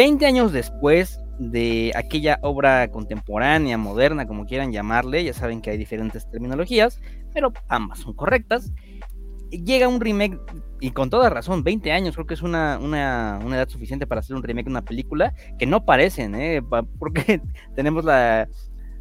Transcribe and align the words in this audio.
20 0.00 0.24
años 0.24 0.50
después 0.50 1.20
de 1.38 1.92
aquella 1.94 2.38
obra 2.40 2.90
contemporánea, 2.90 3.76
moderna, 3.76 4.26
como 4.26 4.46
quieran 4.46 4.72
llamarle, 4.72 5.22
ya 5.22 5.34
saben 5.34 5.60
que 5.60 5.68
hay 5.68 5.76
diferentes 5.76 6.26
terminologías, 6.30 7.02
pero 7.34 7.52
ambas 7.68 7.98
son 7.98 8.14
correctas. 8.14 8.72
Llega 9.50 9.88
un 9.88 10.00
remake, 10.00 10.40
y 10.80 10.92
con 10.92 11.10
toda 11.10 11.28
razón, 11.28 11.62
20 11.64 11.92
años, 11.92 12.14
creo 12.14 12.26
que 12.26 12.32
es 12.32 12.40
una, 12.40 12.78
una, 12.78 13.40
una 13.44 13.56
edad 13.56 13.68
suficiente 13.68 14.06
para 14.06 14.20
hacer 14.20 14.34
un 14.34 14.42
remake 14.42 14.64
de 14.64 14.70
una 14.70 14.86
película 14.86 15.34
que 15.58 15.66
no 15.66 15.84
parecen, 15.84 16.34
¿eh? 16.34 16.62
porque 16.98 17.42
tenemos 17.76 18.02
la 18.02 18.48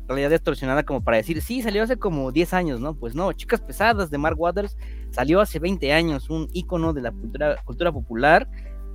realidad 0.06 0.32
distorsionada 0.32 0.84
como 0.84 1.02
para 1.02 1.16
decir, 1.16 1.42
sí, 1.42 1.62
salió 1.62 1.84
hace 1.84 1.96
como 1.96 2.34
10 2.34 2.54
años, 2.54 2.82
¿no? 2.82 2.94
Pues 2.94 3.16
no, 3.16 3.32
Chicas 3.32 3.62
Pesadas 3.62 4.12
de 4.12 4.18
Mark 4.18 4.38
Waters 4.38 4.76
salió 5.12 5.40
hace 5.40 5.60
20 5.60 5.94
años, 5.94 6.30
un 6.30 6.50
icono 6.52 6.92
de 6.92 7.04
la 7.04 7.12
cultura, 7.14 7.56
cultura 7.64 7.94
popular 7.94 8.50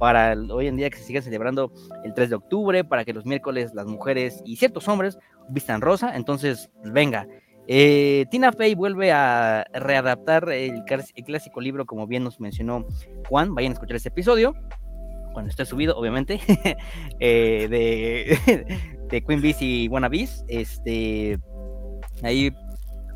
para 0.05 0.37
hoy 0.51 0.67
en 0.67 0.77
día 0.77 0.91
que 0.91 0.99
se 0.99 1.05
siga 1.05 1.23
celebrando 1.23 1.73
el 2.05 2.13
3 2.13 2.29
de 2.29 2.37
octubre, 2.37 2.85
para 2.85 3.07
que 3.07 3.15
los 3.15 3.25
miércoles 3.25 3.73
las 3.73 3.87
mujeres 3.87 4.43
y 4.45 4.57
ciertos 4.57 4.87
hombres 4.87 5.17
vistan 5.49 5.81
rosa. 5.81 6.15
Entonces, 6.15 6.69
venga. 6.85 7.27
Eh, 7.69 8.27
Tina 8.31 8.53
Fey 8.53 8.75
vuelve 8.75 9.13
a 9.13 9.65
readaptar 9.73 10.51
el, 10.51 10.85
clásico 10.85 11.59
libro, 11.59 11.87
como 11.87 12.07
bien 12.07 12.23
nos 12.23 12.39
mencionó 12.39 12.87
Juan. 13.31 13.55
Vayan 13.55 13.73
a 13.73 13.77
escuchar 13.77 13.97
este 13.97 14.11
episodio, 14.11 14.55
cuando 15.33 15.49
esté 15.49 15.65
subido, 15.65 15.97
obviamente, 15.97 16.39
eh, 17.19 17.67
de, 17.71 18.99
de 19.09 19.25
Queen 19.25 19.41
Bees 19.41 19.63
y 19.63 19.89
Bees 19.89 20.45
Este, 20.49 21.39
ahí 22.23 22.55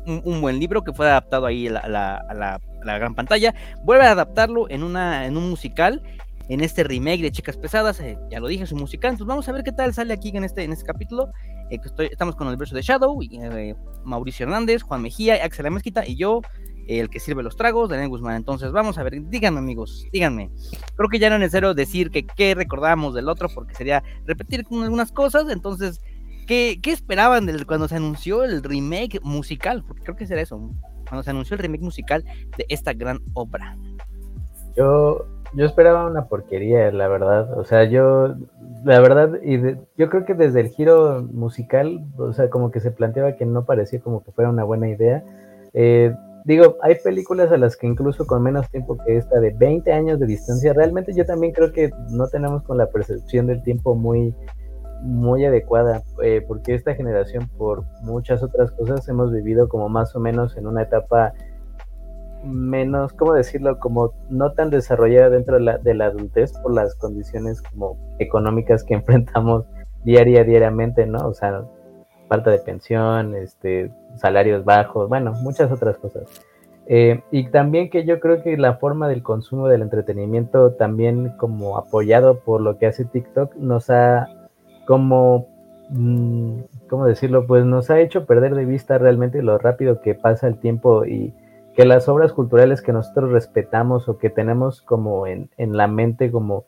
un, 0.07 0.41
buen 0.41 0.59
libro 0.59 0.83
que 0.83 0.91
fue 0.91 1.05
adaptado 1.07 1.45
ahí 1.45 1.67
a 1.67 1.87
la, 1.87 2.15
a 2.15 2.33
la, 2.33 2.97
gran 2.97 3.13
pantalla. 3.13 3.53
Vuelve 3.83 4.07
a 4.07 4.11
adaptarlo 4.13 4.67
en, 4.71 4.81
una, 4.81 5.27
en 5.27 5.37
un 5.37 5.51
musical 5.51 6.01
en 6.49 6.61
este 6.61 6.83
remake 6.83 7.21
de 7.21 7.31
Chicas 7.31 7.57
Pesadas, 7.57 7.99
eh, 8.01 8.17
ya 8.31 8.39
lo 8.39 8.47
dije, 8.47 8.63
es 8.63 8.71
un 8.71 8.79
musical, 8.79 9.11
entonces 9.11 9.27
vamos 9.27 9.47
a 9.47 9.51
ver 9.51 9.63
qué 9.63 9.71
tal 9.71 9.93
sale 9.93 10.13
aquí 10.13 10.35
en 10.35 10.43
este, 10.43 10.63
en 10.63 10.73
este 10.73 10.83
capítulo. 10.83 11.31
Eh, 11.69 11.79
estamos 12.11 12.35
con 12.35 12.47
el 12.47 12.57
verso 12.57 12.75
de 12.75 12.81
Shadow, 12.81 13.19
eh, 13.21 13.75
Mauricio 14.03 14.45
Hernández, 14.45 14.81
Juan 14.81 15.03
Mejía, 15.03 15.35
Axel 15.45 15.69
Mezquita 15.69 16.05
y 16.07 16.15
yo, 16.15 16.41
el 16.87 17.11
que 17.11 17.19
sirve 17.19 17.43
los 17.43 17.55
tragos, 17.55 17.89
Daniel 17.89 18.09
Guzmán. 18.09 18.35
Entonces 18.35 18.71
vamos 18.71 18.97
a 18.97 19.03
ver, 19.03 19.21
díganme 19.29 19.59
amigos, 19.59 20.07
díganme. 20.11 20.49
Creo 20.95 21.07
que 21.07 21.19
ya 21.19 21.29
no 21.29 21.35
es 21.35 21.41
necesario 21.41 21.75
decir 21.75 22.09
que 22.09 22.25
qué 22.25 22.55
recordamos 22.55 23.13
del 23.13 23.29
otro, 23.29 23.47
porque 23.53 23.75
sería 23.75 24.03
repetir 24.25 24.65
algunas 24.69 25.11
cosas, 25.11 25.49
entonces... 25.49 26.01
¿Qué, 26.47 26.79
¿Qué 26.81 26.91
esperaban 26.91 27.45
del, 27.45 27.67
cuando 27.67 27.87
se 27.87 27.95
anunció 27.95 28.43
el 28.43 28.63
remake 28.63 29.19
musical? 29.21 29.83
Porque 29.83 30.01
creo 30.01 30.15
que 30.15 30.25
será 30.25 30.41
eso, 30.41 30.57
cuando 31.07 31.21
se 31.21 31.29
anunció 31.29 31.53
el 31.53 31.61
remake 31.61 31.83
musical 31.83 32.25
de 32.57 32.65
esta 32.69 32.93
gran 32.93 33.19
obra. 33.35 33.77
Yo 34.75 35.27
yo 35.53 35.65
esperaba 35.65 36.05
una 36.05 36.25
porquería, 36.25 36.91
la 36.91 37.07
verdad. 37.07 37.57
O 37.57 37.63
sea, 37.63 37.83
yo, 37.85 38.35
la 38.83 38.99
verdad, 38.99 39.39
y 39.43 39.59
yo 39.97 40.09
creo 40.09 40.25
que 40.25 40.33
desde 40.33 40.61
el 40.61 40.69
giro 40.69 41.23
musical, 41.31 42.05
o 42.17 42.33
sea, 42.33 42.49
como 42.49 42.71
que 42.71 42.79
se 42.79 42.91
planteaba 42.91 43.35
que 43.35 43.45
no 43.45 43.65
parecía 43.65 43.99
como 43.99 44.23
que 44.23 44.31
fuera 44.31 44.49
una 44.49 44.63
buena 44.63 44.89
idea. 44.89 45.23
Eh, 45.73 46.13
digo, 46.45 46.77
hay 46.81 46.95
películas 47.03 47.51
a 47.51 47.57
las 47.57 47.75
que 47.75 47.87
incluso 47.87 48.27
con 48.27 48.43
menos 48.43 48.69
tiempo 48.69 48.97
que 49.05 49.17
esta 49.17 49.39
de 49.39 49.51
20 49.51 49.91
años 49.91 50.19
de 50.19 50.27
distancia, 50.27 50.73
realmente 50.73 51.13
yo 51.13 51.25
también 51.25 51.53
creo 51.53 51.71
que 51.71 51.91
no 52.11 52.27
tenemos 52.27 52.63
con 52.63 52.77
la 52.77 52.87
percepción 52.87 53.47
del 53.47 53.63
tiempo 53.63 53.95
muy, 53.95 54.33
muy 55.01 55.45
adecuada, 55.45 56.03
eh, 56.23 56.43
porque 56.47 56.75
esta 56.75 56.93
generación, 56.93 57.49
por 57.57 57.83
muchas 58.03 58.43
otras 58.43 58.71
cosas, 58.71 59.07
hemos 59.09 59.31
vivido 59.31 59.67
como 59.67 59.89
más 59.89 60.15
o 60.15 60.19
menos 60.19 60.57
en 60.57 60.67
una 60.67 60.83
etapa 60.83 61.33
menos, 62.43 63.13
¿cómo 63.13 63.33
decirlo? 63.33 63.79
Como 63.79 64.13
no 64.29 64.53
tan 64.53 64.69
desarrollada 64.69 65.29
dentro 65.29 65.55
de 65.55 65.61
la, 65.61 65.77
de 65.77 65.93
la 65.93 66.05
adultez 66.05 66.53
por 66.59 66.73
las 66.73 66.95
condiciones 66.95 67.61
como 67.61 67.97
económicas 68.19 68.83
que 68.83 68.93
enfrentamos 68.95 69.65
diaria, 70.03 70.43
diariamente, 70.43 71.05
¿no? 71.05 71.27
O 71.27 71.33
sea, 71.33 71.63
falta 72.27 72.51
de 72.51 72.59
pensión, 72.59 73.35
este, 73.35 73.91
salarios 74.15 74.63
bajos, 74.63 75.09
bueno, 75.09 75.33
muchas 75.41 75.71
otras 75.71 75.97
cosas. 75.97 76.23
Eh, 76.91 77.21
y 77.29 77.49
también 77.49 77.89
que 77.89 78.05
yo 78.05 78.19
creo 78.19 78.41
que 78.41 78.57
la 78.57 78.75
forma 78.77 79.07
del 79.07 79.21
consumo 79.21 79.67
del 79.67 79.83
entretenimiento, 79.83 80.73
también 80.73 81.33
como 81.37 81.77
apoyado 81.77 82.39
por 82.39 82.61
lo 82.61 82.77
que 82.77 82.87
hace 82.87 83.05
TikTok, 83.05 83.55
nos 83.57 83.89
ha 83.89 84.27
como, 84.87 85.47
mm, 85.89 86.61
¿cómo 86.89 87.05
decirlo? 87.05 87.45
Pues 87.45 87.63
nos 87.63 87.91
ha 87.91 87.99
hecho 87.99 88.25
perder 88.25 88.55
de 88.55 88.65
vista 88.65 88.97
realmente 88.97 89.43
lo 89.43 89.59
rápido 89.59 90.01
que 90.01 90.15
pasa 90.15 90.47
el 90.47 90.57
tiempo 90.57 91.05
y 91.05 91.31
que 91.79 91.85
las 91.85 92.09
obras 92.09 92.33
culturales 92.33 92.81
que 92.81 92.91
nosotros 92.91 93.31
respetamos 93.31 94.09
o 94.09 94.17
que 94.17 94.29
tenemos 94.29 94.81
como 94.81 95.25
en, 95.27 95.47
la 95.57 95.87
mente 95.87 96.29
como 96.29 96.65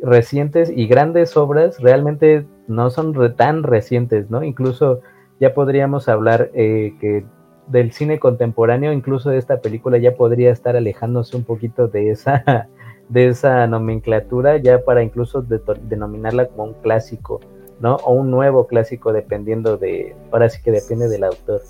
recientes 0.00 0.72
y 0.74 0.86
grandes 0.86 1.36
obras 1.36 1.78
realmente 1.80 2.46
no 2.66 2.88
son 2.88 3.12
tan 3.36 3.62
recientes, 3.62 4.30
¿no? 4.30 4.42
Incluso 4.42 5.02
ya 5.38 5.52
podríamos 5.52 6.08
hablar 6.08 6.50
eh, 6.54 6.94
que 6.98 7.26
del 7.66 7.92
cine 7.92 8.18
contemporáneo, 8.18 8.90
incluso 8.94 9.28
de 9.28 9.36
esta 9.36 9.60
película 9.60 9.98
ya 9.98 10.14
podría 10.14 10.50
estar 10.50 10.76
alejándose 10.76 11.36
un 11.36 11.44
poquito 11.44 11.88
de 11.88 12.08
esa, 12.08 12.70
de 13.10 13.28
esa 13.28 13.66
nomenclatura, 13.66 14.56
ya 14.56 14.82
para 14.82 15.02
incluso 15.02 15.42
denominarla 15.42 16.46
como 16.46 16.64
un 16.64 16.72
clásico, 16.80 17.42
¿no? 17.80 17.96
O 17.96 18.14
un 18.14 18.30
nuevo 18.30 18.66
clásico, 18.66 19.12
dependiendo 19.12 19.76
de, 19.76 20.16
ahora 20.32 20.48
sí 20.48 20.62
que 20.62 20.70
depende 20.70 21.08
del 21.08 21.24
autor. 21.24 21.60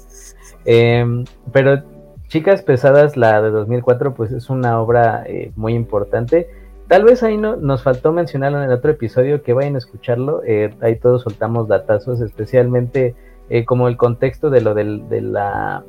Em, 0.65 1.25
pero 1.53 1.83
Chicas 2.29 2.63
Pesadas, 2.63 3.17
la 3.17 3.41
de 3.43 3.51
2004, 3.51 4.15
pues 4.15 4.33
es 4.33 4.51
una 4.51 4.81
obra 4.81 5.25
eh, 5.27 5.53
muy 5.57 5.75
importante. 5.75 6.49
Tal 6.89 7.05
vez 7.05 7.23
ahí 7.23 7.37
no, 7.37 7.57
nos 7.57 7.83
faltó 7.83 8.13
mencionarlo 8.13 8.59
en 8.59 8.65
el 8.65 8.77
otro 8.77 8.91
episodio, 8.91 9.43
que 9.43 9.53
vayan 9.53 9.75
a 9.75 9.79
escucharlo. 9.79 10.43
Eh, 10.45 10.75
ahí 10.81 10.97
todos 10.97 11.23
soltamos 11.23 11.69
datazos, 11.69 12.21
especialmente 12.21 13.15
eh, 13.51 13.65
como 13.65 13.89
el 13.89 13.97
contexto 13.97 14.51
de 14.51 14.61
lo 14.61 14.75
del, 14.75 15.05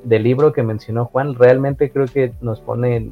libro 0.06 0.54
que 0.54 0.64
mencionó 0.64 1.06
Juan. 1.06 1.36
Realmente 1.36 1.90
creo 1.90 2.06
que 2.06 2.34
nos 2.42 2.62
pone 2.62 3.12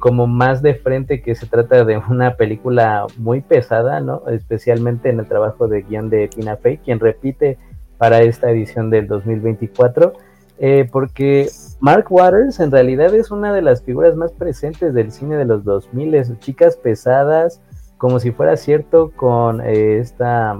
como 0.00 0.26
más 0.26 0.60
de 0.60 0.74
frente 0.74 1.22
que 1.22 1.36
se 1.36 1.46
trata 1.46 1.84
de 1.84 1.98
una 1.98 2.34
película 2.34 3.06
muy 3.16 3.42
pesada, 3.42 4.00
¿no? 4.00 4.28
Especialmente 4.28 5.08
en 5.08 5.20
el 5.20 5.28
trabajo 5.28 5.68
de 5.68 5.82
guion 5.82 6.10
de 6.10 6.26
Tina 6.26 6.56
Fey, 6.56 6.78
quien 6.78 6.98
repite 6.98 7.58
para 7.96 8.22
esta 8.22 8.50
edición 8.50 8.90
del 8.90 9.06
2024. 9.06 10.14
Eh, 10.60 10.88
porque 10.90 11.48
Mark 11.78 12.06
Waters 12.10 12.58
en 12.58 12.72
realidad 12.72 13.14
es 13.14 13.30
una 13.30 13.52
de 13.52 13.62
las 13.62 13.82
figuras 13.82 14.16
más 14.16 14.32
presentes 14.32 14.92
del 14.92 15.12
cine 15.12 15.36
de 15.36 15.44
los 15.44 15.62
2000, 15.64 16.38
chicas 16.40 16.76
pesadas, 16.76 17.60
como 17.96 18.18
si 18.18 18.32
fuera 18.32 18.56
cierto 18.56 19.12
con 19.14 19.60
eh, 19.60 19.98
esta, 19.98 20.58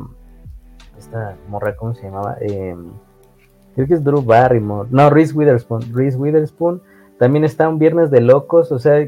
esta 0.97 1.37
morra, 1.49 1.75
¿cómo 1.75 1.95
se 1.95 2.05
llamaba? 2.05 2.37
Em, 2.41 2.91
creo 3.75 3.87
que 3.89 3.95
es 3.95 4.05
Drew 4.05 4.23
Barrymore, 4.23 4.89
no, 4.93 5.11
Reese 5.11 5.35
Witherspoon, 5.35 5.93
Reese 5.93 6.17
Witherspoon, 6.17 6.81
también 7.19 7.45
está 7.45 7.69
un 7.69 7.79
Viernes 7.79 8.11
de 8.13 8.21
Locos, 8.21 8.71
o 8.71 8.79
sea, 8.79 9.05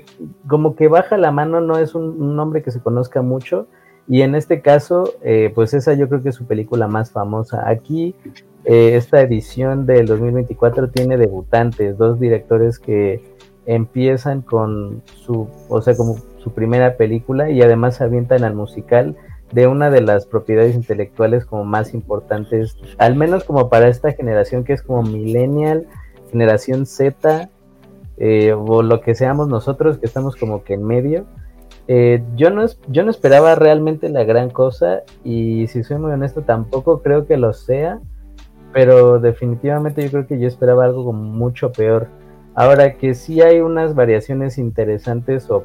como 0.49 0.75
que 0.75 0.89
baja 0.89 1.17
la 1.17 1.31
mano, 1.31 1.61
no 1.61 1.79
es 1.79 1.95
un, 1.95 2.35
nombre 2.35 2.63
que 2.63 2.73
se 2.73 2.81
conozca 2.81 3.23
mucho, 3.23 3.69
y 4.11 4.23
en 4.23 4.35
este 4.35 4.61
caso, 4.61 5.15
eh, 5.23 5.53
pues 5.55 5.73
esa 5.73 5.95
yo 5.95 6.09
creo 6.09 6.21
que 6.21 6.31
es 6.31 6.35
su 6.35 6.45
película 6.45 6.89
más 6.89 7.13
famosa. 7.13 7.69
Aquí 7.69 8.17
eh, 8.65 8.97
esta 8.97 9.21
edición 9.21 9.87
del 9.87 10.07
2024 10.07 10.91
tiene 10.91 11.17
debutantes, 11.17 11.97
dos 11.97 12.19
directores 12.19 12.81
que 12.81 13.23
empiezan 13.67 14.43
con 14.43 15.05
su, 15.05 15.49
o 15.69 15.81
sea, 15.81 15.97
como 15.97 16.17
su 16.39 16.53
primera 16.53 16.97
película 16.97 17.51
y 17.51 17.63
además 17.63 17.99
se 17.99 18.05
avientan 18.05 18.43
al 18.43 18.57
musical 18.57 19.17
de 19.53 19.69
una 19.69 19.91
de 19.91 20.01
las 20.01 20.27
propiedades 20.27 20.75
intelectuales 20.75 21.47
como 21.47 21.65
más 21.65 21.95
importantes, 21.95 22.77
al 22.99 23.15
menos 23.15 23.45
como 23.45 23.69
para 23.69 23.87
esta 23.87 24.11
generación 24.11 24.65
que 24.65 24.73
es 24.73 24.83
como 24.83 25.05
millennial, 25.05 25.87
generación 26.33 26.85
Z, 26.85 27.49
eh, 28.17 28.55
o 28.55 28.83
lo 28.83 29.03
que 29.03 29.15
seamos 29.15 29.47
nosotros 29.47 29.99
que 29.99 30.07
estamos 30.07 30.35
como 30.35 30.65
que 30.65 30.75
en 30.75 30.85
medio. 30.85 31.27
Eh, 31.89 32.23
yo, 32.37 32.51
no, 32.51 32.65
yo 32.89 33.03
no 33.03 33.11
esperaba 33.11 33.55
realmente 33.55 34.09
la 34.09 34.25
gran 34.25 34.51
cosa 34.51 35.03
y 35.25 35.67
si 35.67 35.83
soy 35.83 35.99
muy 35.99 36.13
honesto 36.13 36.43
tampoco 36.43 37.03
creo 37.03 37.27
que 37.27 37.37
lo 37.37 37.53
sea 37.53 38.01
pero 38.73 39.19
definitivamente 39.19 40.03
yo 40.05 40.11
creo 40.11 40.27
que 40.27 40.39
yo 40.39 40.47
esperaba 40.47 40.85
algo 40.85 41.13
mucho 41.13 41.73
peor. 41.73 42.09
Ahora 42.55 42.95
que 42.95 43.15
sí 43.15 43.41
hay 43.41 43.61
unas 43.61 43.95
variaciones 43.95 44.59
interesantes 44.59 45.49
o, 45.51 45.65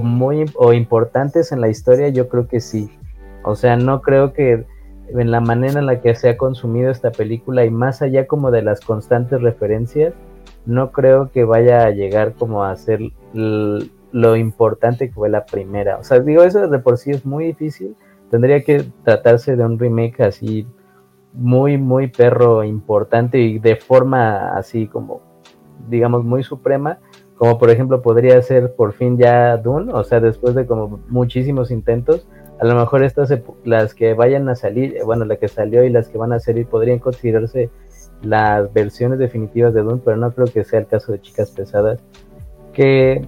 muy 0.00 0.44
o 0.56 0.72
importantes 0.72 1.52
en 1.52 1.60
la 1.60 1.68
historia, 1.68 2.08
yo 2.08 2.28
creo 2.28 2.48
que 2.48 2.60
sí. 2.60 2.90
O 3.44 3.54
sea, 3.54 3.76
no 3.76 4.02
creo 4.02 4.32
que 4.32 4.64
en 5.08 5.30
la 5.30 5.40
manera 5.40 5.78
en 5.78 5.86
la 5.86 6.00
que 6.00 6.14
se 6.14 6.30
ha 6.30 6.36
consumido 6.36 6.90
esta 6.90 7.10
película 7.10 7.64
y 7.64 7.70
más 7.70 8.02
allá 8.02 8.26
como 8.26 8.50
de 8.50 8.62
las 8.62 8.80
constantes 8.80 9.40
referencias, 9.40 10.14
no 10.66 10.92
creo 10.92 11.30
que 11.30 11.44
vaya 11.44 11.84
a 11.84 11.90
llegar 11.90 12.32
como 12.34 12.64
a 12.64 12.74
ser 12.76 13.00
lo 14.14 14.36
importante 14.36 15.08
que 15.08 15.12
fue 15.12 15.28
la 15.28 15.44
primera. 15.44 15.98
O 15.98 16.04
sea, 16.04 16.20
digo, 16.20 16.44
eso 16.44 16.68
de 16.68 16.78
por 16.78 16.98
sí 16.98 17.10
es 17.10 17.26
muy 17.26 17.46
difícil. 17.46 17.96
Tendría 18.30 18.62
que 18.62 18.84
tratarse 19.02 19.56
de 19.56 19.64
un 19.64 19.76
remake 19.76 20.20
así 20.20 20.68
muy, 21.32 21.78
muy 21.78 22.06
perro 22.06 22.62
importante 22.62 23.40
y 23.40 23.58
de 23.58 23.74
forma 23.74 24.56
así 24.56 24.86
como, 24.86 25.20
digamos, 25.88 26.24
muy 26.24 26.44
suprema, 26.44 27.00
como 27.34 27.58
por 27.58 27.70
ejemplo 27.70 28.02
podría 28.02 28.40
ser 28.40 28.76
por 28.76 28.92
fin 28.92 29.18
ya 29.18 29.56
Dune, 29.56 29.92
o 29.92 30.04
sea, 30.04 30.20
después 30.20 30.54
de 30.54 30.64
como 30.64 31.00
muchísimos 31.08 31.72
intentos, 31.72 32.28
a 32.60 32.66
lo 32.66 32.76
mejor 32.76 33.02
estas, 33.02 33.36
las 33.64 33.96
que 33.96 34.14
vayan 34.14 34.48
a 34.48 34.54
salir, 34.54 34.96
bueno, 35.04 35.24
la 35.24 35.38
que 35.38 35.48
salió 35.48 35.82
y 35.82 35.90
las 35.90 36.08
que 36.08 36.18
van 36.18 36.32
a 36.32 36.38
salir 36.38 36.68
podrían 36.68 37.00
considerarse 37.00 37.68
las 38.22 38.72
versiones 38.72 39.18
definitivas 39.18 39.74
de 39.74 39.82
Doom, 39.82 40.02
pero 40.04 40.16
no 40.16 40.30
creo 40.30 40.46
que 40.46 40.62
sea 40.62 40.78
el 40.78 40.86
caso 40.86 41.10
de 41.10 41.20
Chicas 41.20 41.50
Pesadas, 41.50 41.98
que, 42.72 43.26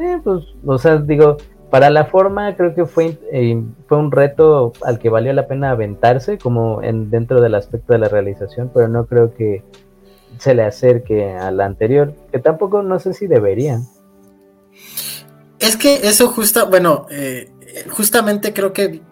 eh, 0.00 0.20
pues, 0.22 0.44
o 0.64 0.78
sea, 0.78 0.98
digo, 0.98 1.36
para 1.70 1.90
la 1.90 2.06
forma 2.06 2.56
creo 2.56 2.74
que 2.74 2.86
fue, 2.86 3.18
eh, 3.32 3.62
fue 3.86 3.98
un 3.98 4.10
reto 4.10 4.72
al 4.82 4.98
que 4.98 5.10
valió 5.10 5.32
la 5.32 5.46
pena 5.46 5.70
aventarse, 5.70 6.38
como 6.38 6.82
en, 6.82 7.10
dentro 7.10 7.40
del 7.40 7.54
aspecto 7.54 7.92
de 7.92 7.98
la 7.98 8.08
realización, 8.08 8.70
pero 8.72 8.88
no 8.88 9.06
creo 9.06 9.34
que 9.34 9.62
se 10.38 10.54
le 10.54 10.62
acerque 10.62 11.32
a 11.32 11.50
la 11.50 11.66
anterior, 11.66 12.14
que 12.32 12.38
tampoco 12.38 12.82
no 12.82 12.98
sé 12.98 13.12
si 13.12 13.26
deberían. 13.26 13.82
Es 15.58 15.76
que 15.76 16.08
eso 16.08 16.28
justo, 16.28 16.68
bueno, 16.68 17.06
eh, 17.10 17.50
justamente 17.90 18.52
creo 18.52 18.72
que 18.72 19.02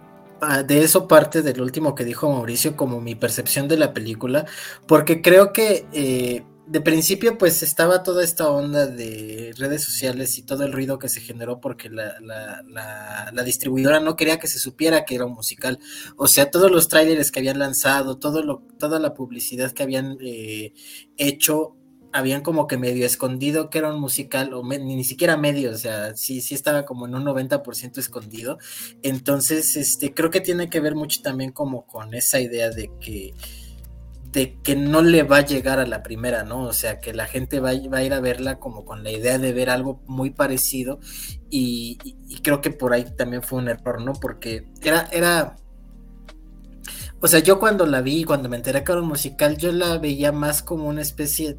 ah, 0.41 0.63
de 0.63 0.83
eso 0.83 1.09
parte 1.09 1.43
del 1.43 1.61
último 1.61 1.95
que 1.95 2.05
dijo 2.05 2.31
Mauricio 2.31 2.77
como 2.77 3.01
mi 3.01 3.15
percepción 3.15 3.69
de 3.69 3.77
la 3.77 3.93
película, 3.93 4.47
porque 4.87 5.21
creo 5.21 5.53
que 5.53 5.87
eh, 5.93 6.45
de 6.67 6.81
principio 6.81 7.39
pues 7.39 7.63
estaba 7.63 8.03
toda 8.03 8.25
esta 8.25 8.49
onda 8.51 8.87
de 8.87 9.55
redes 9.57 9.85
sociales 9.85 10.37
y 10.37 10.43
todo 10.43 10.65
el 10.65 10.73
ruido 10.73 10.99
que 10.99 11.09
se 11.09 11.21
generó 11.21 11.61
porque 11.61 11.89
la, 11.89 13.43
distribuidora 13.45 14.01
no 14.01 14.17
quería 14.17 14.39
que 14.39 14.49
se 14.49 14.59
supiera 14.59 15.05
que 15.05 15.15
era 15.15 15.27
un 15.27 15.35
musical. 15.35 15.79
O 16.17 16.27
sea, 16.27 16.51
todos 16.51 16.71
los 16.71 16.89
trailers 16.89 17.31
que 17.31 17.39
habían 17.39 17.61
lanzado, 17.61 18.19
todo 18.19 18.43
lo, 18.43 18.63
toda 18.79 18.99
la 18.99 19.15
publicidad 19.15 19.73
que 19.73 19.85
habían 19.85 20.19
eh, 20.21 20.73
hecho 21.17 21.77
habían 22.13 22.43
como 22.43 22.67
que 22.67 22.79
medio 22.79 23.05
escondido 23.05 23.69
que 23.69 23.79
era 23.79 23.93
un 23.93 24.01
musical, 24.01 24.55
o 24.55 24.63
ni 24.65 25.05
siquiera 25.05 25.37
medio, 25.37 25.73
o 25.73 25.77
sea, 25.77 26.17
sí, 26.17 26.41
sí 26.41 26.55
estaba 26.55 26.87
como 26.87 27.07
en 27.07 27.15
un 27.15 27.25
90% 27.25 27.99
escondido. 27.99 28.59
Entonces, 29.03 29.77
este, 29.77 30.15
creo 30.15 30.31
que 30.31 30.41
tiene 30.41 30.71
que 30.71 30.81
ver 30.81 30.95
mucho 30.95 31.21
también 31.21 31.53
como 31.53 31.87
con 31.87 32.15
esa 32.15 32.41
idea 32.41 32.71
de 32.71 32.91
que 33.01 33.35
de 34.33 34.59
que 34.63 34.77
no 34.77 35.03
le 35.03 35.23
va 35.23 35.39
a 35.39 35.47
llegar 35.47 35.79
a 35.79 35.87
la 35.87 36.03
primera, 36.03 36.43
¿no? 36.45 36.63
O 36.65 36.73
sea, 36.73 37.01
que 37.01 37.15
la 37.15 37.27
gente 37.27 37.61
va, 37.61 37.71
a 37.71 38.03
ir 38.03 38.13
a 38.13 38.21
verla 38.21 38.59
como 38.59 38.85
con 38.85 39.03
la 39.03 39.11
idea 39.11 39.39
de 39.39 39.53
ver 39.53 39.71
algo 39.71 40.03
muy 40.07 40.31
parecido 40.31 40.99
y, 41.51 41.99
y, 42.03 42.41
creo 42.41 42.61
que 42.61 42.71
por 42.71 42.93
ahí 42.93 43.05
también 43.17 43.43
fue 43.43 43.59
un 43.59 43.69
error, 43.69 44.03
¿no? 44.03 44.13
Porque 44.13 44.67
era, 44.83 45.09
era, 45.13 45.57
o 47.21 47.29
sea, 47.29 47.41
yo 47.41 47.59
cuando 47.59 47.87
la 47.87 48.03
vi, 48.03 48.25
cuando 48.25 48.49
me 48.49 48.57
enteré 48.57 48.85
que 48.85 48.93
era 48.93 49.01
un 49.01 49.09
musical, 49.09 49.57
yo 49.57 49.73
la 49.73 49.99
veía 49.99 50.33
más 50.33 50.63
como 50.63 50.89
una 50.89 51.03
especie, 51.03 51.59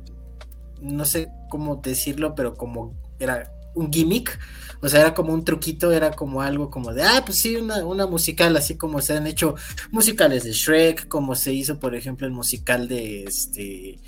no 0.82 1.06
sé 1.06 1.30
cómo 1.50 1.78
decirlo, 1.78 2.36
pero 2.36 2.54
como 2.54 2.96
era 3.20 3.52
un 3.74 3.92
gimmick, 3.92 4.40
o 4.82 4.90
sea, 4.90 5.02
era 5.02 5.14
como 5.14 5.34
un 5.34 5.44
truquito, 5.44 5.92
era 5.92 6.12
como 6.12 6.42
algo 6.42 6.70
como 6.70 6.94
de, 6.94 7.04
ah, 7.04 7.24
pues 7.26 7.40
sí, 7.40 7.56
una, 7.56 7.86
una 7.86 8.08
musical, 8.08 8.56
así 8.58 8.76
como 8.76 9.02
se 9.02 9.18
han 9.18 9.28
hecho 9.28 9.56
musicales 9.92 10.44
de 10.44 10.52
Shrek, 10.52 11.08
como 11.08 11.36
se 11.36 11.54
hizo, 11.54 11.80
por 11.80 11.96
ejemplo, 11.96 12.28
el 12.28 12.34
musical 12.34 12.88
de 12.88 13.24
este 13.24 14.00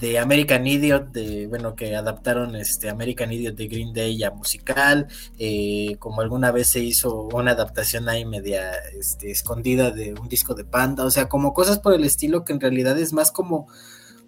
de 0.00 0.18
American 0.18 0.66
Idiot, 0.66 1.12
de 1.12 1.46
bueno, 1.46 1.74
que 1.74 1.94
adaptaron 1.94 2.56
este 2.56 2.90
American 2.90 3.32
Idiot 3.32 3.54
de 3.54 3.68
Green 3.68 3.92
Day 3.92 4.22
a 4.24 4.30
musical, 4.30 5.06
eh, 5.38 5.96
como 5.98 6.20
alguna 6.20 6.50
vez 6.50 6.68
se 6.68 6.80
hizo 6.80 7.28
una 7.32 7.52
adaptación 7.52 8.08
ahí 8.08 8.24
media 8.24 8.72
este, 8.98 9.30
escondida 9.30 9.90
de 9.90 10.14
un 10.14 10.28
disco 10.28 10.54
de 10.54 10.64
Panda, 10.64 11.04
o 11.04 11.10
sea, 11.10 11.28
como 11.28 11.54
cosas 11.54 11.78
por 11.78 11.94
el 11.94 12.04
estilo 12.04 12.44
que 12.44 12.52
en 12.52 12.60
realidad 12.60 12.98
es 12.98 13.12
más 13.12 13.30
como 13.30 13.68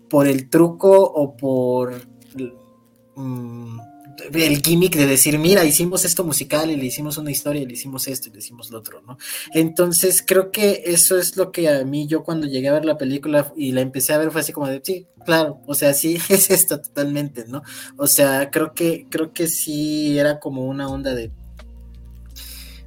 por 0.09 0.29
el 0.29 0.49
truco 0.49 1.03
o 1.03 1.37
por 1.37 1.95
mm, 3.17 3.79
el 4.33 4.63
gimmick 4.63 4.97
de 4.97 5.07
decir, 5.07 5.39
mira, 5.39 5.65
hicimos 5.65 6.05
esto 6.05 6.25
musical 6.25 6.71
y 6.71 6.77
le 6.77 6.87
hicimos 6.87 7.19
una 7.19 7.31
historia 7.31 7.63
y 7.63 7.67
le 7.67 7.75
hicimos 7.75 8.07
esto 8.09 8.29
y 8.29 8.33
le 8.33 8.39
hicimos 8.39 8.71
lo 8.71 8.79
otro, 8.79 9.03
¿no? 9.03 9.19
Entonces 9.53 10.23
creo 10.27 10.51
que 10.51 10.83
eso 10.87 11.19
es 11.19 11.37
lo 11.37 11.53
que 11.53 11.69
a 11.69 11.85
mí 11.85 12.07
yo 12.07 12.23
cuando 12.25 12.47
llegué 12.47 12.69
a 12.69 12.75
ver 12.75 12.85
la 12.85 12.99
película 12.99 13.53
y 13.57 13.73
la 13.73 13.81
empecé 13.81 14.13
a 14.13 14.19
ver 14.19 14.31
fue 14.31 14.41
así 14.41 14.53
como 14.53 14.69
de, 14.69 14.81
sí, 14.83 15.07
claro, 15.25 15.61
o 15.67 15.75
sea, 15.75 15.95
sí 15.95 16.19
es 16.29 16.51
esto 16.51 16.81
totalmente, 16.81 17.45
¿no? 17.47 17.63
O 17.97 18.07
sea, 18.07 18.51
creo 18.51 18.73
que, 18.75 19.07
creo 19.11 19.33
que 19.33 19.49
sí 19.49 20.19
era 20.19 20.41
como 20.41 20.67
una 20.67 20.89
onda 20.89 21.15
de, 21.15 21.31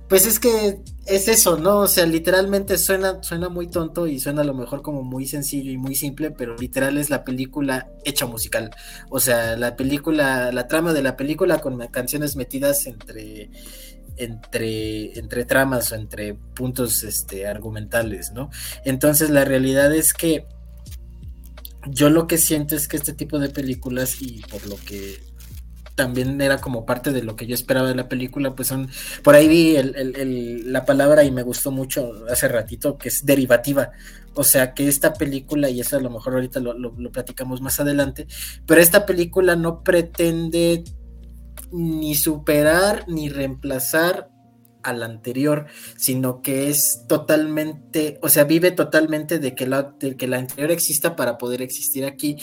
pues 0.07 0.25
es 0.25 0.39
que 0.39 0.79
es 1.09 1.27
eso, 1.27 1.57
¿no? 1.57 1.79
O 1.79 1.87
sea, 1.87 2.05
literalmente 2.05 2.77
suena, 2.77 3.21
suena 3.23 3.49
muy 3.49 3.67
tonto 3.67 4.07
y 4.07 4.19
suena 4.19 4.41
a 4.41 4.45
lo 4.45 4.53
mejor 4.53 4.81
como 4.81 5.03
muy 5.03 5.25
sencillo 5.25 5.71
y 5.71 5.77
muy 5.77 5.95
simple, 5.95 6.31
pero 6.31 6.55
literal 6.55 6.97
es 6.97 7.09
la 7.09 7.23
película 7.23 7.89
hecha 8.05 8.25
musical. 8.25 8.71
O 9.09 9.19
sea, 9.19 9.57
la 9.57 9.75
película, 9.75 10.51
la 10.51 10.67
trama 10.67 10.93
de 10.93 11.01
la 11.01 11.17
película 11.17 11.59
con 11.59 11.77
canciones 11.87 12.35
metidas 12.35 12.85
entre 12.85 13.49
entre, 14.17 15.17
entre 15.17 15.45
tramas 15.45 15.91
o 15.91 15.95
entre 15.95 16.33
puntos 16.33 17.03
este, 17.03 17.47
argumentales, 17.47 18.31
¿no? 18.33 18.49
Entonces 18.83 19.29
la 19.29 19.45
realidad 19.45 19.95
es 19.95 20.13
que 20.13 20.45
yo 21.87 22.09
lo 22.09 22.27
que 22.27 22.37
siento 22.37 22.75
es 22.75 22.87
que 22.87 22.97
este 22.97 23.13
tipo 23.13 23.39
de 23.39 23.49
películas 23.49 24.21
y 24.21 24.41
por 24.41 24.67
lo 24.67 24.75
que 24.75 25.28
también 25.99 26.39
era 26.39 26.59
como 26.59 26.85
parte 26.85 27.11
de 27.11 27.23
lo 27.23 27.35
que 27.35 27.45
yo 27.45 27.53
esperaba 27.53 27.89
de 27.89 27.93
la 27.93 28.07
película, 28.07 28.55
pues 28.55 28.69
son, 28.69 28.87
por 29.21 29.35
ahí 29.35 29.49
vi 29.49 29.75
la 30.63 30.85
palabra 30.85 31.25
y 31.25 31.31
me 31.31 31.43
gustó 31.43 31.71
mucho 31.71 32.13
hace 32.31 32.47
ratito, 32.47 32.97
que 32.97 33.09
es 33.09 33.25
derivativa, 33.25 33.91
o 34.33 34.45
sea 34.45 34.73
que 34.73 34.87
esta 34.87 35.11
película, 35.13 35.69
y 35.69 35.81
eso 35.81 35.97
a 35.97 35.99
lo 35.99 36.09
mejor 36.09 36.35
ahorita 36.35 36.61
lo, 36.61 36.73
lo 36.73 37.11
platicamos 37.11 37.59
más 37.59 37.81
adelante, 37.81 38.27
pero 38.65 38.79
esta 38.79 39.05
película 39.05 39.57
no 39.57 39.83
pretende 39.83 40.85
ni 41.73 42.15
superar 42.15 43.03
ni 43.09 43.27
reemplazar 43.27 44.29
al 44.81 45.03
anterior, 45.03 45.65
sino 45.97 46.41
que 46.41 46.69
es 46.69 47.03
totalmente, 47.09 48.19
o 48.21 48.29
sea, 48.29 48.45
vive 48.45 48.71
totalmente 48.71 49.37
de 49.39 49.53
que 49.53 49.67
la, 49.67 49.93
de 49.99 50.15
que 50.15 50.29
la 50.29 50.37
anterior 50.37 50.71
exista 50.71 51.17
para 51.17 51.37
poder 51.37 51.61
existir 51.61 52.05
aquí 52.05 52.37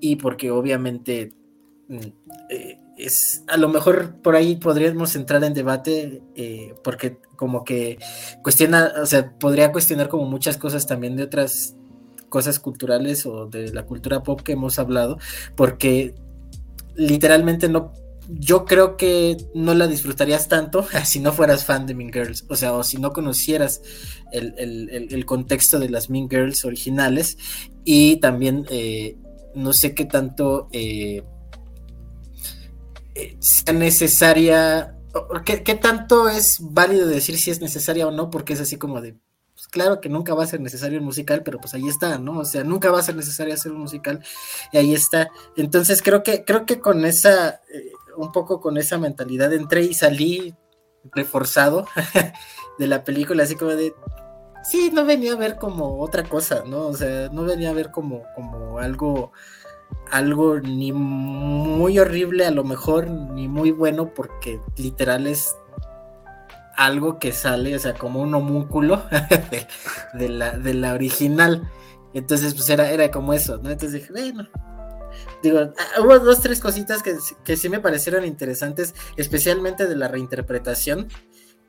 y 0.00 0.14
porque 0.14 0.52
obviamente 0.52 1.32
mm, 1.88 1.98
eh, 2.50 2.78
es 3.04 3.44
a 3.48 3.56
lo 3.56 3.68
mejor 3.68 4.16
por 4.22 4.36
ahí 4.36 4.56
podríamos 4.56 5.16
entrar 5.16 5.42
en 5.44 5.54
debate 5.54 6.22
eh, 6.34 6.74
porque 6.82 7.18
como 7.36 7.64
que 7.64 7.98
cuestiona, 8.42 8.92
o 9.02 9.06
sea, 9.06 9.32
podría 9.38 9.72
cuestionar 9.72 10.08
como 10.08 10.24
muchas 10.24 10.56
cosas 10.56 10.86
también 10.86 11.16
de 11.16 11.22
otras 11.22 11.74
cosas 12.28 12.58
culturales 12.60 13.26
o 13.26 13.46
de 13.46 13.72
la 13.72 13.84
cultura 13.84 14.22
pop 14.22 14.40
que 14.40 14.52
hemos 14.52 14.78
hablado, 14.78 15.18
porque 15.56 16.14
literalmente 16.94 17.68
no, 17.68 17.92
yo 18.28 18.64
creo 18.64 18.96
que 18.96 19.36
no 19.54 19.74
la 19.74 19.86
disfrutarías 19.86 20.48
tanto 20.48 20.86
si 21.04 21.20
no 21.20 21.32
fueras 21.32 21.64
fan 21.64 21.86
de 21.86 21.94
Mean 21.94 22.12
Girls, 22.12 22.44
o 22.48 22.56
sea, 22.56 22.72
o 22.72 22.84
si 22.84 22.98
no 22.98 23.12
conocieras 23.12 23.82
el, 24.32 24.54
el, 25.10 25.26
contexto 25.26 25.78
de 25.78 25.90
las 25.90 26.08
Mean 26.08 26.28
Girls 26.30 26.64
originales 26.64 27.36
y 27.84 28.16
también 28.16 28.66
eh, 28.70 29.16
no 29.54 29.72
sé 29.72 29.94
qué 29.94 30.04
tanto... 30.04 30.68
Eh, 30.72 31.22
sea 33.40 33.74
necesaria, 33.74 34.96
¿qué, 35.44 35.74
tanto 35.74 36.28
es 36.28 36.58
válido 36.60 37.06
decir 37.06 37.38
si 37.38 37.50
es 37.50 37.60
necesaria 37.60 38.06
o 38.06 38.10
no? 38.10 38.30
Porque 38.30 38.52
es 38.52 38.60
así 38.60 38.76
como 38.76 39.00
de, 39.00 39.16
pues 39.54 39.68
claro 39.68 40.00
que 40.00 40.08
nunca 40.08 40.34
va 40.34 40.44
a 40.44 40.46
ser 40.46 40.60
necesario 40.60 40.98
un 40.98 41.04
musical, 41.04 41.42
pero 41.42 41.58
pues 41.58 41.74
ahí 41.74 41.88
está, 41.88 42.18
¿no? 42.18 42.38
O 42.38 42.44
sea, 42.44 42.64
nunca 42.64 42.90
va 42.90 43.00
a 43.00 43.02
ser 43.02 43.16
necesario 43.16 43.54
hacer 43.54 43.72
un 43.72 43.80
musical 43.80 44.22
y 44.72 44.78
ahí 44.78 44.94
está. 44.94 45.30
Entonces 45.56 46.02
creo 46.02 46.22
que, 46.22 46.44
creo 46.44 46.66
que 46.66 46.80
con 46.80 47.04
esa, 47.04 47.60
eh, 47.72 47.92
un 48.16 48.32
poco 48.32 48.60
con 48.60 48.76
esa 48.76 48.98
mentalidad 48.98 49.52
entré 49.52 49.82
y 49.82 49.94
salí 49.94 50.54
reforzado 51.12 51.86
de 52.78 52.86
la 52.86 53.04
película, 53.04 53.44
así 53.44 53.56
como 53.56 53.72
de, 53.72 53.94
sí, 54.62 54.90
no 54.92 55.04
venía 55.04 55.32
a 55.32 55.36
ver 55.36 55.56
como 55.56 56.00
otra 56.00 56.24
cosa, 56.24 56.62
¿no? 56.66 56.86
O 56.88 56.94
sea, 56.94 57.28
no 57.30 57.44
venía 57.44 57.70
a 57.70 57.74
ver 57.74 57.90
como, 57.90 58.24
como 58.34 58.78
algo 58.78 59.32
algo 60.10 60.60
ni 60.60 60.92
muy 60.92 61.98
horrible 61.98 62.46
a 62.46 62.50
lo 62.50 62.64
mejor, 62.64 63.08
ni 63.08 63.48
muy 63.48 63.70
bueno, 63.70 64.12
porque 64.14 64.60
literal 64.76 65.26
es 65.26 65.54
algo 66.76 67.18
que 67.18 67.32
sale, 67.32 67.76
o 67.76 67.78
sea, 67.78 67.94
como 67.94 68.20
un 68.20 68.34
homúnculo 68.34 69.02
de, 70.14 70.28
la, 70.28 70.52
de 70.58 70.74
la 70.74 70.94
original. 70.94 71.70
Entonces, 72.14 72.54
pues 72.54 72.68
era, 72.70 72.90
era 72.90 73.10
como 73.10 73.34
eso, 73.34 73.58
¿no? 73.58 73.70
Entonces 73.70 74.00
dije, 74.00 74.12
bueno. 74.12 74.48
Digo, 75.42 75.58
ah, 75.60 76.00
hubo 76.00 76.18
dos, 76.18 76.40
tres 76.40 76.60
cositas 76.60 77.02
que, 77.02 77.16
que 77.44 77.56
sí 77.56 77.68
me 77.68 77.80
parecieron 77.80 78.24
interesantes, 78.24 78.94
especialmente 79.16 79.86
de 79.86 79.96
la 79.96 80.08
reinterpretación, 80.08 81.08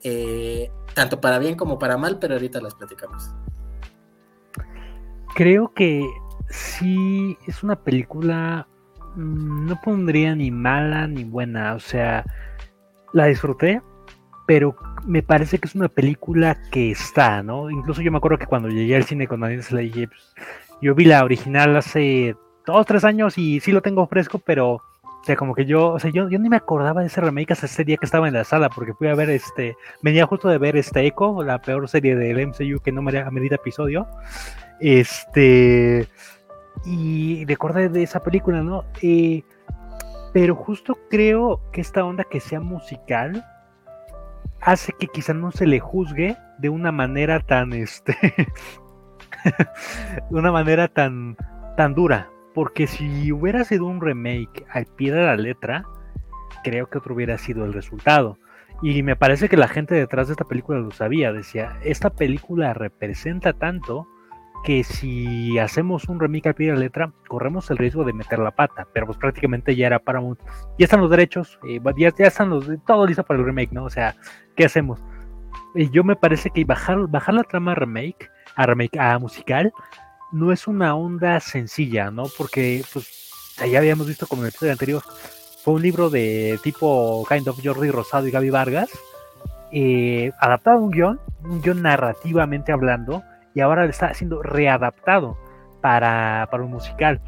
eh, 0.03 0.71
tanto 0.93 1.21
para 1.21 1.39
bien 1.39 1.55
como 1.55 1.79
para 1.79 1.97
mal, 1.97 2.19
pero 2.19 2.35
ahorita 2.35 2.61
las 2.61 2.75
platicamos. 2.75 3.29
Creo 5.35 5.73
que 5.73 6.05
sí 6.51 7.37
es 7.47 7.63
una 7.63 7.75
película, 7.75 8.67
mm, 9.15 9.65
no 9.67 9.79
pondría 9.81 10.35
ni 10.35 10.51
mala 10.51 11.07
ni 11.07 11.23
buena, 11.23 11.73
o 11.75 11.79
sea, 11.79 12.23
la 13.13 13.25
disfruté, 13.25 13.81
pero 14.47 14.75
me 15.05 15.23
parece 15.23 15.59
que 15.59 15.67
es 15.67 15.75
una 15.75 15.87
película 15.87 16.61
que 16.71 16.91
está, 16.91 17.43
¿no? 17.43 17.69
Incluso 17.69 18.01
yo 18.01 18.11
me 18.11 18.17
acuerdo 18.17 18.37
que 18.37 18.45
cuando 18.45 18.69
llegué 18.69 18.95
al 18.95 19.03
cine 19.03 19.27
con 19.27 19.41
Daniel 19.41 19.63
Slade, 19.63 20.07
pues, 20.07 20.35
yo 20.81 20.95
vi 20.95 21.05
la 21.05 21.23
original 21.23 21.75
hace 21.77 22.35
dos, 22.65 22.85
tres 22.85 23.03
años 23.03 23.37
y 23.37 23.59
sí 23.59 23.71
lo 23.71 23.81
tengo 23.81 24.07
fresco, 24.07 24.39
pero 24.39 24.81
O 25.21 25.23
sea, 25.23 25.35
como 25.35 25.53
que 25.53 25.65
yo, 25.65 25.89
o 25.91 25.99
sea, 25.99 26.09
yo, 26.11 26.27
ni 26.27 26.49
me 26.49 26.55
acordaba 26.55 27.01
de 27.01 27.07
ese 27.07 27.21
remake 27.21 27.53
hasta 27.53 27.67
ese 27.67 27.83
día 27.83 27.97
que 27.97 28.05
estaba 28.05 28.27
en 28.27 28.33
la 28.33 28.43
sala, 28.43 28.69
porque 28.69 28.93
fui 28.95 29.07
a 29.07 29.13
ver 29.13 29.29
este, 29.29 29.75
venía 30.01 30.25
justo 30.25 30.49
de 30.49 30.57
ver 30.57 30.75
este 30.75 31.05
Echo, 31.05 31.43
la 31.43 31.61
peor 31.61 31.87
serie 31.87 32.15
del 32.15 32.47
MCU 32.47 32.79
que 32.83 32.91
no 32.91 33.03
me 33.03 33.11
medida 33.29 33.55
episodio. 33.57 34.07
Este, 34.79 36.07
y 36.85 37.45
recordé 37.45 37.89
de 37.89 38.03
esa 38.03 38.21
película, 38.23 38.61
¿no? 38.61 38.85
Eh, 39.01 39.43
pero 40.33 40.55
justo 40.55 40.97
creo 41.09 41.61
que 41.71 41.81
esta 41.81 42.05
onda 42.05 42.23
que 42.23 42.39
sea 42.39 42.59
musical 42.59 43.45
hace 44.61 44.93
que 44.93 45.07
quizá 45.07 45.33
no 45.33 45.51
se 45.51 45.65
le 45.65 45.79
juzgue 45.79 46.37
de 46.59 46.69
una 46.69 46.91
manera 46.91 47.39
tan, 47.39 47.73
este, 47.73 48.15
de 50.29 50.39
una 50.39 50.51
manera 50.51 50.87
tan, 50.87 51.35
tan 51.75 51.93
dura. 51.93 52.29
Porque 52.53 52.85
si 52.87 53.31
hubiera 53.31 53.63
sido 53.63 53.85
un 53.85 54.01
remake 54.01 54.65
al 54.69 54.85
pie 54.85 55.11
de 55.11 55.23
la 55.23 55.37
letra, 55.37 55.85
creo 56.63 56.89
que 56.89 56.97
otro 56.97 57.15
hubiera 57.15 57.37
sido 57.37 57.65
el 57.65 57.73
resultado. 57.73 58.37
Y 58.81 59.03
me 59.03 59.15
parece 59.15 59.47
que 59.47 59.57
la 59.57 59.67
gente 59.67 59.95
detrás 59.95 60.27
de 60.27 60.33
esta 60.33 60.45
película 60.45 60.79
lo 60.79 60.91
sabía. 60.91 61.31
Decía, 61.31 61.77
esta 61.83 62.09
película 62.09 62.73
representa 62.73 63.53
tanto 63.53 64.07
que 64.63 64.83
si 64.83 65.57
hacemos 65.57 66.07
un 66.07 66.19
remake 66.19 66.47
al 66.47 66.55
pie 66.55 66.67
de 66.67 66.73
la 66.73 66.79
letra, 66.79 67.11
corremos 67.27 67.69
el 67.71 67.77
riesgo 67.77 68.03
de 68.03 68.13
meter 68.13 68.39
la 68.39 68.51
pata. 68.51 68.87
Pero 68.93 69.07
pues 69.07 69.17
prácticamente 69.17 69.75
ya 69.75 69.87
era 69.87 69.99
para 69.99 70.21
Ya 70.21 70.85
están 70.85 71.01
los 71.01 71.09
derechos, 71.09 71.59
eh, 71.67 71.79
ya, 71.97 72.13
ya, 72.15 72.27
están 72.27 72.49
los... 72.49 72.67
Todo 72.85 73.05
listo 73.05 73.23
para 73.23 73.39
el 73.39 73.45
remake, 73.45 73.71
¿no? 73.71 73.85
O 73.85 73.89
sea, 73.89 74.15
¿qué 74.55 74.65
hacemos? 74.65 75.03
Y 75.75 75.89
yo 75.89 76.03
me 76.03 76.15
parece 76.15 76.49
que 76.49 76.63
bajar, 76.65 77.07
bajar 77.07 77.35
la 77.35 77.43
trama 77.43 77.75
remake 77.75 78.29
a 78.55 78.65
remake 78.65 78.97
a 78.99 79.17
musical 79.19 79.71
no 80.31 80.51
es 80.51 80.67
una 80.67 80.95
onda 80.95 81.39
sencilla, 81.39 82.09
¿no? 82.09 82.23
Porque, 82.37 82.83
pues, 82.93 83.31
ya 83.69 83.79
habíamos 83.79 84.07
visto 84.07 84.27
como 84.27 84.41
en 84.41 84.45
el 84.45 84.49
episodio 84.49 84.71
anterior, 84.71 85.03
fue 85.63 85.75
un 85.75 85.81
libro 85.81 86.09
de 86.09 86.59
tipo 86.63 87.25
Kind 87.27 87.47
of 87.47 87.59
Jordi 87.63 87.91
Rosado 87.91 88.27
y 88.27 88.31
Gaby 88.31 88.49
Vargas, 88.49 88.89
eh, 89.71 90.31
adaptado 90.39 90.77
a 90.77 90.81
un 90.81 90.91
guion, 90.91 91.19
un 91.43 91.61
guion 91.61 91.81
narrativamente 91.81 92.71
hablando, 92.71 93.23
y 93.53 93.61
ahora 93.61 93.85
está 93.85 94.13
siendo 94.13 94.41
readaptado 94.41 95.37
para, 95.81 96.47
para 96.51 96.63
un 96.63 96.71
musical. 96.71 97.21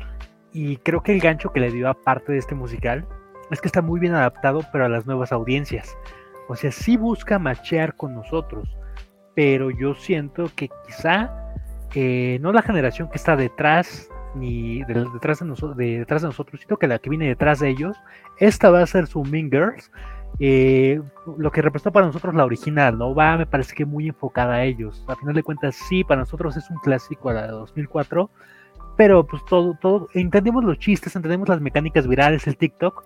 Y 0.52 0.78
creo 0.78 1.02
que 1.02 1.14
el 1.14 1.20
gancho 1.20 1.52
que 1.52 1.60
le 1.60 1.72
dio 1.72 1.90
a 1.90 1.94
parte 1.94 2.32
de 2.32 2.38
este 2.38 2.56
musical 2.56 3.08
es 3.52 3.62
que 3.62 3.68
está 3.68 3.82
muy 3.82 4.00
bien 4.00 4.14
adaptado, 4.14 4.62
pero 4.72 4.86
a 4.86 4.90
las 4.90 5.06
nuevas 5.06 5.32
audiencias. 5.32 5.98
O 6.48 6.56
sea, 6.56 6.72
sí 6.72 6.98
busca 6.98 7.40
machear 7.40 7.96
con 7.96 8.14
nosotros, 8.14 8.70
pero 9.36 9.72
yo 9.72 9.96
siento 9.96 10.50
que 10.56 10.70
quizá 10.86 11.32
eh, 11.96 12.38
no 12.42 12.52
la 12.52 12.62
generación 12.62 13.10
que 13.10 13.18
está 13.18 13.36
detrás 13.36 14.10
ni 14.36 14.84
detrás, 14.84 15.40
de 15.40 15.46
nosotros, 15.46 15.78
detrás 15.78 16.24
de 16.24 16.28
nosotros, 16.28 16.62
sino 16.62 16.78
que 16.78 16.88
la 16.88 17.00
que 17.00 17.10
viene 17.10 17.28
detrás 17.28 17.60
de 17.60 17.70
ellos, 17.70 17.96
esta 18.40 18.72
va 18.72 18.82
a 18.82 18.88
ser 18.88 19.08
su 19.08 19.24
Mean 19.24 19.50
Girls, 19.52 19.92
eh, 20.40 21.02
lo 21.38 21.52
que 21.52 21.62
representó 21.62 21.92
para 21.92 22.08
nosotros 22.08 22.34
la 22.34 22.46
original, 22.46 22.98
¿no? 22.98 23.14
Va, 23.14 23.38
me 23.38 23.46
parece 23.46 23.76
que 23.76 23.86
muy 23.86 24.08
enfocada 24.08 24.56
a 24.56 24.64
ellos. 24.64 25.04
A 25.08 25.16
final 25.16 25.36
de 25.36 25.44
cuentas, 25.44 25.76
sí, 25.76 26.04
para 26.04 26.22
nosotros 26.22 26.58
es 26.58 26.70
un 26.70 26.78
clásico 26.78 27.30
a 27.30 27.34
la 27.34 27.42
de 27.44 27.52
2004, 27.52 28.30
pero 28.98 29.26
pues 29.26 29.44
todo, 29.46 29.78
todo, 29.82 30.08
entendemos 30.14 30.64
los 30.64 30.80
chistes, 30.80 31.16
entendemos 31.16 31.50
las 31.50 31.62
mecánicas 31.62 32.08
virales, 32.08 32.48
el 32.48 32.58
TikTok, 32.58 33.04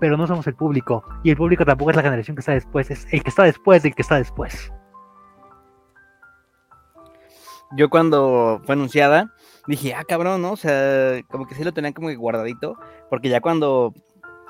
pero 0.00 0.16
no 0.16 0.26
somos 0.26 0.46
el 0.46 0.54
público, 0.54 1.04
y 1.22 1.30
el 1.30 1.36
público 1.36 1.64
tampoco 1.64 1.90
es 1.90 1.96
la 1.96 2.02
generación 2.02 2.34
que 2.36 2.40
está 2.40 2.52
después, 2.52 2.90
es 2.90 3.06
el 3.12 3.22
que 3.22 3.28
está 3.28 3.44
después 3.44 3.82
del 3.82 3.94
que 3.94 4.02
está 4.02 4.16
después 4.16 4.72
yo 7.72 7.88
cuando 7.88 8.60
fue 8.64 8.74
anunciada, 8.74 9.32
dije, 9.66 9.94
ah, 9.94 10.04
cabrón, 10.04 10.42
¿no? 10.42 10.52
O 10.52 10.56
sea, 10.56 11.22
como 11.30 11.46
que 11.46 11.54
sí 11.54 11.64
lo 11.64 11.72
tenían 11.72 11.92
como 11.92 12.08
que 12.08 12.16
guardadito, 12.16 12.76
porque 13.08 13.28
ya 13.28 13.40
cuando 13.40 13.94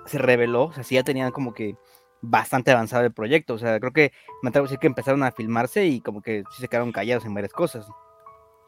se 0.07 0.19
reveló, 0.19 0.65
o 0.67 0.73
sea, 0.73 0.85
sí 0.85 0.95
ya 0.95 1.03
tenían 1.03 1.31
como 1.31 1.53
que 1.53 1.77
bastante 2.23 2.71
avanzado 2.71 3.05
el 3.05 3.13
proyecto, 3.13 3.55
o 3.55 3.59
sea, 3.59 3.79
creo 3.81 3.93
que 3.93 4.13
me 4.43 4.51
atrevo 4.51 4.65
a 4.65 4.69
decir 4.69 4.79
que 4.79 4.87
empezaron 4.87 5.23
a 5.23 5.33
filmarse 5.33 5.87
y 5.87 6.01
como 6.01 6.23
que 6.23 6.45
sí 6.51 6.61
se 6.61 6.69
quedaron 6.69 6.93
callados 6.93 7.25
en 7.25 7.35
varias 7.35 7.53
cosas. 7.53 7.87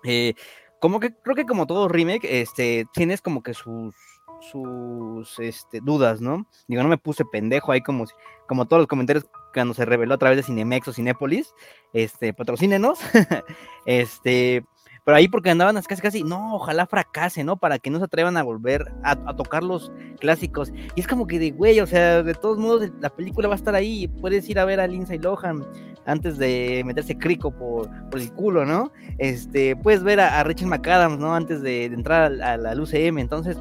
Eh, 0.04 0.34
como 0.80 0.98
que 0.98 1.14
creo 1.14 1.36
que 1.36 1.46
como 1.46 1.66
todo 1.66 1.88
remake, 1.88 2.24
este, 2.40 2.86
tienes 2.92 3.20
como 3.20 3.42
que 3.42 3.54
sus 3.54 3.94
sus 4.42 5.38
este, 5.38 5.80
dudas, 5.80 6.20
¿no? 6.20 6.46
Digo, 6.66 6.82
no 6.82 6.88
me 6.88 6.98
puse 6.98 7.24
pendejo 7.24 7.72
ahí 7.72 7.80
como, 7.80 8.06
como 8.46 8.66
todos 8.66 8.80
los 8.80 8.88
comentarios 8.88 9.26
cuando 9.54 9.74
se 9.74 9.84
reveló 9.84 10.14
a 10.14 10.18
través 10.18 10.36
de 10.36 10.42
Cinemex 10.42 10.88
o 10.88 10.92
Cinépolis, 10.92 11.54
este, 11.92 12.32
patrocínenos, 12.34 12.98
este, 13.86 14.64
pero 15.04 15.16
ahí 15.16 15.28
porque 15.28 15.50
andaban 15.50 15.80
casi 15.82 16.02
casi, 16.02 16.22
no, 16.22 16.54
ojalá 16.54 16.86
fracase, 16.86 17.44
¿no? 17.44 17.56
Para 17.56 17.78
que 17.78 17.90
no 17.90 17.98
se 17.98 18.04
atrevan 18.04 18.36
a 18.36 18.42
volver 18.42 18.92
a, 19.02 19.16
tocar 19.34 19.62
los 19.62 19.90
clásicos. 20.20 20.72
Y 20.94 21.00
es 21.00 21.06
como 21.06 21.26
que 21.26 21.38
de 21.38 21.50
güey, 21.50 21.80
o 21.80 21.86
sea, 21.86 22.22
de 22.22 22.34
todos 22.34 22.58
modos 22.58 22.90
la 23.00 23.10
película 23.10 23.48
va 23.48 23.54
a 23.54 23.56
estar 23.56 23.74
ahí, 23.74 24.08
puedes 24.20 24.48
ir 24.48 24.58
a 24.58 24.64
ver 24.64 24.80
a 24.80 24.86
Lindsay 24.86 25.18
Lohan 25.18 25.66
antes 26.04 26.38
de 26.38 26.82
meterse 26.84 27.16
crico 27.16 27.50
por, 27.50 27.88
el 28.12 28.32
culo, 28.32 28.64
¿no? 28.64 28.92
Este, 29.18 29.76
puedes 29.76 30.02
ver 30.02 30.20
a, 30.20 30.42
Richard 30.44 30.68
McAdams, 30.68 31.18
¿no? 31.18 31.34
Antes 31.34 31.62
de, 31.62 31.86
entrar 31.86 32.32
a, 32.40 32.56
la 32.56 32.74
UCM, 32.74 33.18
entonces 33.18 33.56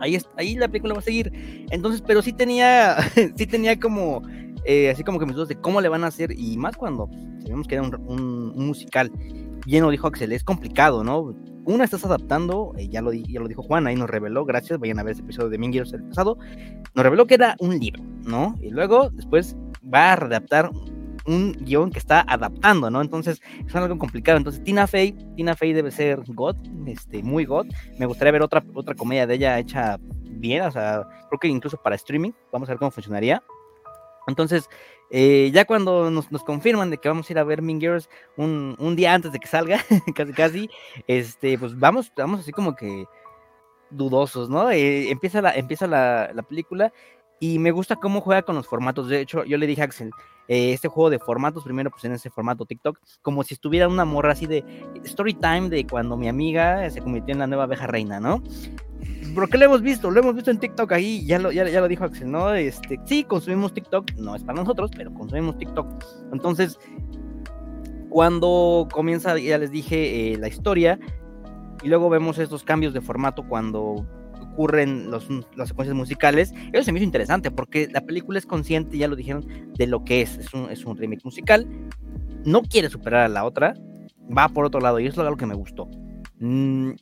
ahí, 0.00 0.18
ahí 0.36 0.54
la 0.56 0.68
película 0.68 0.94
va 0.94 1.00
a 1.00 1.04
seguir. 1.04 1.32
Entonces, 1.70 2.02
pero 2.06 2.22
sí 2.22 2.32
tenía, 2.32 2.96
sí 3.36 3.46
tenía 3.46 3.78
como 3.78 4.22
eh, 4.64 4.90
así 4.90 5.02
como 5.02 5.18
que 5.18 5.26
mis 5.26 5.34
dudas 5.34 5.48
de 5.48 5.56
cómo 5.56 5.80
le 5.80 5.88
van 5.88 6.04
a 6.04 6.08
hacer, 6.08 6.32
y 6.36 6.56
más 6.56 6.76
cuando 6.76 7.08
sabemos 7.42 7.66
que 7.66 7.74
era 7.74 7.82
un, 7.82 8.52
musical. 8.54 9.10
Bien 9.64 9.84
lo 9.84 9.90
dijo 9.90 10.08
Axel, 10.08 10.32
es 10.32 10.44
complicado, 10.44 11.04
¿no? 11.04 11.34
Una 11.64 11.84
estás 11.84 12.04
adaptando, 12.04 12.72
eh, 12.76 12.88
ya, 12.88 13.00
lo, 13.00 13.12
ya 13.12 13.40
lo 13.40 13.46
dijo 13.46 13.62
Juan, 13.62 13.86
ahí 13.86 13.94
nos 13.94 14.10
reveló, 14.10 14.44
gracias, 14.44 14.80
vayan 14.80 14.98
a 14.98 15.04
ver 15.04 15.12
ese 15.12 15.22
episodio 15.22 15.48
de 15.48 15.58
Mingueros 15.58 15.92
el 15.92 16.02
pasado, 16.02 16.36
nos 16.94 17.04
reveló 17.04 17.26
que 17.26 17.34
era 17.34 17.54
un 17.60 17.78
libro, 17.78 18.02
¿no? 18.24 18.56
Y 18.60 18.70
luego, 18.70 19.10
después, 19.10 19.56
va 19.82 20.12
a 20.12 20.16
readaptar 20.16 20.70
un 21.26 21.52
guion 21.52 21.90
que 21.90 21.98
está 21.98 22.24
adaptando, 22.26 22.90
¿no? 22.90 23.00
Entonces 23.00 23.40
es 23.64 23.74
algo 23.76 23.98
complicado. 23.98 24.38
Entonces 24.38 24.62
Tina 24.64 24.86
Fey, 24.86 25.12
Tina 25.36 25.54
Fey 25.54 25.72
debe 25.72 25.90
ser 25.90 26.20
God, 26.26 26.56
este, 26.86 27.22
muy 27.22 27.44
God. 27.44 27.66
Me 27.98 28.06
gustaría 28.06 28.32
ver 28.32 28.42
otra, 28.42 28.64
otra 28.74 28.94
comedia 28.94 29.26
de 29.26 29.34
ella 29.34 29.58
hecha 29.58 29.98
bien, 30.22 30.62
o 30.62 30.70
sea, 30.70 31.06
creo 31.28 31.38
que 31.38 31.48
incluso 31.48 31.76
para 31.76 31.94
streaming, 31.94 32.32
vamos 32.50 32.68
a 32.68 32.72
ver 32.72 32.78
cómo 32.78 32.90
funcionaría. 32.90 33.42
Entonces, 34.26 34.68
eh, 35.14 35.50
ya 35.52 35.66
cuando 35.66 36.10
nos, 36.10 36.26
confirman 36.42 36.88
de 36.88 36.96
que 36.96 37.06
vamos 37.06 37.28
a 37.28 37.32
ir 37.34 37.38
a 37.38 37.44
ver 37.44 37.60
Mean 37.60 37.78
Girls 37.78 38.08
un, 38.38 38.96
día 38.96 39.12
antes 39.12 39.30
de 39.30 39.38
que 39.38 39.46
salga, 39.46 39.78
casi 40.16 40.32
casi, 40.32 40.70
este, 41.06 41.58
pues 41.58 41.78
vamos, 41.78 42.10
vamos 42.16 42.40
así 42.40 42.50
como 42.50 42.74
que 42.74 43.04
dudosos, 43.90 44.48
¿no? 44.48 44.70
Eh, 44.70 45.10
empieza 45.10 45.42
la, 45.42 45.52
empieza 45.54 45.86
la, 45.86 46.42
película 46.48 46.94
y 47.40 47.58
me 47.58 47.72
gusta 47.72 47.96
cómo 47.96 48.22
juega 48.22 48.40
con 48.40 48.56
los 48.56 48.66
formatos. 48.66 49.08
De 49.08 49.20
hecho, 49.20 49.44
yo 49.44 49.58
le 49.58 49.66
dije 49.66 49.82
a 49.82 49.84
Axel, 49.84 50.12
eh, 50.48 50.72
este 50.72 50.88
juego 50.88 51.10
de 51.10 51.18
formatos, 51.18 51.64
primero 51.64 51.90
pues 51.90 52.04
en 52.04 52.12
ese 52.12 52.30
formato 52.30 52.64
TikTok, 52.64 52.98
como 53.22 53.42
si 53.44 53.54
estuviera 53.54 53.88
una 53.88 54.04
morra 54.04 54.32
así 54.32 54.46
de 54.46 54.64
story 55.04 55.34
time 55.34 55.68
de 55.68 55.86
cuando 55.86 56.16
mi 56.16 56.28
amiga 56.28 56.88
se 56.90 57.00
convirtió 57.00 57.32
en 57.32 57.38
la 57.38 57.46
nueva 57.46 57.64
abeja 57.64 57.86
reina, 57.86 58.20
¿no? 58.20 58.42
porque 59.34 59.56
lo 59.58 59.64
hemos 59.64 59.82
visto, 59.82 60.10
lo 60.10 60.20
hemos 60.20 60.34
visto 60.34 60.50
en 60.50 60.58
TikTok 60.58 60.92
ahí, 60.92 61.24
ya 61.24 61.38
lo, 61.38 61.52
ya, 61.52 61.64
lo 61.64 61.88
dijo 61.88 62.04
Axel, 62.04 62.30
¿no? 62.30 62.52
Este, 62.54 63.00
sí, 63.04 63.24
consumimos 63.24 63.72
TikTok, 63.72 64.12
no 64.16 64.34
es 64.34 64.42
para 64.42 64.60
nosotros, 64.60 64.90
pero 64.96 65.12
consumimos 65.12 65.58
TikTok. 65.58 65.86
Entonces, 66.32 66.78
cuando 68.08 68.88
comienza, 68.92 69.38
ya 69.38 69.58
les 69.58 69.70
dije, 69.70 70.32
eh, 70.32 70.38
la 70.38 70.48
historia, 70.48 70.98
y 71.82 71.88
luego 71.88 72.10
vemos 72.10 72.38
estos 72.38 72.62
cambios 72.62 72.92
de 72.92 73.00
formato 73.00 73.42
cuando 73.48 74.06
ocurren 74.52 75.10
los, 75.10 75.28
las 75.56 75.68
secuencias 75.68 75.96
musicales, 75.96 76.52
eso 76.72 76.84
se 76.84 76.92
me 76.92 76.98
hizo 76.98 77.04
interesante, 77.04 77.50
porque 77.50 77.88
la 77.90 78.02
película 78.02 78.38
es 78.38 78.46
consciente, 78.46 78.98
ya 78.98 79.08
lo 79.08 79.16
dijeron, 79.16 79.46
de 79.76 79.86
lo 79.86 80.04
que 80.04 80.22
es, 80.22 80.38
es 80.38 80.52
un, 80.54 80.70
es 80.70 80.84
un 80.84 80.96
remake 80.96 81.24
musical, 81.24 81.66
no 82.44 82.62
quiere 82.62 82.88
superar 82.88 83.24
a 83.24 83.28
la 83.28 83.44
otra, 83.44 83.74
va 84.36 84.48
por 84.48 84.64
otro 84.64 84.80
lado, 84.80 85.00
y 85.00 85.06
eso 85.06 85.20
es 85.20 85.26
algo 85.26 85.36
que 85.36 85.46
me 85.46 85.54
gustó. 85.54 85.88
Mm, 86.38 86.92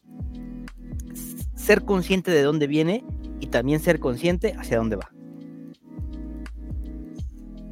ser 1.55 1.83
consciente 1.85 2.31
de 2.31 2.43
dónde 2.43 2.67
viene 2.67 3.05
y 3.41 3.49
también 3.49 3.81
ser 3.81 4.01
consciente 4.01 4.55
hacia 4.59 4.79
dónde 4.79 4.97
va. 4.97 5.11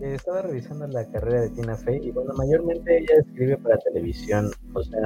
Eh, 0.00 0.14
estaba 0.14 0.42
revisando 0.42 0.86
la 0.86 1.04
carrera 1.10 1.42
de 1.42 1.50
Tina 1.50 1.74
Fey 1.74 2.00
y 2.06 2.10
bueno, 2.12 2.32
mayormente 2.34 2.98
ella 2.98 3.14
escribe 3.18 3.56
para 3.56 3.78
televisión, 3.78 4.50
o 4.74 4.82
sea, 4.82 5.00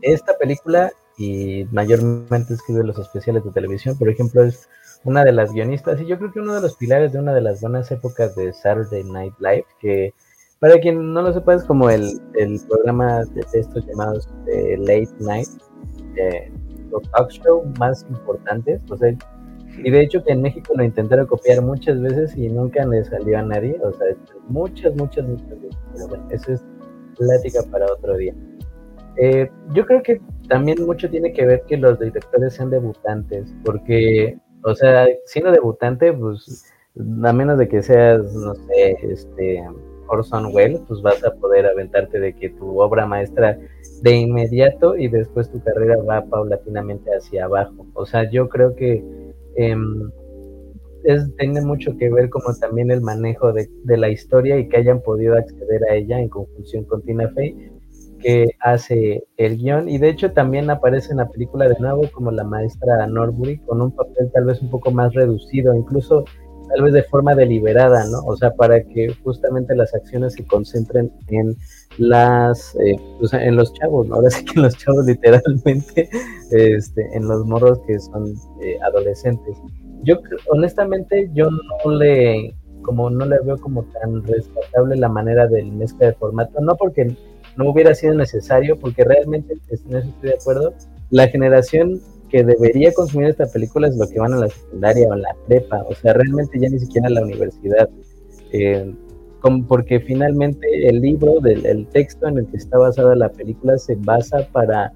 esta 0.00 0.36
película 0.38 0.90
y 1.22 1.64
mayormente 1.70 2.54
escribe 2.54 2.82
los 2.82 2.98
especiales 2.98 3.44
de 3.44 3.52
televisión, 3.52 3.96
por 3.96 4.08
ejemplo, 4.08 4.42
es 4.42 4.68
una 5.04 5.24
de 5.24 5.32
las 5.32 5.52
guionistas 5.52 6.00
y 6.00 6.06
yo 6.06 6.18
creo 6.18 6.32
que 6.32 6.40
uno 6.40 6.54
de 6.54 6.60
los 6.60 6.76
pilares 6.76 7.12
de 7.12 7.20
una 7.20 7.32
de 7.32 7.40
las 7.40 7.60
buenas 7.60 7.90
épocas 7.92 8.34
de 8.34 8.52
Saturday 8.52 9.04
Night 9.04 9.34
Live, 9.38 9.66
que 9.80 10.12
para 10.58 10.78
quien 10.80 11.12
no 11.12 11.22
lo 11.22 11.32
sepa 11.32 11.54
es 11.54 11.64
como 11.64 11.90
el, 11.90 12.20
el 12.34 12.60
programa 12.68 13.24
de 13.24 13.44
estos 13.52 13.86
llamados 13.86 14.28
de 14.46 14.76
Late 14.78 15.14
Night, 15.20 15.48
eh, 16.16 16.52
los 16.90 17.02
talk 17.10 17.30
show 17.30 17.64
más 17.78 18.04
importantes. 18.08 18.82
O 18.90 18.96
sea, 18.96 19.12
y 19.78 19.90
de 19.90 20.00
hecho 20.02 20.22
que 20.24 20.32
en 20.32 20.42
México 20.42 20.72
lo 20.76 20.84
intentaron 20.84 21.26
copiar 21.26 21.62
muchas 21.62 22.00
veces 22.00 22.36
y 22.36 22.48
nunca 22.48 22.84
le 22.86 23.04
salió 23.04 23.38
a 23.38 23.42
nadie. 23.42 23.76
O 23.82 23.92
sea, 23.92 24.06
muchas, 24.48 24.94
muchas, 24.94 25.26
muchas 25.26 25.50
veces. 25.50 25.78
Pero 25.94 26.08
bueno, 26.08 26.28
eso 26.30 26.52
es 26.52 26.64
plática 27.16 27.62
para 27.70 27.86
otro 27.92 28.16
día. 28.16 28.34
Eh, 29.16 29.50
yo 29.74 29.84
creo 29.84 30.02
que 30.02 30.20
también 30.48 30.84
mucho 30.84 31.08
tiene 31.10 31.32
que 31.32 31.44
ver 31.44 31.62
que 31.68 31.76
los 31.76 31.98
directores 31.98 32.54
sean 32.54 32.70
debutantes, 32.70 33.54
porque 33.64 34.38
o 34.64 34.74
sea, 34.74 35.06
siendo 35.26 35.50
debutante, 35.50 36.12
pues 36.12 36.72
a 37.24 37.32
menos 37.32 37.58
de 37.58 37.68
que 37.68 37.82
seas, 37.82 38.32
no 38.34 38.54
sé, 38.54 38.96
este 39.02 39.62
Orson 40.08 40.54
Welles, 40.54 40.80
pues 40.86 41.02
vas 41.02 41.24
a 41.24 41.32
poder 41.34 41.66
aventarte 41.66 42.20
de 42.20 42.34
que 42.34 42.50
tu 42.50 42.80
obra 42.80 43.06
maestra 43.06 43.58
de 44.02 44.16
inmediato 44.16 44.96
y 44.96 45.08
después 45.08 45.50
tu 45.50 45.60
carrera 45.62 45.96
va 46.02 46.24
paulatinamente 46.26 47.10
hacia 47.10 47.46
abajo. 47.46 47.86
O 47.94 48.06
sea, 48.06 48.30
yo 48.30 48.48
creo 48.48 48.76
que 48.76 49.04
em, 49.56 50.10
es, 51.04 51.34
tiene 51.36 51.60
mucho 51.62 51.96
que 51.96 52.10
ver 52.10 52.28
como 52.30 52.54
también 52.54 52.90
el 52.90 53.00
manejo 53.00 53.52
de, 53.52 53.68
la 53.84 54.10
historia 54.10 54.58
y 54.58 54.68
que 54.68 54.76
hayan 54.76 55.00
podido 55.02 55.34
acceder 55.34 55.82
a 55.90 55.94
ella 55.94 56.20
en 56.20 56.28
conjunción 56.28 56.84
con 56.84 57.02
Tina 57.02 57.28
Fey 57.34 57.71
que 58.22 58.50
hace 58.60 59.24
el 59.36 59.58
guion 59.58 59.88
y 59.88 59.98
de 59.98 60.08
hecho 60.08 60.32
también 60.32 60.70
aparece 60.70 61.10
en 61.10 61.18
la 61.18 61.28
película 61.28 61.68
de 61.68 61.78
nuevo 61.78 62.02
como 62.12 62.30
la 62.30 62.44
maestra 62.44 63.06
Norbury 63.06 63.58
con 63.58 63.82
un 63.82 63.90
papel 63.90 64.30
tal 64.32 64.44
vez 64.44 64.62
un 64.62 64.70
poco 64.70 64.90
más 64.90 65.12
reducido, 65.12 65.74
incluso 65.74 66.24
tal 66.68 66.82
vez 66.82 66.94
de 66.94 67.02
forma 67.02 67.34
deliberada, 67.34 68.04
¿no? 68.06 68.20
O 68.26 68.36
sea, 68.36 68.54
para 68.54 68.82
que 68.82 69.12
justamente 69.22 69.74
las 69.74 69.94
acciones 69.94 70.34
se 70.34 70.46
concentren 70.46 71.12
en 71.28 71.54
las, 71.98 72.74
eh, 72.76 72.96
en 73.32 73.56
los 73.56 73.72
chavos, 73.74 74.06
¿no? 74.06 74.16
Ahora 74.16 74.30
sí 74.30 74.44
que 74.44 74.54
en 74.56 74.62
los 74.62 74.76
chavos 74.78 75.04
literalmente, 75.04 76.08
este, 76.50 77.16
en 77.16 77.28
los 77.28 77.44
morros 77.46 77.80
que 77.86 77.98
son 77.98 78.32
eh, 78.62 78.78
adolescentes. 78.82 79.56
Yo 80.04 80.20
honestamente 80.50 81.30
yo 81.34 81.48
no 81.50 81.92
le 81.92 82.54
como 82.82 83.08
no 83.10 83.24
le 83.24 83.38
veo 83.44 83.56
como 83.58 83.84
tan 83.84 84.24
rescatable 84.24 84.96
la 84.96 85.08
manera 85.08 85.46
del 85.46 85.70
mezcla 85.70 86.08
de 86.08 86.14
formato, 86.14 86.60
no 86.60 86.74
porque 86.74 87.16
no 87.56 87.70
hubiera 87.70 87.94
sido 87.94 88.14
necesario, 88.14 88.78
porque 88.78 89.04
realmente, 89.04 89.54
en 89.54 89.96
eso 89.96 90.08
estoy 90.08 90.30
de 90.30 90.34
acuerdo, 90.34 90.74
la 91.10 91.28
generación 91.28 92.00
que 92.30 92.44
debería 92.44 92.92
consumir 92.94 93.28
esta 93.28 93.46
película 93.46 93.88
es 93.88 93.96
lo 93.96 94.08
que 94.08 94.18
van 94.18 94.32
a 94.32 94.38
la 94.38 94.48
secundaria 94.48 95.06
o 95.08 95.12
a 95.12 95.16
la 95.16 95.36
prepa, 95.46 95.82
o 95.82 95.94
sea, 95.94 96.14
realmente 96.14 96.58
ya 96.58 96.68
ni 96.68 96.78
siquiera 96.78 97.08
a 97.08 97.10
la 97.10 97.22
universidad. 97.22 97.88
Eh, 98.52 98.92
porque 99.68 100.00
finalmente 100.00 100.88
el 100.88 101.00
libro, 101.00 101.40
del, 101.40 101.66
el 101.66 101.86
texto 101.88 102.28
en 102.28 102.38
el 102.38 102.46
que 102.46 102.58
está 102.58 102.78
basada 102.78 103.16
la 103.16 103.28
película 103.28 103.76
se 103.76 103.96
basa 103.96 104.46
para 104.52 104.92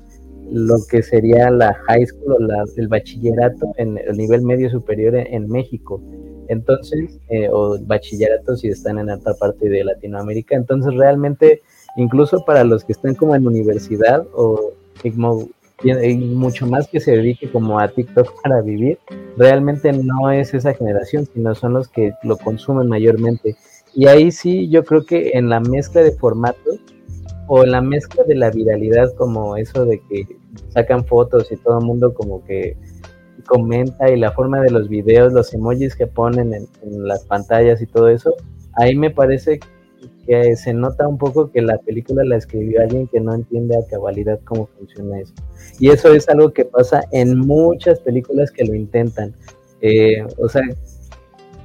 lo 0.50 0.76
que 0.88 1.02
sería 1.02 1.50
la 1.50 1.74
high 1.74 2.06
school 2.06 2.34
o 2.34 2.64
el 2.76 2.88
bachillerato 2.88 3.72
en 3.76 3.98
el 3.98 4.16
nivel 4.16 4.42
medio 4.42 4.70
superior 4.70 5.16
en, 5.16 5.48
México. 5.48 6.00
Entonces, 6.48 7.18
eh, 7.28 7.48
o 7.50 7.76
bachillerato 7.80 8.56
si 8.56 8.68
están 8.68 8.98
en 8.98 9.10
otra 9.10 9.34
parte 9.34 9.68
de 9.68 9.82
Latinoamérica. 9.82 10.54
Entonces, 10.54 10.94
realmente, 10.94 11.62
incluso 11.96 12.44
para 12.44 12.64
los 12.64 12.84
que 12.84 12.92
están 12.92 13.14
como 13.14 13.34
en 13.34 13.46
universidad 13.46 14.26
o 14.34 14.72
mucho 16.34 16.66
más 16.66 16.88
que 16.88 17.00
se 17.00 17.12
dedique 17.12 17.50
como 17.50 17.78
a 17.78 17.88
TikTok 17.88 18.32
para 18.42 18.60
vivir, 18.62 18.98
realmente 19.36 19.92
no 19.92 20.30
es 20.30 20.54
esa 20.54 20.74
generación, 20.74 21.26
sino 21.32 21.54
son 21.54 21.74
los 21.74 21.88
que 21.88 22.12
lo 22.22 22.36
consumen 22.36 22.88
mayormente. 22.88 23.56
Y 23.94 24.06
ahí 24.06 24.30
sí, 24.30 24.68
yo 24.68 24.84
creo 24.84 25.04
que 25.04 25.32
en 25.34 25.48
la 25.48 25.60
mezcla 25.60 26.02
de 26.02 26.12
formatos 26.12 26.80
o 27.48 27.62
en 27.62 27.72
la 27.72 27.80
mezcla 27.80 28.24
de 28.24 28.34
la 28.34 28.50
viralidad, 28.50 29.14
como 29.14 29.56
eso 29.56 29.84
de 29.84 30.00
que 30.08 30.26
sacan 30.70 31.04
fotos 31.04 31.50
y 31.52 31.56
todo 31.56 31.78
el 31.78 31.86
mundo 31.86 32.12
como 32.12 32.44
que 32.44 32.76
comenta 33.46 34.10
y 34.10 34.18
la 34.18 34.32
forma 34.32 34.60
de 34.60 34.70
los 34.70 34.88
videos, 34.88 35.32
los 35.32 35.54
emojis 35.54 35.94
que 35.94 36.06
ponen 36.06 36.52
en, 36.52 36.66
en 36.82 37.06
las 37.06 37.24
pantallas 37.24 37.80
y 37.80 37.86
todo 37.86 38.08
eso, 38.08 38.34
ahí 38.74 38.96
me 38.96 39.10
parece 39.10 39.60
que 40.26 40.56
se 40.56 40.72
nota 40.72 41.06
un 41.06 41.18
poco 41.18 41.50
que 41.50 41.62
la 41.62 41.78
película 41.78 42.24
la 42.24 42.36
escribió 42.36 42.80
alguien 42.80 43.06
que 43.08 43.20
no 43.20 43.34
entiende 43.34 43.76
a 43.76 43.86
cabalidad 43.86 44.40
cómo 44.44 44.66
funciona 44.78 45.20
eso. 45.20 45.34
Y 45.78 45.90
eso 45.90 46.12
es 46.12 46.28
algo 46.28 46.52
que 46.52 46.64
pasa 46.64 47.02
en 47.12 47.38
muchas 47.38 48.00
películas 48.00 48.50
que 48.50 48.64
lo 48.64 48.74
intentan. 48.74 49.34
Eh, 49.80 50.24
o 50.38 50.48
sea, 50.48 50.62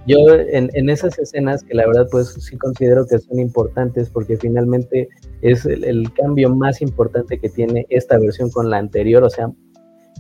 yo 0.08 0.18
en, 0.34 0.90
esas 0.90 1.18
escenas 1.20 1.64
que 1.64 1.76
la 1.76 1.86
verdad 1.86 2.08
pues 2.12 2.34
sí 2.34 2.58
considero 2.58 3.06
que 3.06 3.20
son 3.20 3.40
importantes 3.40 4.10
porque 4.10 4.36
finalmente 4.36 5.10
es 5.42 5.66
el, 5.66 5.84
el 5.84 6.12
cambio 6.14 6.54
más 6.54 6.82
importante 6.82 7.40
que 7.40 7.50
tiene 7.50 7.86
esta 7.90 8.18
versión 8.18 8.50
con 8.50 8.70
la 8.70 8.78
anterior, 8.78 9.24
o 9.24 9.30
sea, 9.30 9.52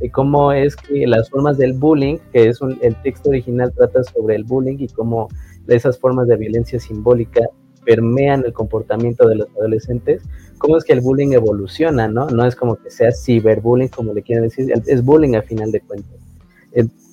cómo 0.10 0.51
es 0.51 0.75
que 0.75 1.05
las 1.05 1.29
formas 1.29 1.57
del 1.57 1.74
bullying, 1.74 2.18
que 2.31 2.50
es 2.50 2.61
un, 2.61 2.77
el 2.81 2.96
texto 3.03 3.29
original 3.29 3.72
trata 3.74 4.03
sobre 4.03 4.35
el 4.35 4.44
bullying 4.44 4.77
y 4.79 4.87
cómo 4.87 5.27
esas 5.68 6.00
formas 6.00 6.27
de 6.27 6.37
violencia 6.37 6.79
simbólica 6.79 7.42
permean 7.85 8.44
el 8.46 8.53
comportamiento 8.53 9.27
de 9.27 9.35
los 9.35 9.48
adolescentes, 9.57 10.24
cómo 10.57 10.77
es 10.77 10.83
que 10.83 10.94
el 10.94 11.01
bullying 11.01 11.33
evoluciona, 11.33 12.07
¿no? 12.07 12.29
No 12.29 12.46
es 12.46 12.55
como 12.55 12.75
que 12.75 12.91
sea 12.91 13.11
ciberbullying, 13.11 13.89
como 13.89 14.13
le 14.13 14.22
quieren 14.22 14.44
decir, 14.44 14.72
es 14.85 15.03
bullying 15.03 15.35
a 15.35 15.41
final 15.41 15.72
de 15.72 15.81
cuentas. 15.81 16.20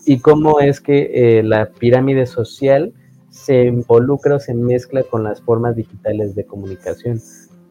Y 0.05 0.21
cómo 0.21 0.61
es 0.61 0.81
que 0.81 1.11
eh, 1.39 1.43
la 1.43 1.69
pirámide 1.69 2.25
social 2.25 2.95
se 3.29 3.65
involucra 3.65 4.37
o 4.37 4.41
se 4.41 4.55
mezcla 4.55 5.03
con 5.03 5.23
las 5.23 5.43
formas 5.43 5.77
digitales 5.77 6.35
de 6.35 6.45
comunicación. 6.45 7.21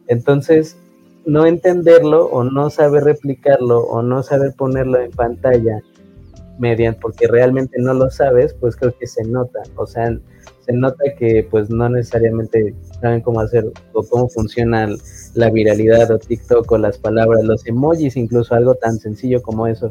Entonces, 0.06 0.76
no 1.26 1.46
entenderlo 1.46 2.26
o 2.26 2.44
no 2.44 2.70
saber 2.70 3.04
replicarlo 3.04 3.80
o 3.80 4.02
no 4.02 4.22
saber 4.22 4.54
ponerlo 4.56 5.00
en 5.00 5.10
pantalla 5.10 5.82
mediante 6.58 7.00
porque 7.00 7.26
realmente 7.26 7.80
no 7.80 7.92
lo 7.92 8.10
sabes, 8.10 8.54
pues 8.54 8.76
creo 8.76 8.96
que 8.96 9.06
se 9.06 9.24
nota. 9.24 9.60
O 9.76 9.86
sea, 9.86 10.16
se 10.68 10.74
nota 10.74 11.02
que 11.18 11.48
pues 11.50 11.70
no 11.70 11.88
necesariamente 11.88 12.74
saben 13.00 13.22
cómo 13.22 13.40
hacer 13.40 13.64
o 13.94 14.02
cómo 14.02 14.28
funciona 14.28 14.86
la 15.32 15.50
viralidad 15.50 16.10
o 16.10 16.18
TikTok 16.18 16.70
o 16.70 16.76
las 16.76 16.98
palabras, 16.98 17.42
los 17.42 17.66
emojis, 17.66 18.18
incluso 18.18 18.54
algo 18.54 18.74
tan 18.74 18.98
sencillo 18.98 19.40
como 19.40 19.66
eso. 19.66 19.90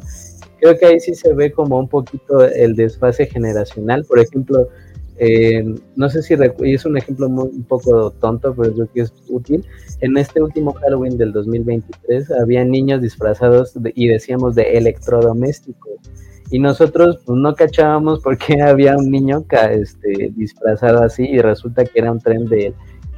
Creo 0.59 0.77
que 0.77 0.85
ahí 0.85 0.99
sí 0.99 1.15
se 1.15 1.33
ve 1.33 1.51
como 1.51 1.79
un 1.79 1.87
poquito 1.87 2.45
el 2.45 2.75
desfase 2.75 3.25
generacional. 3.25 4.05
Por 4.05 4.19
ejemplo, 4.19 4.69
eh, 5.17 5.65
no 5.95 6.09
sé 6.11 6.21
si 6.21 6.35
es 6.35 6.85
un 6.85 6.95
ejemplo 6.95 7.27
muy, 7.27 7.47
un 7.47 7.63
poco 7.63 8.11
tonto, 8.11 8.53
pero 8.55 8.71
creo 8.71 8.89
que 8.93 9.01
es 9.01 9.13
útil. 9.29 9.65
En 10.01 10.15
este 10.15 10.43
último 10.43 10.73
Halloween 10.73 11.17
del 11.17 11.31
2023 11.31 12.29
había 12.39 12.63
niños 12.63 13.01
disfrazados 13.01 13.73
y 13.95 14.09
decíamos 14.09 14.53
de 14.53 14.77
electrodomésticos 14.77 16.01
y 16.49 16.59
nosotros 16.59 17.19
pues, 17.25 17.37
no 17.37 17.53
cachábamos 17.53 18.21
porque 18.21 18.61
había 18.61 18.95
un 18.97 19.11
niño 19.11 19.45
este, 19.71 20.31
disfrazado 20.35 21.03
así 21.03 21.23
y 21.23 21.39
resulta 21.39 21.85
que 21.85 21.99
era 21.99 22.11
un 22.11 22.19
tren 22.19 22.45
de, 22.45 22.73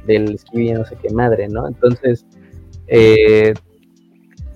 del 0.06 0.34
esquí, 0.34 0.72
no 0.72 0.84
sé 0.84 0.96
qué 1.00 1.12
madre, 1.12 1.48
¿no? 1.48 1.68
Entonces, 1.68 2.26
eh, 2.88 3.54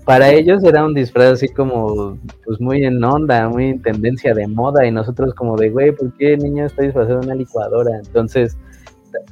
para 0.03 0.31
ellos 0.31 0.63
era 0.63 0.85
un 0.85 0.93
disfraz 0.93 1.33
así 1.33 1.49
como, 1.49 2.17
pues 2.43 2.59
muy 2.59 2.83
en 2.83 3.03
onda, 3.03 3.49
muy 3.49 3.69
en 3.69 3.81
tendencia 3.81 4.33
de 4.33 4.47
moda 4.47 4.85
y 4.85 4.91
nosotros 4.91 5.33
como 5.33 5.57
de, 5.57 5.69
güey, 5.69 5.91
¿por 5.91 6.15
qué 6.17 6.33
el 6.33 6.39
niño 6.39 6.65
está 6.65 6.83
disfrazado 6.83 7.21
de 7.21 7.25
una 7.27 7.35
licuadora? 7.35 7.97
Entonces, 7.97 8.57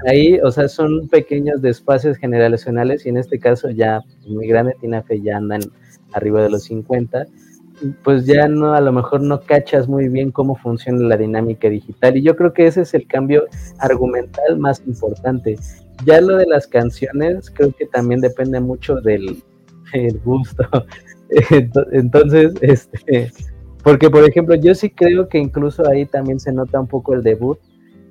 ahí, 0.08 0.40
o 0.42 0.52
sea, 0.52 0.68
son 0.68 1.08
pequeños 1.10 1.62
desfases 1.62 2.18
generacionales 2.18 3.06
y 3.06 3.10
en 3.10 3.18
este 3.18 3.38
caso 3.38 3.70
ya 3.70 4.02
muy 4.28 4.48
grande, 4.48 4.76
Tina 4.80 5.04
Fe 5.04 5.22
ya 5.22 5.38
andan 5.38 5.62
arriba 6.14 6.42
de 6.42 6.50
los 6.50 6.64
50 6.64 7.26
pues 8.04 8.26
ya 8.26 8.48
no, 8.48 8.74
a 8.74 8.82
lo 8.82 8.92
mejor 8.92 9.22
no 9.22 9.42
cachas 9.42 9.88
muy 9.88 10.10
bien 10.10 10.32
cómo 10.32 10.56
funciona 10.56 11.08
la 11.08 11.18
dinámica 11.18 11.70
digital. 11.70 12.18
Y 12.18 12.24
yo 12.24 12.36
creo 12.36 12.54
que 12.54 12.68
ese 12.68 12.82
es 12.82 12.94
el 12.94 13.08
cambio 13.08 13.46
argumental 13.80 14.58
más 14.58 14.82
importante. 14.86 15.58
Ya 16.06 16.22
lo 16.22 16.38
de 16.38 16.46
las 16.46 16.68
canciones, 16.68 17.50
creo 17.52 17.72
que 17.72 17.86
también 17.86 18.22
depende 18.22 18.60
mucho 18.60 18.96
del, 19.02 19.44
gusto. 20.24 20.64
Entonces, 21.92 22.54
este, 22.62 23.32
porque 23.84 24.10
por 24.10 24.28
ejemplo, 24.28 24.56
yo 24.56 24.74
sí 24.74 24.90
creo 24.90 25.28
que 25.28 25.38
incluso 25.38 25.88
ahí 25.88 26.06
también 26.06 26.40
se 26.40 26.52
nota 26.52 26.80
un 26.80 26.88
poco 26.88 27.14
el 27.14 27.24
debut. 27.24 27.60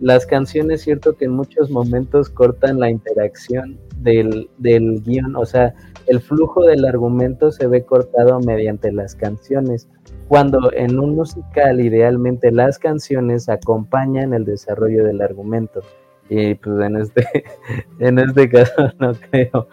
Las 0.03 0.27
canciones, 0.27 0.83
cierto 0.83 1.17
que 1.17 1.27
en 1.27 1.31
muchos 1.31 1.71
momentos 1.71 2.29
cortan 2.29 2.81
la 2.81 2.91
interacción 2.91 3.79
del, 3.99 4.51
del 4.59 5.01
guion, 5.01 5.37
o 5.37 5.47
sea, 5.47 5.73
el 6.09 6.21
flujo 6.21 6.65
del 6.65 6.85
argumento 6.85 7.53
se 7.53 7.69
ve 7.69 7.85
cortado 7.85 8.41
mediante 8.41 8.91
las 8.91 9.15
canciones, 9.15 9.89
cuando 10.27 10.73
en 10.73 10.99
un 10.99 11.15
musical 11.15 11.81
idealmente 11.81 12.51
las 12.51 12.81
canciones 12.81 13.49
acompañan 13.49 14.35
el 14.35 14.45
desarrollo 14.45 15.05
del 15.05 15.23
argumento. 15.23 15.83
Y 16.29 16.55
pues 16.57 16.81
en 16.81 16.97
este, 16.97 17.45
en 18.01 18.19
este 18.19 18.49
caso 18.49 18.91
no 18.99 19.15
creo. 19.15 19.69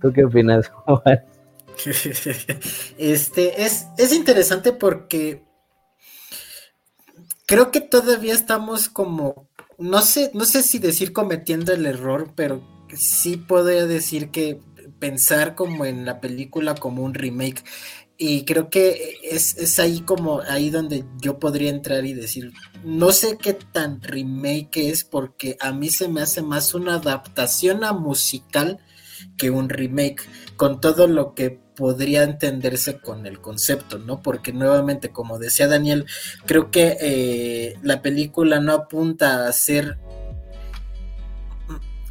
¿Tú 0.00 0.12
qué 0.12 0.24
opinas, 0.24 0.68
Juan? 0.68 1.20
Este 2.98 3.62
es, 3.62 3.86
es 3.96 4.12
interesante 4.12 4.72
porque 4.72 5.44
creo 7.50 7.72
que 7.72 7.80
todavía 7.80 8.32
estamos 8.32 8.88
como, 8.88 9.48
no 9.76 10.02
sé, 10.02 10.30
no 10.34 10.44
sé 10.44 10.62
si 10.62 10.78
decir 10.78 11.12
cometiendo 11.12 11.72
el 11.72 11.84
error, 11.84 12.32
pero 12.36 12.62
sí 12.94 13.38
podría 13.38 13.86
decir 13.86 14.30
que 14.30 14.60
pensar 15.00 15.56
como 15.56 15.84
en 15.84 16.04
la 16.04 16.20
película 16.20 16.76
como 16.76 17.02
un 17.02 17.12
remake. 17.12 17.64
Y 18.16 18.44
creo 18.44 18.70
que 18.70 19.16
es, 19.24 19.80
ahí 19.80 20.02
como 20.02 20.42
ahí 20.42 20.70
donde 20.70 21.04
yo 21.20 21.40
podría 21.40 21.70
entrar 21.70 22.04
y 22.04 22.14
decir, 22.14 22.52
no 22.84 23.10
sé 23.10 23.36
qué 23.36 23.54
tan 23.54 24.00
remake 24.00 24.88
es 24.88 25.02
porque 25.02 25.56
a 25.58 25.72
mí 25.72 25.90
se 25.90 26.06
me 26.06 26.20
hace 26.20 26.42
más 26.42 26.72
una 26.72 26.94
adaptación 26.94 27.82
a 27.82 27.92
musical 27.92 28.78
que 29.36 29.50
un 29.50 29.68
remake, 29.68 30.22
con 30.56 30.80
todo 30.80 31.08
lo 31.08 31.34
que 31.34 31.58
podría 31.80 32.24
entenderse 32.24 32.98
con 32.98 33.26
el 33.26 33.40
concepto, 33.40 33.98
¿no? 33.98 34.20
Porque 34.20 34.52
nuevamente, 34.52 35.08
como 35.08 35.38
decía 35.38 35.66
Daniel, 35.66 36.04
creo 36.44 36.70
que 36.70 36.98
eh, 37.00 37.78
la 37.82 38.02
película 38.02 38.60
no 38.60 38.74
apunta 38.74 39.48
a 39.48 39.52
ser 39.52 39.96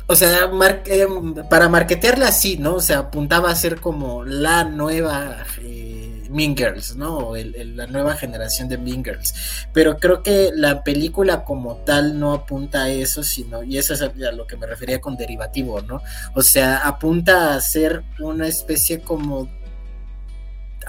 o 0.08 0.16
sea, 0.16 0.50
eh, 0.88 1.08
para 1.52 1.70
marketearla 1.70 2.30
así, 2.30 2.58
¿no? 2.58 2.74
O 2.74 2.80
sea, 2.80 2.98
apuntaba 2.98 3.52
a 3.52 3.56
ser 3.56 3.80
como 3.80 4.26
la 4.26 4.64
nueva 4.64 5.46
eh, 5.62 6.00
Mean 6.30 6.56
Girls, 6.56 6.96
¿no? 6.96 7.34
la 7.36 7.88
nueva 7.88 8.16
generación 8.16 8.70
de 8.70 8.78
Mean 8.78 9.04
Girls. 9.04 9.34
Pero 9.74 9.98
creo 9.98 10.24
que 10.24 10.52
la 10.54 10.84
película 10.84 11.44
como 11.44 11.78
tal 11.78 12.20
no 12.20 12.34
apunta 12.34 12.84
a 12.84 12.90
eso, 12.90 13.24
sino, 13.24 13.64
y 13.64 13.78
eso 13.78 13.94
es 13.94 14.02
a, 14.02 14.12
lo 14.32 14.48
que 14.48 14.58
me 14.58 14.68
refería 14.68 15.02
con 15.02 15.18
derivativo, 15.18 15.82
¿no? 15.82 16.02
O 16.36 16.42
sea, 16.42 16.78
apunta 16.88 17.54
a 17.54 17.62
ser 17.62 18.04
una 18.20 18.48
especie 18.48 19.02
como 19.02 19.50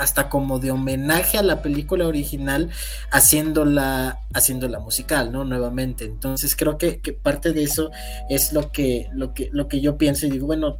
hasta 0.01 0.29
como 0.31 0.59
de 0.59 0.71
homenaje 0.71 1.37
a 1.37 1.43
la 1.43 1.61
película 1.61 2.07
original, 2.07 2.71
haciéndola, 3.11 4.19
haciéndola 4.33 4.81
musical, 4.81 5.31
¿no? 5.31 5.45
Nuevamente. 5.45 6.05
Entonces 6.05 6.57
creo 6.57 6.79
que, 6.79 6.99
parte 7.23 7.53
de 7.53 7.63
eso 7.63 7.91
es 8.29 8.53
lo 8.53 8.73
que, 8.73 9.09
lo 9.13 9.35
que, 9.35 9.51
lo 9.53 9.69
que 9.69 9.81
yo 9.81 9.99
pienso 9.99 10.27
y 10.27 10.31
digo, 10.31 10.47
bueno, 10.47 10.79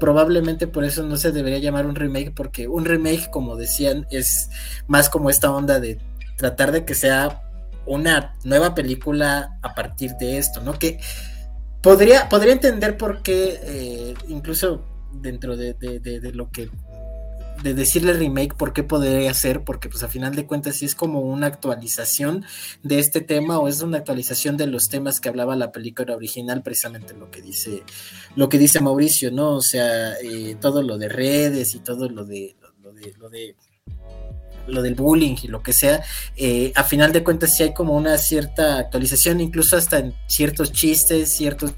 probablemente 0.00 0.66
por 0.66 0.84
eso 0.84 1.04
no 1.04 1.16
se 1.16 1.30
debería 1.30 1.58
llamar 1.58 1.86
un 1.86 1.94
remake, 1.94 2.32
porque 2.34 2.66
un 2.66 2.84
remake, 2.84 3.30
como 3.30 3.56
decían, 3.56 4.06
es 4.10 4.50
más 4.88 5.08
como 5.08 5.30
esta 5.30 5.52
onda 5.52 5.78
de 5.78 5.98
tratar 6.36 6.72
de 6.72 6.84
que 6.84 6.94
sea 6.94 7.42
una 7.86 8.34
nueva 8.44 8.74
película 8.74 9.58
a 9.62 9.74
partir 9.74 10.12
de 10.18 10.38
esto, 10.38 10.60
¿no? 10.60 10.78
Que 10.78 10.98
podría, 11.80 12.28
podría 12.28 12.52
entender 12.52 12.96
por 12.96 13.22
qué, 13.22 13.60
eh, 13.62 14.14
incluso 14.28 14.84
dentro 15.12 15.56
de, 15.56 15.76
lo 16.34 16.50
que 16.50 16.70
de 17.62 17.74
decirle 17.74 18.12
remake, 18.12 18.54
¿por 18.54 18.72
qué 18.72 18.82
podría 18.82 19.32
ser? 19.34 19.62
Porque 19.62 19.88
pues 19.88 20.02
a 20.02 20.08
final 20.08 20.34
de 20.34 20.46
cuentas 20.46 20.76
sí 20.76 20.86
es 20.86 20.94
como 20.94 21.20
una 21.20 21.46
actualización 21.46 22.44
de 22.82 22.98
este 22.98 23.20
tema 23.20 23.58
o 23.58 23.68
es 23.68 23.82
una 23.82 23.98
actualización 23.98 24.56
de 24.56 24.66
los 24.66 24.88
temas 24.88 25.20
que 25.20 25.28
hablaba 25.28 25.56
la 25.56 25.72
película 25.72 26.16
original, 26.16 26.62
precisamente 26.62 27.14
lo 27.14 27.30
que 27.30 27.42
dice, 27.42 27.82
lo 28.36 28.48
que 28.48 28.58
dice 28.58 28.80
Mauricio, 28.80 29.30
¿no? 29.30 29.50
O 29.56 29.62
sea, 29.62 30.14
eh, 30.22 30.56
todo 30.60 30.82
lo 30.82 30.98
de 30.98 31.08
redes 31.08 31.74
y 31.74 31.80
todo 31.80 32.08
lo 32.08 32.24
de, 32.24 32.56
lo, 32.82 32.92
de, 32.92 33.12
lo 33.18 33.28
de 33.28 33.56
lo 34.66 34.80
del 34.82 34.94
bullying 34.94 35.36
y 35.42 35.48
lo 35.48 35.60
que 35.62 35.72
sea, 35.72 36.04
eh, 36.36 36.72
a 36.76 36.84
final 36.84 37.12
de 37.12 37.24
cuentas 37.24 37.56
sí 37.56 37.64
hay 37.64 37.74
como 37.74 37.96
una 37.96 38.16
cierta 38.18 38.78
actualización, 38.78 39.40
incluso 39.40 39.76
hasta 39.76 39.98
en 39.98 40.14
ciertos 40.28 40.72
chistes, 40.72 41.36
ciertos 41.36 41.74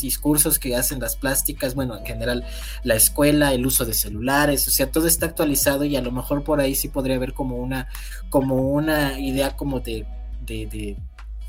discursos 0.00 0.58
que 0.58 0.76
hacen 0.76 1.00
las 1.00 1.16
plásticas, 1.16 1.74
bueno, 1.74 1.98
en 1.98 2.06
general 2.06 2.44
la 2.82 2.94
escuela, 2.94 3.52
el 3.52 3.66
uso 3.66 3.84
de 3.84 3.94
celulares, 3.94 4.66
o 4.68 4.70
sea, 4.70 4.90
todo 4.90 5.06
está 5.06 5.26
actualizado 5.26 5.84
y 5.84 5.96
a 5.96 6.02
lo 6.02 6.10
mejor 6.10 6.44
por 6.44 6.60
ahí 6.60 6.74
sí 6.74 6.88
podría 6.88 7.16
haber 7.16 7.34
como 7.34 7.56
una, 7.56 7.88
como 8.30 8.56
una 8.56 9.18
idea 9.18 9.56
como 9.56 9.80
de, 9.80 10.06
de, 10.46 10.96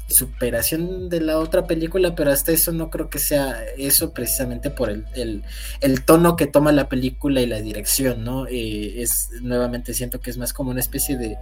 superación 0.10 1.10
de 1.10 1.21
la 1.21 1.39
otra 1.39 1.65
película, 1.65 2.13
pero 2.13 2.32
hasta 2.32 2.51
eso 2.51 2.71
no 2.71 2.89
creo 2.89 3.10
que 3.10 3.19
sea 3.19 3.63
eso 3.77 4.13
precisamente 4.13 4.69
por 4.69 4.89
el, 4.89 5.43
el, 5.82 6.03
tono 6.03 6.36
que 6.36 6.45
toma 6.45 6.71
la 6.71 6.89
película 6.89 7.41
y 7.41 7.47
la 7.47 7.62
dirección, 7.62 8.23
¿no? 8.23 8.45
Eh, 8.45 9.01
es 9.01 9.29
nuevamente 9.41 9.93
siento 9.93 10.19
que 10.19 10.29
es 10.29 10.38
más 10.38 10.53
como 10.53 10.69
una 10.71 10.82
especie 10.82 11.17
de, 11.17 11.38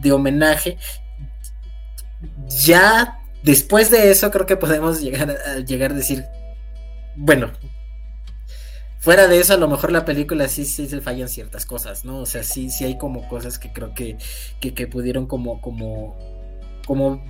de 0.00 0.12
homenaje. 0.12 0.76
Ya 2.64 3.21
Después 3.42 3.90
de 3.90 4.10
eso 4.10 4.30
creo 4.30 4.46
que 4.46 4.56
podemos 4.56 5.00
llegar 5.00 5.30
a, 5.30 5.58
llegar 5.58 5.90
a 5.92 5.94
decir, 5.94 6.24
bueno, 7.16 7.50
fuera 9.00 9.26
de 9.26 9.40
eso 9.40 9.54
a 9.54 9.56
lo 9.56 9.68
mejor 9.68 9.90
la 9.90 10.04
película 10.04 10.46
sí, 10.48 10.64
sí 10.64 10.88
se 10.88 11.00
fallan 11.00 11.28
ciertas 11.28 11.66
cosas, 11.66 12.04
¿no? 12.04 12.18
O 12.18 12.26
sea, 12.26 12.44
sí, 12.44 12.70
sí 12.70 12.84
hay 12.84 12.98
como 12.98 13.28
cosas 13.28 13.58
que 13.58 13.72
creo 13.72 13.94
que, 13.94 14.16
que, 14.60 14.86
pudieron 14.86 15.26
como, 15.26 15.60
como, 15.60 16.16
como 16.86 17.24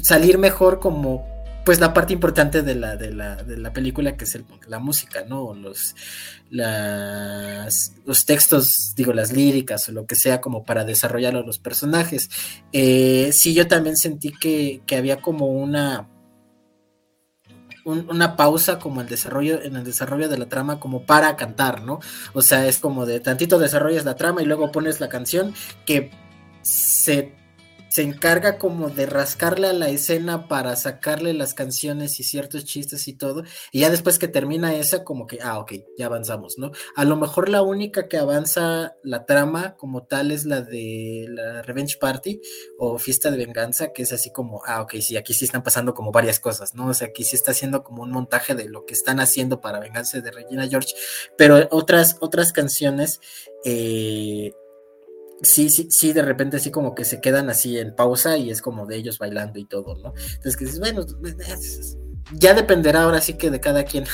salir 0.00 0.38
mejor 0.38 0.80
como 0.80 1.31
pues 1.64 1.80
la 1.80 1.92
parte 1.94 2.12
importante 2.12 2.62
de 2.62 2.74
la, 2.74 2.96
de 2.96 3.12
la, 3.12 3.36
de 3.36 3.56
la 3.56 3.72
película 3.72 4.16
que 4.16 4.24
es 4.24 4.38
la 4.66 4.78
música, 4.78 5.24
¿no? 5.28 5.54
Los, 5.54 5.94
las, 6.50 7.94
los 8.04 8.24
textos, 8.26 8.94
digo, 8.96 9.12
las 9.12 9.32
líricas 9.32 9.88
o 9.88 9.92
lo 9.92 10.06
que 10.06 10.16
sea 10.16 10.40
como 10.40 10.64
para 10.64 10.84
desarrollar 10.84 11.36
a 11.36 11.42
los 11.42 11.58
personajes. 11.58 12.30
Eh, 12.72 13.30
sí, 13.32 13.54
yo 13.54 13.68
también 13.68 13.96
sentí 13.96 14.32
que, 14.32 14.82
había 14.96 15.20
como 15.20 15.46
una, 15.46 16.08
una 17.84 18.36
pausa 18.36 18.78
como 18.78 19.00
el 19.00 19.08
desarrollo, 19.08 19.62
en 19.62 19.76
el 19.76 19.84
desarrollo 19.84 20.28
de 20.28 20.38
la 20.38 20.48
trama 20.48 20.80
como 20.80 21.06
para 21.06 21.36
cantar, 21.36 21.82
¿no? 21.82 22.00
O 22.32 22.42
sea, 22.42 22.66
es 22.66 22.78
como 22.78 23.06
de 23.06 23.20
tantito 23.20 23.58
desarrollas 23.58 24.04
la 24.04 24.16
trama 24.16 24.42
y 24.42 24.46
luego 24.46 24.72
pones 24.72 25.00
la 25.00 25.08
canción 25.08 25.54
que 25.86 26.10
se 26.62 27.41
se 27.92 28.00
encarga 28.00 28.56
como 28.56 28.88
de 28.88 29.04
rascarle 29.04 29.68
a 29.68 29.74
la 29.74 29.90
escena 29.90 30.48
para 30.48 30.76
sacarle 30.76 31.34
las 31.34 31.52
canciones 31.52 32.18
y 32.20 32.24
ciertos 32.24 32.64
chistes 32.64 33.06
y 33.06 33.12
todo, 33.12 33.44
y 33.70 33.80
ya 33.80 33.90
después 33.90 34.18
que 34.18 34.28
termina 34.28 34.74
esa, 34.74 35.04
como 35.04 35.26
que, 35.26 35.40
ah, 35.42 35.58
ok, 35.58 35.72
ya 35.98 36.06
avanzamos, 36.06 36.56
¿no? 36.56 36.70
A 36.96 37.04
lo 37.04 37.16
mejor 37.16 37.50
la 37.50 37.60
única 37.60 38.08
que 38.08 38.16
avanza 38.16 38.96
la 39.02 39.26
trama 39.26 39.76
como 39.76 40.04
tal 40.04 40.30
es 40.30 40.46
la 40.46 40.62
de 40.62 41.26
la 41.28 41.60
Revenge 41.60 41.98
Party 42.00 42.40
o 42.78 42.96
Fiesta 42.96 43.30
de 43.30 43.36
Venganza, 43.36 43.92
que 43.92 44.04
es 44.04 44.12
así 44.14 44.32
como, 44.32 44.62
ah, 44.64 44.80
ok, 44.80 44.94
sí, 45.02 45.18
aquí 45.18 45.34
sí 45.34 45.44
están 45.44 45.62
pasando 45.62 45.92
como 45.92 46.12
varias 46.12 46.40
cosas, 46.40 46.74
¿no? 46.74 46.86
O 46.86 46.94
sea, 46.94 47.08
aquí 47.08 47.24
sí 47.24 47.36
está 47.36 47.50
haciendo 47.50 47.84
como 47.84 48.04
un 48.04 48.10
montaje 48.10 48.54
de 48.54 48.70
lo 48.70 48.86
que 48.86 48.94
están 48.94 49.20
haciendo 49.20 49.60
para 49.60 49.80
vengarse 49.80 50.22
de 50.22 50.30
Regina 50.30 50.66
George, 50.66 50.94
pero 51.36 51.68
otras, 51.70 52.16
otras 52.20 52.52
canciones, 52.52 53.20
eh, 53.66 54.52
sí, 55.42 55.70
sí, 55.70 55.88
sí, 55.90 56.12
de 56.12 56.22
repente 56.22 56.56
así 56.56 56.70
como 56.70 56.94
que 56.94 57.04
se 57.04 57.20
quedan 57.20 57.50
así 57.50 57.78
en 57.78 57.94
pausa 57.94 58.36
y 58.36 58.50
es 58.50 58.62
como 58.62 58.86
de 58.86 58.96
ellos 58.96 59.18
bailando 59.18 59.58
y 59.58 59.64
todo, 59.64 59.96
¿no? 59.96 60.14
Entonces 60.34 60.56
que 60.56 60.78
bueno, 60.78 61.04
ya 62.32 62.54
dependerá 62.54 63.02
ahora 63.02 63.20
sí 63.20 63.34
que 63.34 63.50
de 63.50 63.60
cada 63.60 63.84
quien 63.84 64.04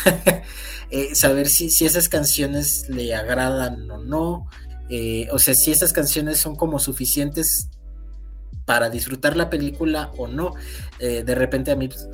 eh, 0.90 1.14
saber 1.14 1.48
si, 1.48 1.70
si 1.70 1.84
esas 1.86 2.08
canciones 2.08 2.88
le 2.88 3.14
agradan 3.14 3.90
o 3.90 3.98
no, 3.98 4.48
eh, 4.90 5.28
o 5.30 5.38
sea, 5.38 5.54
si 5.54 5.70
esas 5.70 5.92
canciones 5.92 6.38
son 6.38 6.56
como 6.56 6.78
suficientes 6.78 7.68
para 8.64 8.90
disfrutar 8.90 9.36
la 9.36 9.48
película 9.50 10.12
o 10.18 10.28
no. 10.28 10.54
Eh, 10.98 11.22
de 11.24 11.34
repente 11.34 11.70
a 11.70 11.76
mí, 11.76 11.88
pues, 11.88 12.08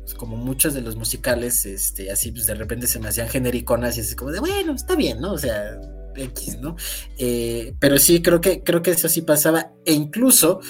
pues, 0.00 0.14
como 0.14 0.36
muchos 0.36 0.74
de 0.74 0.80
los 0.80 0.96
musicales, 0.96 1.66
este, 1.66 2.10
así 2.10 2.32
pues 2.32 2.46
de 2.46 2.54
repente 2.54 2.86
se 2.86 2.98
me 2.98 3.08
hacían 3.08 3.28
genericonas 3.28 3.98
y 3.98 4.00
así 4.00 4.14
como 4.14 4.30
de, 4.30 4.40
bueno, 4.40 4.74
está 4.74 4.94
bien, 4.94 5.20
¿no? 5.20 5.32
O 5.32 5.38
sea, 5.38 5.78
X, 6.20 6.58
¿no? 6.60 6.76
Eh, 7.18 7.74
pero 7.78 7.98
sí, 7.98 8.22
creo 8.22 8.40
que, 8.40 8.62
creo 8.62 8.82
que 8.82 8.92
eso 8.92 9.08
sí 9.08 9.22
pasaba. 9.22 9.72
E 9.84 9.92
incluso 9.92 10.60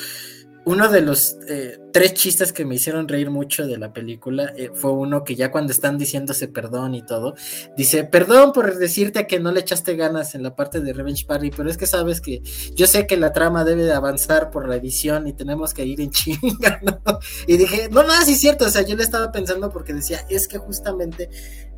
uno 0.69 0.91
de 0.91 1.01
los 1.01 1.39
eh, 1.49 1.79
tres 1.95 2.13
chistes 2.13 2.53
que 2.53 2.67
me 2.67 2.75
hicieron 2.75 3.09
reír 3.09 3.31
mucho 3.31 3.67
de 3.67 3.79
la 3.79 3.95
película 3.95 4.53
eh, 4.55 4.71
fue 4.75 4.93
uno 4.93 5.25
que 5.25 5.35
ya 5.35 5.51
cuando 5.51 5.73
están 5.73 5.97
diciéndose 5.97 6.47
perdón 6.47 6.95
y 6.95 7.01
todo, 7.01 7.35
dice, 7.75 8.05
perdón 8.05 8.53
por 8.53 8.77
decirte 8.77 9.27
que 9.27 9.41
no 9.41 9.51
le 9.51 9.61
echaste 9.61 9.97
ganas 9.97 10.35
en 10.35 10.43
la 10.43 10.55
parte 10.55 10.81
de 10.81 10.93
Revenge 10.93 11.25
Party, 11.25 11.51
pero 11.57 11.71
es 11.71 11.79
que 11.79 11.87
sabes 11.87 12.21
que 12.21 12.43
yo 12.75 12.87
sé 12.87 13.07
que 13.07 13.17
la 13.17 13.33
trama 13.33 13.65
debe 13.65 13.85
de 13.85 13.95
avanzar 13.95 14.51
por 14.51 14.69
la 14.69 14.77
edición 14.77 15.27
y 15.27 15.33
tenemos 15.33 15.73
que 15.73 15.87
ir 15.87 16.03
en 16.03 16.11
chinga, 16.11 16.81
¿no? 16.83 17.19
Y 17.47 17.57
dije, 17.57 17.89
no 17.91 18.05
más, 18.05 18.27
sí 18.27 18.33
es 18.33 18.41
cierto, 18.41 18.67
o 18.67 18.69
sea, 18.69 18.83
yo 18.83 18.95
le 18.95 19.05
estaba 19.05 19.33
pensando 19.33 19.71
porque 19.71 19.95
decía, 19.95 20.27
es 20.29 20.49
que 20.49 20.59
justamente 20.59 21.31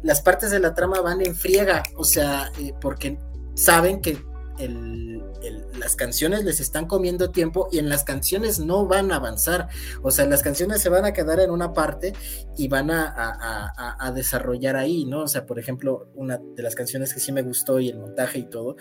las 0.02 0.20
partes 0.20 0.50
de 0.50 0.58
la 0.58 0.74
trama 0.74 1.00
van 1.00 1.24
en 1.24 1.36
friega, 1.36 1.84
o 1.94 2.02
sea, 2.02 2.50
porque 2.80 3.18
saben 3.54 4.00
que 4.00 4.18
las 5.78 5.96
canciones 5.96 6.44
les 6.44 6.60
están 6.60 6.86
comiendo 6.86 7.30
tiempo 7.30 7.68
y 7.72 7.78
en 7.78 7.88
las 7.88 8.04
canciones 8.04 8.58
no 8.58 8.86
van 8.86 9.10
a 9.12 9.16
avanzar. 9.16 9.68
O 10.02 10.10
sea, 10.10 10.26
las 10.26 10.42
canciones 10.42 10.82
se 10.82 10.88
van 10.88 11.04
a 11.04 11.12
quedar 11.12 11.40
en 11.40 11.50
una 11.50 11.72
parte 11.72 12.12
y 12.56 12.68
van 12.68 12.90
a, 12.90 14.12
desarrollar 14.14 14.76
ahí, 14.76 15.04
¿no? 15.06 15.22
O 15.22 15.28
sea, 15.28 15.46
por 15.46 15.58
ejemplo, 15.58 16.10
una 16.14 16.38
de 16.38 16.62
las 16.62 16.74
canciones 16.74 17.14
que 17.14 17.20
sí 17.20 17.32
me 17.32 17.42
gustó 17.42 17.80
y 17.80 17.88
el 17.88 17.98
montaje 17.98 18.40
y 18.40 18.50
todo 18.50 18.76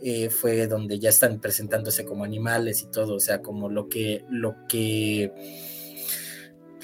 eh, 0.00 0.30
fue 0.30 0.66
donde 0.66 0.98
ya 0.98 1.08
están 1.08 1.40
presentándose 1.40 2.04
como 2.04 2.24
animales 2.24 2.82
y 2.82 2.90
todo, 2.90 3.14
o 3.14 3.20
sea, 3.20 3.40
como 3.40 3.68
lo 3.68 3.88
que, 3.88 4.24
lo 4.28 4.54
que 4.68 5.32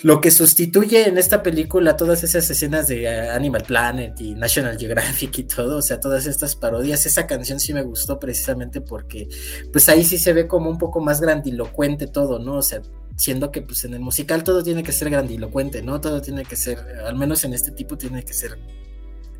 lo 0.02 0.20
que 0.20 0.30
sustituye 0.30 1.08
en 1.08 1.18
esta 1.18 1.42
película 1.42 1.96
todas 1.96 2.24
esas 2.24 2.48
escenas 2.50 2.88
de 2.88 3.04
eh, 3.04 3.30
Animal 3.30 3.64
Planet 3.64 4.20
y 4.20 4.34
National 4.34 4.78
Geographic 4.78 5.38
y 5.38 5.44
todo, 5.44 5.78
o 5.78 5.82
sea, 5.82 6.00
todas 6.00 6.26
estas 6.26 6.56
parodias, 6.56 7.04
esa 7.06 7.26
canción 7.26 7.60
sí 7.60 7.74
me 7.74 7.82
gustó 7.82 8.18
precisamente 8.18 8.80
porque 8.80 9.28
pues 9.72 9.88
ahí 9.88 10.04
sí 10.04 10.18
se 10.18 10.32
ve 10.32 10.46
como 10.46 10.70
un 10.70 10.78
poco 10.78 11.00
más 11.00 11.20
grandilocuente 11.20 12.06
todo, 12.06 12.38
¿no? 12.38 12.54
O 12.54 12.62
sea, 12.62 12.80
siendo 13.16 13.50
que 13.50 13.60
pues 13.60 13.84
en 13.84 13.94
el 13.94 14.00
musical 14.00 14.42
todo 14.42 14.62
tiene 14.62 14.82
que 14.82 14.92
ser 14.92 15.10
grandilocuente, 15.10 15.82
¿no? 15.82 16.00
Todo 16.00 16.22
tiene 16.22 16.44
que 16.44 16.56
ser, 16.56 16.78
al 17.04 17.16
menos 17.16 17.44
en 17.44 17.52
este 17.52 17.70
tipo 17.70 17.98
tiene 17.98 18.24
que 18.24 18.32
ser 18.32 18.58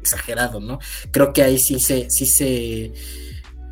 exagerado, 0.01 0.61
¿no? 0.61 0.79
Creo 1.11 1.33
que 1.33 1.42
ahí 1.42 1.59
sí 1.59 1.79
se, 1.79 2.11
sí 2.11 2.27
se 2.27 2.92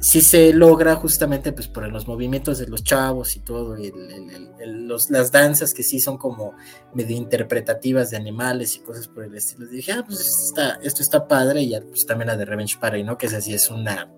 sí 0.01 0.21
se 0.21 0.53
logra 0.53 0.95
justamente 0.97 1.53
pues 1.53 1.69
por 1.69 1.91
los 1.91 2.07
movimientos 2.07 2.59
de 2.59 2.67
los 2.67 2.85
chavos 2.85 3.37
y 3.37 3.41
todo, 3.41 3.77
los, 4.65 5.11
las 5.11 5.33
danzas 5.33 5.75
que 5.75 5.83
sí 5.83 6.01
son 6.01 6.19
como 6.19 6.55
medio 6.95 7.17
interpretativas 7.17 8.11
de 8.11 8.17
animales 8.17 8.77
y 8.77 8.81
cosas 8.81 9.09
por 9.09 9.25
el 9.25 9.35
estilo. 9.35 9.67
dije, 9.67 9.93
ah, 9.93 10.05
pues 10.07 10.21
esto 10.83 11.03
está, 11.03 11.27
padre 11.27 11.63
y 11.63 11.71
ya, 11.71 11.81
pues 11.81 12.07
también 12.07 12.29
la 12.29 12.37
de 12.37 12.45
Revenge 12.45 12.79
Party, 12.79 13.03
¿no? 13.03 13.19
Que 13.19 13.27
es 13.27 13.35
así, 13.35 13.55
es 13.55 13.71
una... 13.71 14.13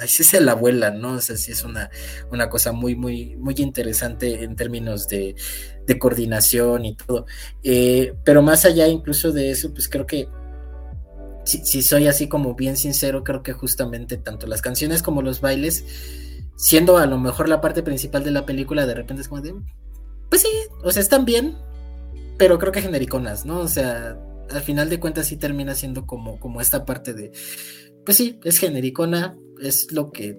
Así 0.00 0.22
es 0.22 0.40
la 0.40 0.52
abuela, 0.52 0.92
¿no? 0.92 1.14
O 1.14 1.20
sea, 1.20 1.36
sí 1.36 1.50
es 1.50 1.64
una, 1.64 1.90
una 2.30 2.48
cosa 2.48 2.70
muy, 2.70 2.94
muy, 2.94 3.34
muy 3.36 3.54
interesante 3.58 4.44
en 4.44 4.54
términos 4.54 5.08
de, 5.08 5.34
de 5.88 5.98
coordinación 5.98 6.84
y 6.84 6.94
todo. 6.94 7.26
Eh, 7.64 8.14
pero 8.22 8.40
más 8.40 8.64
allá 8.64 8.86
incluso 8.86 9.32
de 9.32 9.50
eso, 9.50 9.72
pues 9.72 9.88
creo 9.88 10.06
que 10.06 10.28
si, 11.48 11.82
soy 11.82 12.06
así 12.06 12.28
como 12.28 12.54
bien 12.54 12.76
sincero, 12.76 13.24
creo 13.24 13.42
que 13.42 13.52
justamente 13.52 14.18
tanto 14.18 14.46
las 14.46 14.60
canciones 14.60 15.02
como 15.02 15.22
los 15.22 15.40
bailes, 15.40 15.84
siendo 16.56 16.98
a 16.98 17.06
lo 17.06 17.18
mejor 17.18 17.48
la 17.48 17.60
parte 17.60 17.82
principal 17.82 18.22
de 18.24 18.30
la 18.30 18.44
película, 18.44 18.86
de 18.86 18.94
repente 18.94 19.22
es 19.22 19.28
como 19.28 19.40
de, 19.40 19.54
pues 20.28 20.42
sí, 20.42 20.48
o 20.84 20.90
sea, 20.90 21.00
están 21.00 21.24
bien, 21.24 21.56
pero 22.36 22.58
creo 22.58 22.72
que 22.72 22.82
genericonas, 22.82 23.46
¿no? 23.46 23.60
O 23.60 23.68
sea, 23.68 24.18
al 24.50 24.62
final 24.62 24.90
de 24.90 25.00
cuentas 25.00 25.26
sí 25.26 25.36
termina 25.36 25.74
siendo 25.74 26.06
como, 26.06 26.38
como 26.38 26.60
esta 26.60 26.84
parte 26.84 27.14
de, 27.14 27.32
pues 28.04 28.16
sí, 28.16 28.38
es 28.44 28.58
genericona, 28.58 29.36
es 29.62 29.90
lo 29.92 30.12
que 30.12 30.38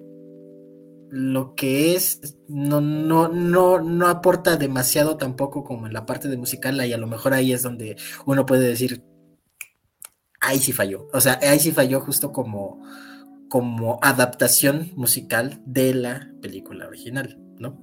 lo 1.12 1.56
que 1.56 1.96
es 1.96 2.20
no, 2.46 2.80
no, 2.80 3.26
no, 3.26 3.80
no 3.80 4.06
aporta 4.06 4.56
demasiado 4.56 5.16
tampoco 5.16 5.64
como 5.64 5.88
en 5.88 5.92
la 5.92 6.06
parte 6.06 6.28
de 6.28 6.36
musical 6.36 6.86
y 6.86 6.92
a 6.92 6.98
lo 6.98 7.08
mejor 7.08 7.34
ahí 7.34 7.52
es 7.52 7.62
donde 7.62 7.96
uno 8.26 8.46
puede 8.46 8.68
decir 8.68 9.02
ahí 10.40 10.58
sí 10.58 10.72
falló. 10.72 11.08
O 11.12 11.20
sea, 11.20 11.38
ahí 11.42 11.58
sí 11.58 11.72
falló 11.72 12.00
justo 12.00 12.32
como, 12.32 12.82
como 13.48 13.98
adaptación 14.02 14.90
musical 14.96 15.60
de 15.64 15.94
la 15.94 16.30
película 16.40 16.86
original, 16.86 17.38
¿no? 17.58 17.78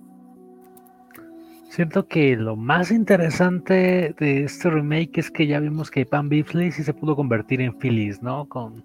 Siento 1.70 2.08
que 2.08 2.36
lo 2.36 2.56
más 2.56 2.91
interesante 2.91 4.15
de 4.17 4.43
este 4.46 4.70
remake 4.70 5.20
es 5.20 5.30
que 5.30 5.48
ya 5.48 5.60
vimos 5.60 5.91
que 5.91 6.06
Pam 6.06 6.30
Biffley 6.30 6.72
sí 6.72 6.84
se 6.84 6.93
pudo 6.93 7.15
convertir 7.15 7.62
en 7.62 7.78
Phyllis, 7.78 8.22
¿no? 8.24 8.48
Con, 8.48 8.84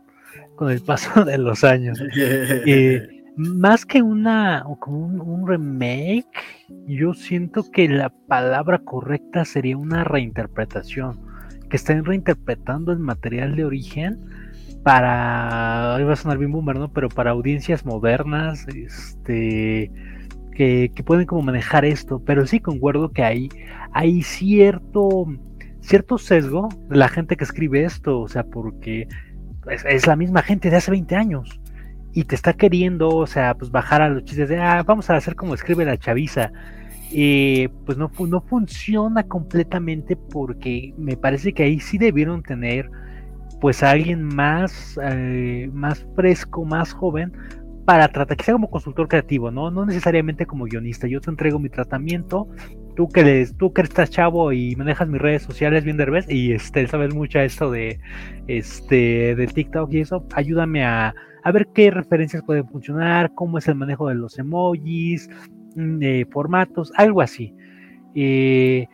con 0.57 0.71
el 0.71 0.81
paso 0.83 1.25
de 1.25 1.39
los 1.39 1.65
años. 1.65 2.03
y 2.67 2.99
más 3.37 3.87
que 3.87 4.03
una 4.03 4.65
como 4.81 5.07
un, 5.07 5.47
remake, 5.47 6.27
yo 6.87 7.15
siento 7.15 7.71
que 7.71 7.89
la 7.89 8.11
palabra 8.11 8.79
correcta 8.81 9.45
sería 9.45 9.77
una 9.77 10.05
reinterpretación 10.05 11.32
que 11.73 11.77
estén 11.77 12.05
reinterpretando 12.05 12.93
el 12.93 12.99
material 12.99 13.57
de 13.57 13.65
origen 13.65 14.21
para, 14.83 15.97
iba 15.99 16.13
a 16.13 16.17
sonar 16.17 16.37
bien 16.37 16.53
boomer, 16.53 16.77
¿no? 16.77 16.93
Pero 16.93 17.09
para 17.09 17.31
audiencias 17.31 17.87
modernas, 17.87 18.67
este, 18.69 19.91
que, 20.55 20.93
pueden 21.03 21.25
como 21.25 21.41
manejar 21.41 21.87
esto, 21.87 22.23
pero 22.27 22.47
sí 22.47 22.61
concuerdo 22.61 23.11
que 23.13 23.25
hay, 23.25 23.49
hay 23.95 24.21
cierto, 24.21 25.25
cierto 25.81 26.19
sesgo 26.19 26.69
de 26.91 26.97
la 26.99 27.09
gente 27.09 27.39
que 27.39 27.45
escribe 27.45 27.85
esto, 27.85 28.21
o 28.21 28.29
sea, 28.29 28.45
porque 28.45 29.09
es, 29.71 30.07
la 30.07 30.15
misma 30.15 30.43
gente 30.43 30.69
de 30.69 30.77
hace 30.77 30.91
20 30.91 31.17
años 31.17 31.59
y 32.13 32.25
te 32.25 32.35
está 32.35 32.53
queriendo, 32.53 33.09
o 33.09 33.27
sea, 33.27 33.55
pues 33.55 33.71
bajar 33.71 34.03
a 34.03 34.11
los 34.11 34.27
chistes 34.27 34.51
de, 34.51 34.59
ah, 34.59 34.83
vamos 34.83 35.09
a 35.09 35.17
hacer 35.17 35.37
como 35.37 35.55
escribe 35.55 35.87
la 35.87 35.97
chaviza 35.97 36.53
eh, 37.15 37.69
pues 37.85 37.99
no, 37.99 38.11
no 38.29 38.41
funciona 38.41 39.23
completamente 39.25 40.17
porque 40.17 40.95
me 40.97 41.17
parece 41.17 41.53
que 41.53 41.65
ahí 41.65 41.81
sí 41.81 41.99
debieron 41.99 42.43
tener 42.43 42.91
pues 43.61 43.83
a 43.83 43.91
alguien 43.91 44.23
más, 44.23 44.99
eh, 45.03 45.71
más 45.73 46.05
fresco, 46.17 46.65
más 46.65 46.93
joven, 46.93 47.33
para 47.85 48.09
tratar, 48.09 48.37
que 48.37 48.45
sea 48.45 48.55
como 48.55 48.71
consultor 48.71 49.09
creativo, 49.09 49.51
¿no? 49.51 49.71
No 49.71 49.85
necesariamente 49.87 50.47
como 50.47 50.65
guionista. 50.65 51.07
Yo 51.07 51.21
te 51.21 51.31
entrego 51.31 51.59
mi 51.59 51.69
tratamiento, 51.69 52.49
tú 52.97 53.09
que 53.09 53.21
eres, 53.21 53.57
tú 53.57 53.73
que 53.73 53.83
estás 53.83 54.11
chavo 54.11 54.53
y 54.53 54.77
manejas 54.77 55.09
mis 55.09 55.21
redes 55.21 55.43
sociales 55.43 55.85
bien 55.85 55.97
derbez 55.97 56.29
y 56.29 56.53
este, 56.53 56.87
sabes 56.87 57.15
mucho 57.15 57.41
esto 57.41 57.71
de 57.71 58.01
este 58.47 59.35
del 59.35 59.53
TikTok 59.53 59.93
y 59.93 60.01
eso, 60.01 60.25
ayúdame 60.35 60.85
a, 60.85 61.15
a 61.43 61.53
ver 61.53 61.69
qué 61.75 61.91
referencias 61.91 62.43
pueden 62.45 62.67
funcionar, 62.69 63.33
cómo 63.35 63.59
es 63.59 63.69
el 63.69 63.75
manejo 63.75 64.09
de 64.09 64.15
los 64.15 64.39
emojis, 64.39 65.29
de 65.75 66.27
formatos, 66.31 66.93
algo 66.97 67.21
así. 67.21 67.55
Eh, 68.15 68.87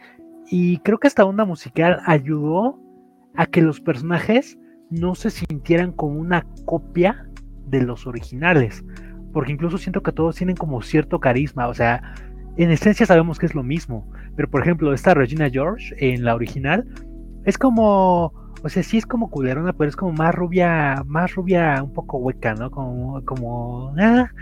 y 0.51 0.79
creo 0.79 0.99
que 0.99 1.09
esta 1.09 1.25
onda 1.25 1.45
musical 1.45 2.01
ayudó 2.07 2.79
a 3.37 3.47
que 3.47 3.63
los 3.63 3.81
personajes 3.81 4.59
no 4.91 5.15
se 5.15 5.31
sintieran 5.31 5.93
como 5.93 6.19
una 6.19 6.47
copia 6.65 7.29
de 7.67 7.83
los 7.83 8.07
originales. 8.07 8.85
Porque 9.33 9.53
incluso 9.53 9.79
siento 9.79 10.03
que 10.03 10.13
todos 10.13 10.37
tienen 10.37 10.57
como 10.57 10.81
cierto 10.83 11.21
carisma. 11.21 11.69
O 11.69 11.75
sea, 11.75 12.15
en 12.57 12.71
esencia 12.71 13.07
sabemos 13.07 13.39
que 13.39 13.47
es 13.47 13.55
lo 13.55 13.63
mismo. 13.63 14.11
Pero 14.37 14.49
por 14.51 14.63
ejemplo, 14.63 14.93
esta 14.93 15.15
Regina 15.15 15.51
George 15.51 15.95
en 15.99 16.25
la 16.25 16.35
original 16.35 16.87
es 17.45 17.59
como. 17.59 18.33
O 18.65 18.69
sea, 18.69 18.83
sí 18.83 18.99
es 18.99 19.07
como 19.07 19.31
culerona, 19.31 19.73
pero 19.73 19.89
es 19.89 19.95
como 19.95 20.13
más 20.13 20.35
rubia, 20.35 21.05
más 21.07 21.33
rubia, 21.37 21.81
un 21.81 21.93
poco 21.93 22.19
hueca, 22.19 22.55
¿no? 22.55 22.73
Como, 22.73 23.25
como, 23.25 23.95
ah, 23.97 24.33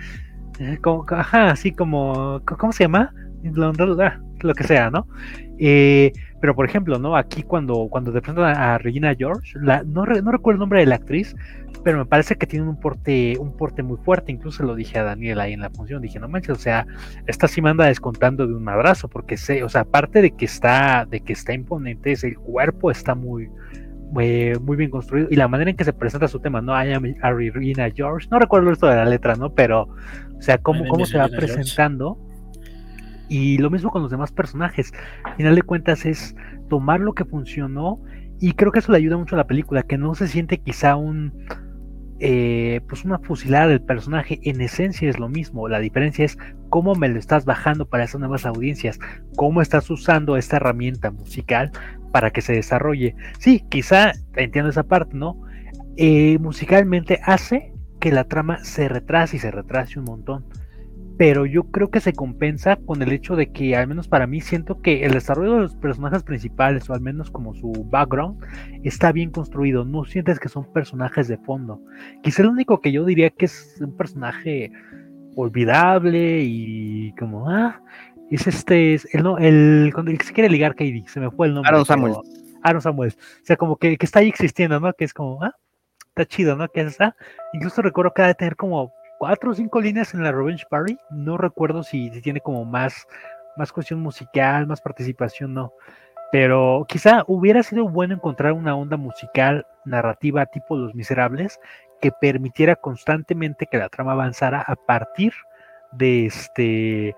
como, 0.83 1.05
ajá, 1.09 1.51
así 1.51 1.73
como, 1.73 2.41
¿cómo 2.45 2.73
se 2.73 2.85
llama? 2.85 3.13
Ah, 3.45 4.19
lo 4.41 4.55
que 4.55 4.65
sea, 4.65 4.91
¿no? 4.91 5.07
Eh, 5.59 6.13
pero 6.41 6.55
por 6.55 6.67
ejemplo, 6.67 6.99
¿no? 6.99 7.17
Aquí 7.17 7.43
cuando, 7.43 7.89
cuando 7.91 8.13
te 8.13 8.21
presentan 8.21 8.57
a 8.57 8.79
Regina 8.79 9.15
George, 9.15 9.59
no, 9.59 9.83
no, 9.85 10.05
recuerdo 10.05 10.53
el 10.53 10.59
nombre 10.59 10.81
de 10.81 10.87
la 10.87 10.97
actriz, 10.97 11.35
pero 11.83 11.99
me 11.99 12.07
parece 12.07 12.37
que 12.37 12.47
tiene 12.47 12.69
un 12.69 12.79
porte, 12.79 13.37
un 13.39 13.57
porte 13.57 13.83
muy 13.83 13.97
fuerte, 13.99 14.33
incluso 14.33 14.63
lo 14.63 14.75
dije 14.75 14.99
a 14.99 15.05
Daniel 15.05 15.41
ahí 15.41 15.55
en 15.55 15.61
la 15.61 15.71
función, 15.71 16.03
dije, 16.03 16.19
no 16.19 16.29
manches, 16.29 16.51
o 16.51 16.61
sea, 16.61 16.87
esta 17.27 17.49
sí 17.49 17.63
me 17.63 17.71
anda 17.71 17.87
descontando 17.87 18.47
de 18.47 18.55
un 18.55 18.65
madrazo, 18.65 19.09
porque 19.09 19.37
sé, 19.37 19.63
o 19.63 19.69
sea, 19.69 19.83
aparte 19.83 20.21
de 20.21 20.33
que 20.33 20.45
está, 20.45 21.07
de 21.09 21.21
que 21.21 21.33
está 21.33 21.55
imponente, 21.55 22.13
es 22.13 22.25
el 22.25 22.37
cuerpo 22.37 22.91
está 22.91 23.15
muy, 23.15 23.49
muy, 24.11 24.77
bien 24.77 24.91
construido 24.91 25.29
y 25.31 25.37
la 25.37 25.49
manera 25.49 25.71
en 25.71 25.77
que 25.77 25.85
se 25.85 25.93
presenta 25.93 26.29
su 26.29 26.41
tema, 26.41 26.61
¿no? 26.61 26.73
I 26.73 26.93
am 26.93 27.05
Regina 27.37 27.91
George, 27.91 28.29
no 28.31 28.39
recuerdo 28.39 28.71
esto 28.71 28.87
de 28.87 28.97
la 28.97 29.05
letra, 29.05 29.35
¿no? 29.35 29.53
Pero, 29.53 29.83
o 29.83 30.43
sea, 30.43 30.59
cómo, 30.59 30.87
cómo 30.89 31.07
se 31.07 31.19
va 31.19 31.29
presentando. 31.29 32.19
Y 33.29 33.59
lo 33.59 33.71
mismo 33.71 33.91
con 33.91 34.03
los 34.03 34.11
demás 34.11 34.31
personajes. 34.31 34.93
Al 35.25 35.35
final 35.35 35.57
de 35.57 35.63
cuentas 35.63 36.07
es 36.07 36.37
tomar 36.69 37.01
lo 37.01 37.13
que 37.13 37.25
funcionó 37.25 38.01
y 38.41 38.53
creo 38.53 38.71
que 38.71 38.79
eso 38.81 38.93
le 38.93 38.99
ayuda 38.99 39.17
mucho 39.17 39.35
a 39.35 39.39
la 39.39 39.47
película, 39.47 39.83
que 39.83 39.99
no 39.99 40.15
se 40.15 40.29
siente 40.29 40.59
quizá 40.59 40.97
un... 40.97 41.33
Eh, 42.19 42.81
pues 42.89 43.05
una 43.05 43.19
fusilada 43.19 43.69
del 43.69 43.83
personaje 43.83 44.41
en 44.43 44.63
esencia 44.63 45.11
es 45.11 45.19
lo 45.19 45.29
mismo, 45.29 45.69
la 45.69 45.81
diferencia 45.81 46.25
es 46.25 46.39
cómo 46.71 46.95
me 46.95 47.09
lo 47.09 47.19
estás 47.19 47.45
bajando 47.45 47.87
para 47.87 48.05
esas 48.05 48.21
nuevas 48.21 48.47
audiencias, 48.47 48.99
cómo 49.37 49.61
estás 49.61 49.91
usando 49.91 50.39
esta 50.39 50.57
herramienta 50.57 51.11
musical 51.11 51.73
para 52.13 52.31
que 52.31 52.41
se 52.41 52.55
desarrolle. 52.55 53.15
Sí, 53.39 53.65
quizá 53.69 54.13
entiendo 54.35 54.71
esa 54.71 54.85
parte, 54.85 55.15
¿no? 55.15 55.39
Eh, 55.99 56.39
musicalmente 56.39 57.21
hace 57.23 57.73
que 58.01 58.11
la 58.11 58.25
trama 58.25 58.65
se 58.65 58.89
retrase 58.89 59.37
y 59.37 59.41
se 59.41 59.51
retrase 59.51 59.99
un 59.99 60.07
montón. 60.07 60.45
Pero 61.19 61.47
yo 61.47 61.65
creo 61.65 61.91
que 61.91 62.01
se 62.01 62.13
compensa 62.13 62.77
con 62.77 63.01
el 63.01 63.11
hecho 63.11 63.37
de 63.37 63.51
que, 63.51 63.75
al 63.75 63.87
menos 63.87 64.07
para 64.07 64.27
mí, 64.27 64.41
siento 64.41 64.83
que 64.83 65.05
el 65.05 65.13
desarrollo 65.13 65.55
de 65.55 65.61
los 65.63 65.77
personajes 65.77 66.23
principales, 66.23 66.91
o 66.91 66.95
al 66.95 67.01
menos 67.01 67.31
como 67.31 67.55
su 67.55 67.73
background, 67.91 68.39
está 68.85 69.13
bien 69.13 69.31
construido. 69.31 69.85
No 69.85 70.05
sientes 70.05 70.39
que 70.39 70.49
son 70.49 70.71
personajes 70.73 71.29
de 71.29 71.39
fondo. 71.39 71.81
Quizá 72.23 72.43
el 72.43 72.49
único 72.49 72.81
que 72.81 72.93
yo 72.93 73.05
diría 73.05 73.31
que 73.31 73.47
es 73.47 73.79
un 73.81 73.97
personaje 73.97 74.71
olvidable 75.37 76.43
y 76.43 77.13
como, 77.19 77.49
ah, 77.49 77.81
es 78.31 78.47
este, 78.47 78.95
es 78.95 79.09
el, 79.15 79.23
no, 79.23 79.39
el, 79.39 79.91
cuando 79.95 80.13
se 80.23 80.33
quiere 80.33 80.51
ligar 80.51 80.73
Katie, 80.73 81.05
se 81.07 81.21
me 81.21 81.31
fue 81.31 81.47
el 81.47 81.55
nombre. 81.55 81.69
Aaron 81.69 81.87
Samuel. 81.87 82.15
Aaron 82.63 82.83
Samuel. 82.83 83.11
O 83.11 83.45
sea, 83.45 83.57
como 83.57 83.77
que, 83.77 83.97
que, 83.97 84.07
está 84.07 84.21
ahí 84.21 84.29
existiendo, 84.29 84.81
¿no? 84.81 84.93
Que 84.93 85.05
es 85.05 85.15
como, 85.15 85.43
ah, 85.43 85.55
está 86.09 86.27
chido, 86.27 86.57
¿no? 86.57 86.69
Que 86.69 86.81
está. 86.81 87.15
Incluso 87.53 87.83
recuerdo 87.83 88.13
que 88.15 88.23
ha 88.23 88.27
de 88.27 88.35
tener 88.35 88.57
como 88.57 88.93
cuatro 89.19 89.51
o 89.51 89.55
cinco 89.55 89.81
líneas 89.81 90.15
en 90.15 90.23
la 90.23 90.33
Revenge 90.33 90.67
Party. 90.69 90.99
No 91.11 91.37
recuerdo 91.37 91.83
si, 91.83 92.11
tiene 92.23 92.41
como 92.41 92.65
más, 92.65 93.07
más 93.57 93.73
cuestión 93.73 94.01
musical, 94.01 94.67
más 94.67 94.81
participación, 94.81 95.55
no. 95.55 95.73
Pero 96.33 96.85
quizá 96.89 97.25
hubiera 97.27 97.63
sido 97.63 97.89
bueno 97.89 98.15
encontrar 98.15 98.53
una 98.53 98.75
onda 98.75 98.97
musical 98.97 99.67
narrativa 99.85 100.47
tipo 100.47 100.77
Los 100.77 100.95
Miserables 100.95 101.61
que 102.01 102.11
permitiera 102.13 102.77
constantemente 102.77 103.67
que 103.67 103.79
la 103.79 103.89
trama 103.89 104.13
avanzara 104.13 104.61
a 104.61 104.75
partir 104.77 105.33
de 105.93 106.27
este 106.27 107.15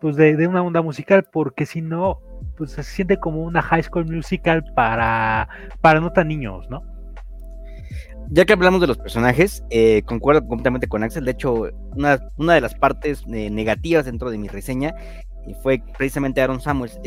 pues 0.00 0.16
de, 0.16 0.46
una 0.46 0.62
onda 0.62 0.82
musical, 0.82 1.24
porque 1.30 1.66
si 1.66 1.82
no, 1.82 2.20
pues 2.56 2.72
se 2.72 2.82
siente 2.82 3.18
como 3.18 3.42
una 3.42 3.60
high 3.60 3.82
school 3.82 4.06
musical 4.06 4.64
para, 4.74 5.48
para 5.82 6.00
no 6.00 6.10
tan 6.10 6.28
niños, 6.28 6.68
¿no? 6.70 6.82
Ya 8.30 8.44
que 8.44 8.52
hablamos 8.52 8.80
de 8.80 8.86
los 8.86 8.98
personajes, 8.98 9.64
eh, 9.70 10.02
concuerdo 10.06 10.46
completamente 10.46 10.88
con 10.88 11.02
Axel. 11.02 11.24
De 11.24 11.32
hecho, 11.32 11.68
una, 11.96 12.20
una 12.36 12.54
de 12.54 12.60
las 12.60 12.74
partes 12.74 13.24
eh, 13.26 13.50
negativas 13.50 14.04
dentro 14.06 14.30
de 14.30 14.38
mi 14.38 14.48
reseña 14.48 14.94
eh, 15.46 15.54
fue 15.62 15.82
precisamente 15.98 16.40
Aaron 16.40 16.60
Samuels. 16.60 16.98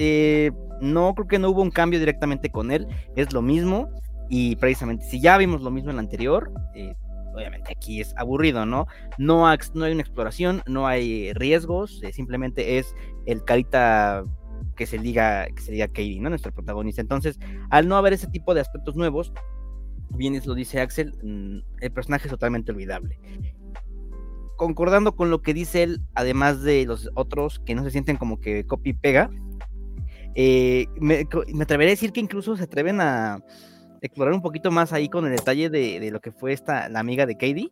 no 0.81 1.15
creo 1.15 1.27
que 1.27 1.39
no 1.39 1.49
hubo 1.49 1.61
un 1.61 1.71
cambio 1.71 1.99
directamente 1.99 2.49
con 2.49 2.71
él, 2.71 2.87
es 3.15 3.33
lo 3.33 3.41
mismo. 3.41 3.89
Y 4.29 4.55
precisamente, 4.55 5.05
si 5.05 5.21
ya 5.21 5.37
vimos 5.37 5.61
lo 5.61 5.71
mismo 5.71 5.91
en 5.91 5.97
la 5.97 6.01
anterior, 6.01 6.51
obviamente 7.33 7.73
aquí 7.75 8.01
es 8.01 8.13
aburrido, 8.17 8.65
¿no? 8.65 8.87
No, 9.17 9.45
no 9.73 9.85
hay 9.85 9.91
una 9.91 10.01
exploración, 10.01 10.61
no 10.67 10.87
hay 10.87 11.33
riesgos, 11.33 12.01
eh, 12.03 12.13
simplemente 12.13 12.77
es 12.77 12.93
el 13.25 13.43
carita 13.43 14.23
que 14.75 14.85
se 14.85 14.97
diga 14.97 15.47
que 15.47 15.61
se 15.61 15.77
Katie, 15.77 16.19
¿no? 16.19 16.29
Nuestro 16.29 16.51
protagonista. 16.51 17.01
Entonces, 17.01 17.37
al 17.69 17.87
no 17.87 17.97
haber 17.97 18.13
ese 18.13 18.27
tipo 18.27 18.53
de 18.53 18.61
aspectos 18.61 18.95
nuevos, 18.95 19.33
bien 20.15 20.39
lo 20.45 20.55
dice 20.55 20.79
Axel, 20.81 21.13
mm, 21.21 21.59
el 21.81 21.91
personaje 21.91 22.27
es 22.27 22.31
totalmente 22.31 22.71
olvidable. 22.71 23.19
Concordando 24.57 25.15
con 25.15 25.29
lo 25.29 25.41
que 25.41 25.53
dice 25.53 25.83
él, 25.83 26.01
además 26.13 26.61
de 26.61 26.85
los 26.85 27.09
otros 27.15 27.59
que 27.59 27.75
no 27.75 27.83
se 27.83 27.91
sienten 27.91 28.17
como 28.17 28.39
que 28.39 28.65
copy 28.65 28.91
y 28.91 28.93
pega, 28.93 29.29
eh, 30.35 30.87
me, 30.99 31.27
atrevería 31.61 31.91
a 31.91 31.95
decir 31.97 32.11
que 32.11 32.19
incluso 32.19 32.55
se 32.55 32.63
atreven 32.63 33.01
a 33.01 33.43
explorar 34.01 34.33
un 34.33 34.41
poquito 34.41 34.71
más 34.71 34.91
ahí 34.93 35.09
con 35.09 35.25
el 35.25 35.31
detalle 35.31 35.69
de, 35.69 36.09
lo 36.11 36.21
que 36.21 36.31
fue 36.31 36.53
esta, 36.53 36.89
la 36.89 36.99
amiga 36.99 37.25
de 37.25 37.35
Katie, 37.35 37.71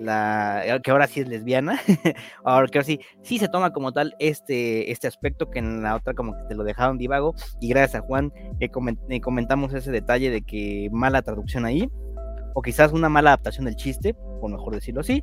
la, 0.00 0.80
que 0.82 0.90
ahora 0.90 1.06
sí 1.06 1.20
es 1.20 1.28
lesbiana, 1.28 1.78
ahora 2.44 2.68
que 2.68 2.78
ahora 2.78 2.86
sí, 2.86 3.00
sí 3.22 3.38
se 3.38 3.48
toma 3.48 3.72
como 3.72 3.92
tal 3.92 4.14
este, 4.18 4.90
este 4.90 5.06
aspecto 5.06 5.50
que 5.50 5.58
en 5.58 5.82
la 5.82 5.96
otra 5.96 6.14
como 6.14 6.32
que 6.36 6.44
te 6.48 6.54
lo 6.54 6.64
dejaron 6.64 6.98
divago 6.98 7.34
y 7.60 7.68
gracias 7.68 8.02
a 8.02 8.06
Juan 8.06 8.32
eh, 8.60 8.70
comentamos 9.20 9.72
ese 9.74 9.90
detalle 9.90 10.30
de 10.30 10.42
que 10.42 10.88
mala 10.92 11.22
traducción 11.22 11.64
ahí, 11.64 11.88
o 12.54 12.62
quizás 12.62 12.92
una 12.92 13.08
mala 13.08 13.30
adaptación 13.30 13.66
del 13.66 13.76
chiste, 13.76 14.14
por 14.40 14.50
mejor 14.50 14.74
decirlo 14.74 15.00
así. 15.00 15.22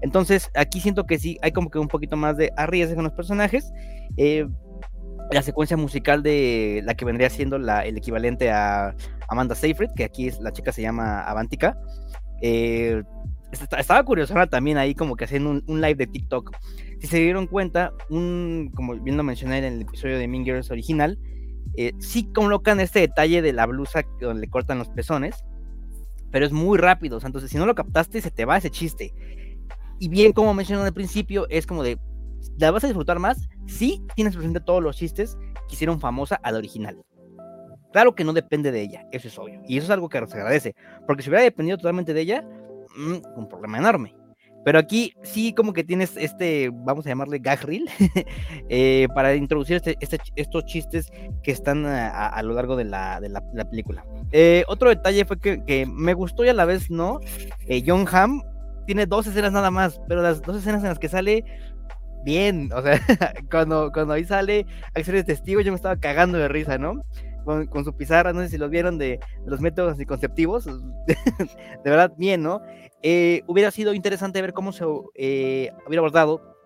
Entonces 0.00 0.50
aquí 0.54 0.80
siento 0.80 1.06
que 1.06 1.18
sí, 1.18 1.38
hay 1.42 1.52
como 1.52 1.70
que 1.70 1.78
un 1.78 1.88
poquito 1.88 2.16
más 2.16 2.36
de 2.36 2.52
arriesgue 2.56 2.94
con 2.94 3.04
los 3.04 3.12
personajes. 3.12 3.72
Eh, 4.16 4.46
la 5.30 5.42
secuencia 5.42 5.76
musical 5.76 6.22
de 6.22 6.80
la 6.84 6.94
que 6.94 7.04
vendría 7.04 7.28
siendo 7.28 7.56
el 7.56 7.96
equivalente 7.96 8.50
a 8.50 8.94
Amanda 9.28 9.54
Seyfried, 9.54 9.90
que 9.94 10.04
aquí 10.04 10.28
es, 10.28 10.40
la 10.40 10.52
chica 10.52 10.72
se 10.72 10.82
llama 10.82 11.20
Avantika. 11.22 11.76
Eh, 12.40 13.02
estaba 13.52 14.02
curiosa 14.04 14.46
también 14.46 14.76
ahí 14.76 14.94
como 14.94 15.16
que 15.16 15.24
haciendo 15.24 15.62
un, 15.66 15.80
live 15.80 15.94
de 15.94 16.06
TikTok. 16.06 16.54
Si 17.00 17.06
se 17.06 17.18
dieron 17.18 17.46
cuenta, 17.46 17.92
un, 18.10 18.70
como 18.74 18.94
bien 18.96 19.16
lo 19.16 19.22
en 19.30 19.52
el 19.52 19.82
episodio 19.82 20.18
de 20.18 20.28
Mean 20.28 20.44
original, 20.70 21.18
eh, 21.76 21.92
sí 21.98 22.30
colocan 22.32 22.80
este 22.80 23.00
detalle 23.00 23.42
de 23.42 23.52
la 23.52 23.66
blusa 23.66 24.02
donde 24.20 24.42
le 24.42 24.50
cortan 24.50 24.78
los 24.78 24.88
pezones, 24.88 25.44
pero 26.30 26.44
es 26.44 26.52
muy 26.52 26.78
rápido. 26.78 27.18
entonces, 27.24 27.50
si 27.50 27.56
no 27.56 27.66
lo 27.66 27.74
captaste, 27.74 28.20
se 28.20 28.30
te 28.30 28.44
va 28.44 28.58
ese 28.58 28.70
chiste. 28.70 29.14
Y 29.98 30.08
bien, 30.08 30.32
como 30.32 30.54
mencioné 30.54 30.82
al 30.82 30.92
principio, 30.92 31.46
es 31.48 31.66
como 31.66 31.82
de, 31.82 31.98
¿la 32.58 32.70
vas 32.70 32.84
a 32.84 32.88
disfrutar 32.88 33.18
más? 33.18 33.48
Sí, 33.66 34.02
tienes 34.14 34.34
presente 34.34 34.60
todos 34.60 34.82
los 34.82 34.96
chistes 34.96 35.36
que 35.68 35.74
hicieron 35.74 36.00
famosa 36.00 36.36
al 36.42 36.56
original. 36.56 37.02
Claro 37.92 38.14
que 38.14 38.24
no 38.24 38.32
depende 38.32 38.70
de 38.70 38.82
ella, 38.82 39.06
eso 39.12 39.28
es 39.28 39.38
obvio. 39.38 39.62
Y 39.66 39.78
eso 39.78 39.86
es 39.86 39.90
algo 39.90 40.08
que 40.08 40.24
se 40.26 40.36
agradece. 40.36 40.74
Porque 41.06 41.22
si 41.22 41.30
hubiera 41.30 41.42
dependido 41.42 41.78
totalmente 41.78 42.12
de 42.12 42.20
ella, 42.20 42.44
mm, 42.98 43.38
un 43.38 43.48
problema 43.48 43.78
enorme. 43.78 44.14
Pero 44.64 44.78
aquí 44.78 45.14
sí 45.22 45.54
como 45.54 45.72
que 45.72 45.84
tienes 45.84 46.16
este, 46.16 46.70
vamos 46.70 47.06
a 47.06 47.08
llamarle 47.08 47.38
gag 47.38 47.60
eh, 48.68 49.08
para 49.14 49.34
introducir 49.34 49.76
este, 49.76 49.96
este, 50.00 50.18
estos 50.36 50.64
chistes 50.66 51.10
que 51.42 51.52
están 51.52 51.86
a, 51.86 52.42
lo 52.42 52.54
largo 52.54 52.76
de 52.76 52.84
la, 52.84 53.20
de 53.20 53.28
la, 53.28 53.40
película. 53.70 54.04
Eh, 54.32 54.64
otro 54.68 54.90
detalle 54.90 55.24
fue 55.24 55.38
que, 55.38 55.86
me 55.86 56.12
gustó 56.12 56.44
y 56.44 56.48
a 56.48 56.54
la 56.54 56.64
vez 56.64 56.90
no. 56.90 57.20
Eh, 57.66 57.82
John 57.86 58.06
Hamm 58.10 58.42
tiene 58.86 59.06
dos 59.06 59.26
escenas 59.26 59.52
nada 59.52 59.70
más, 59.70 60.00
pero 60.08 60.22
las 60.22 60.42
dos 60.42 60.56
escenas 60.58 60.82
en 60.82 60.88
las 60.90 60.98
que 60.98 61.08
sale 61.08 61.44
bien, 62.24 62.70
o 62.74 62.82
sea, 62.82 63.00
cuando, 63.50 63.90
cuando 63.92 64.14
ahí 64.14 64.24
sale 64.24 64.66
a 64.94 65.02
ser 65.02 65.24
testigo 65.24 65.60
yo 65.60 65.72
me 65.72 65.76
estaba 65.76 65.96
cagando 65.96 66.36
de 66.36 66.48
risa, 66.48 66.78
¿no? 66.78 67.04
Con, 67.70 67.84
su 67.84 67.96
pizarra, 67.96 68.32
no 68.32 68.40
sé 68.42 68.50
si 68.50 68.58
los 68.58 68.70
vieron 68.70 68.98
de, 68.98 69.20
los 69.46 69.60
métodos 69.60 69.92
anticonceptivos, 69.92 70.66
de 71.06 71.90
verdad 71.90 72.12
bien, 72.16 72.42
¿no? 72.42 72.60
Eh, 73.02 73.42
hubiera 73.46 73.70
sido 73.70 73.94
interesante 73.94 74.42
ver 74.42 74.52
cómo 74.52 74.72
se 74.72 74.84
eh, 75.14 75.70
hubiera 75.86 76.00
abordado 76.00 76.56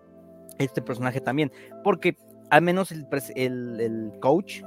este 0.57 0.81
personaje 0.81 1.21
también, 1.21 1.51
porque 1.83 2.17
al 2.49 2.61
menos 2.61 2.91
el, 2.91 3.07
el, 3.35 4.11
coach, 4.19 4.61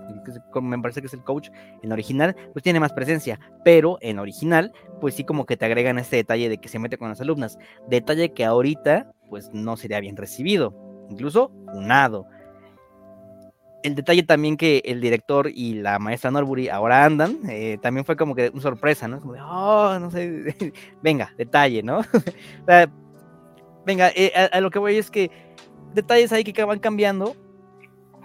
me 0.60 0.78
parece 0.78 1.00
que 1.00 1.06
es 1.06 1.14
el 1.14 1.22
coach 1.22 1.50
en 1.82 1.92
original, 1.92 2.34
pues 2.52 2.62
tiene 2.62 2.80
más 2.80 2.92
presencia, 2.92 3.38
pero 3.62 3.98
en 4.00 4.18
original, 4.18 4.72
pues 5.00 5.14
sí 5.14 5.24
como 5.24 5.44
que 5.44 5.56
te 5.56 5.66
agregan 5.66 5.98
este 5.98 6.16
detalle 6.16 6.48
de 6.48 6.58
que 6.58 6.68
se 6.68 6.78
mete 6.78 6.98
con 6.98 7.10
las 7.10 7.20
alumnas, 7.20 7.58
detalle 7.88 8.32
que 8.32 8.44
ahorita 8.44 9.12
pues 9.28 9.50
no 9.52 9.76
sería 9.76 10.00
bien 10.00 10.16
recibido, 10.16 10.74
incluso 11.10 11.52
unado 11.74 12.26
el 13.86 13.94
detalle 13.94 14.24
también 14.24 14.56
que 14.56 14.82
el 14.84 15.00
director 15.00 15.48
y 15.48 15.74
la 15.74 16.00
maestra 16.00 16.32
Norbury 16.32 16.68
ahora 16.68 17.04
andan, 17.04 17.38
eh, 17.48 17.78
también 17.80 18.04
fue 18.04 18.16
como 18.16 18.34
que 18.34 18.50
una 18.52 18.60
sorpresa, 18.60 19.06
¿no? 19.06 19.20
Como 19.20 19.34
oh, 19.34 19.96
no 20.00 20.10
sé, 20.10 20.72
venga, 21.02 21.32
detalle, 21.38 21.84
¿no? 21.84 22.00
venga, 23.86 24.10
eh, 24.16 24.32
a, 24.50 24.60
lo 24.60 24.70
que 24.70 24.80
voy 24.80 24.96
es 24.96 25.08
que 25.08 25.30
detalles 25.94 26.32
ahí 26.32 26.42
que 26.42 26.64
van 26.64 26.80
cambiando 26.80 27.36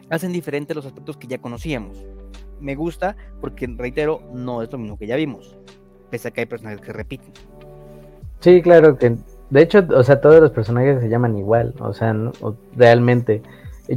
hacen 0.09 0.33
diferentes 0.33 0.75
los 0.75 0.85
aspectos 0.87 1.15
que 1.15 1.27
ya 1.27 1.37
conocíamos. 1.37 2.03
Me 2.59 2.73
gusta 2.73 3.15
porque, 3.39 3.67
reitero, 3.67 4.21
no 4.33 4.63
es 4.63 4.71
lo 4.71 4.79
mismo 4.79 4.97
que 4.97 5.05
ya 5.05 5.15
vimos, 5.15 5.57
pese 6.09 6.29
a 6.29 6.31
que 6.31 6.41
hay 6.41 6.47
personajes 6.47 6.81
que 6.81 6.91
repiten. 6.91 7.33
Sí, 8.39 8.63
claro 8.63 8.97
que, 8.97 9.15
de 9.51 9.61
hecho, 9.61 9.85
o 9.95 10.03
sea, 10.03 10.21
todos 10.21 10.41
los 10.41 10.49
personajes 10.49 11.01
se 11.01 11.07
llaman 11.09 11.37
igual, 11.37 11.75
o 11.79 11.93
sea, 11.93 12.15
realmente 12.75 13.43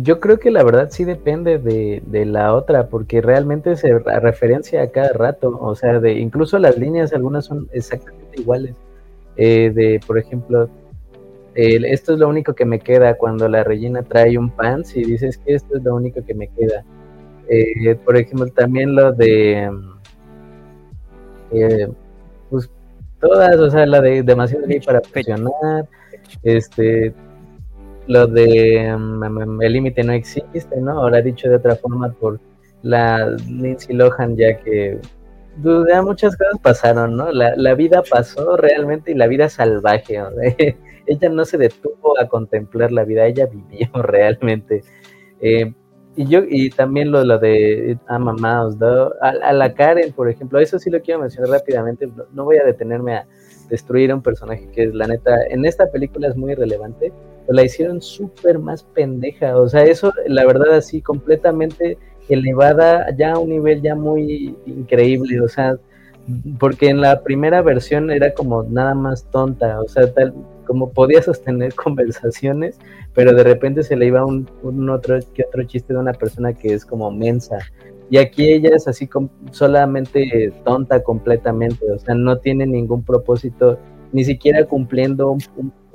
yo 0.02 0.20
creo 0.20 0.38
que 0.38 0.50
la 0.50 0.62
verdad 0.64 0.88
sí 0.90 1.04
depende 1.04 1.58
de, 1.58 2.02
de, 2.06 2.26
la 2.26 2.54
otra, 2.54 2.88
porque 2.88 3.20
realmente 3.20 3.76
se 3.76 3.98
referencia 3.98 4.82
a 4.82 4.90
cada 4.90 5.12
rato, 5.12 5.58
o 5.60 5.74
sea, 5.74 6.00
de 6.00 6.14
incluso 6.14 6.58
las 6.58 6.78
líneas 6.78 7.12
algunas 7.12 7.44
son 7.44 7.68
exactamente 7.72 8.40
iguales. 8.40 8.74
Eh, 9.36 9.70
de, 9.74 10.00
por 10.06 10.18
ejemplo, 10.18 10.68
esto 11.54 12.14
es 12.14 12.18
lo 12.18 12.28
único 12.28 12.54
que 12.54 12.64
me 12.64 12.80
queda 12.80 13.14
cuando 13.14 13.48
la 13.48 13.62
rellena 13.62 14.02
trae 14.02 14.36
un 14.38 14.50
pants 14.50 14.96
y 14.96 15.04
dices 15.04 15.38
que 15.38 15.54
esto 15.54 15.76
es 15.76 15.84
lo 15.84 15.94
único 15.94 16.24
que 16.24 16.34
me 16.34 16.48
queda. 16.48 16.84
Eh, 17.48 17.94
por 17.96 18.16
ejemplo, 18.16 18.46
también 18.48 18.94
lo 18.94 19.12
de, 19.12 19.70
eh, 21.52 21.88
pues 22.50 22.70
todas, 23.20 23.56
o 23.56 23.70
sea, 23.70 23.86
la 23.86 24.00
de 24.00 24.22
demasiado 24.22 24.66
gay 24.66 24.80
para 24.80 25.00
funcionar, 25.02 25.86
este, 26.42 27.14
lo 28.06 28.26
de 28.26 28.94
mm, 28.96 29.62
el 29.62 29.72
límite 29.72 30.02
no 30.04 30.12
existe, 30.12 30.80
¿no? 30.80 30.92
Ahora 30.92 31.22
dicho 31.22 31.48
de 31.48 31.56
otra 31.56 31.76
forma 31.76 32.12
por 32.12 32.40
la 32.82 33.34
Lindsay 33.48 33.96
Lohan, 33.96 34.36
ya 34.36 34.58
que 34.58 34.98
pues, 35.62 36.02
muchas 36.02 36.36
cosas 36.36 36.58
pasaron, 36.62 37.16
¿no? 37.16 37.30
La, 37.32 37.74
vida 37.74 38.02
pasó 38.08 38.56
realmente 38.56 39.12
y 39.12 39.14
la 39.14 39.26
vida 39.26 39.48
salvaje, 39.48 40.18
ella 41.06 41.28
no 41.28 41.44
se 41.44 41.58
detuvo 41.58 42.18
a 42.20 42.28
contemplar 42.28 42.92
la 42.92 43.04
vida, 43.04 43.26
ella 43.26 43.46
vivió 43.46 43.88
realmente. 44.02 44.82
Eh, 45.40 45.72
y 46.16 46.26
yo, 46.26 46.42
y 46.48 46.70
también 46.70 47.10
lo, 47.10 47.24
lo 47.24 47.38
de 47.38 47.98
a 48.06 48.18
Mouse, 48.18 48.76
¿no? 48.76 49.10
a, 49.20 49.52
la 49.52 49.74
Karen, 49.74 50.12
por 50.12 50.28
ejemplo, 50.28 50.60
eso 50.60 50.78
sí 50.78 50.88
lo 50.88 51.00
quiero 51.00 51.20
mencionar 51.20 51.50
rápidamente, 51.50 52.08
no 52.32 52.44
voy 52.44 52.58
a 52.58 52.64
detenerme 52.64 53.16
a 53.16 53.26
destruir 53.68 54.12
a 54.12 54.14
un 54.14 54.22
personaje 54.22 54.68
que 54.72 54.84
es 54.84 54.94
la 54.94 55.08
neta, 55.08 55.36
en 55.48 55.64
esta 55.64 55.90
película 55.90 56.28
es 56.28 56.36
muy 56.36 56.54
relevante, 56.54 57.12
la 57.48 57.64
hicieron 57.64 58.00
súper 58.00 58.58
más 58.58 58.82
pendeja, 58.82 59.56
o 59.56 59.68
sea, 59.68 59.84
eso 59.84 60.12
la 60.26 60.46
verdad 60.46 60.74
así 60.74 61.00
completamente 61.02 61.98
elevada 62.28 63.14
ya 63.16 63.32
a 63.32 63.38
un 63.38 63.50
nivel 63.50 63.82
ya 63.82 63.94
muy 63.94 64.56
increíble, 64.66 65.40
o 65.40 65.48
sea, 65.48 65.76
porque 66.58 66.88
en 66.88 67.00
la 67.00 67.22
primera 67.22 67.60
versión 67.62 68.10
era 68.10 68.32
como 68.32 68.62
nada 68.62 68.94
más 68.94 69.24
tonta, 69.30 69.80
o 69.80 69.88
sea, 69.88 70.12
tal 70.12 70.34
como 70.66 70.90
podía 70.90 71.22
sostener 71.22 71.74
conversaciones, 71.84 72.78
pero 73.14 73.32
de 73.34 73.44
repente 73.44 73.82
se 73.82 73.96
le 73.96 74.06
iba 74.06 74.24
un, 74.24 74.48
otro 74.88 75.18
que 75.34 75.44
otro 75.46 75.62
chiste 75.64 75.92
de 75.92 76.00
una 76.00 76.12
persona 76.12 76.52
que 76.52 76.74
es 76.74 76.84
como 76.84 77.10
mensa. 77.10 77.58
Y 78.10 78.18
aquí 78.18 78.52
ella 78.52 78.70
es 78.74 78.86
así 78.86 79.08
solamente 79.50 80.52
tonta 80.64 81.02
completamente, 81.02 81.90
o 81.90 81.98
sea, 81.98 82.14
no 82.14 82.38
tiene 82.38 82.66
ningún 82.66 83.02
propósito, 83.02 83.78
ni 84.12 84.24
siquiera 84.24 84.64
cumpliendo 84.66 85.36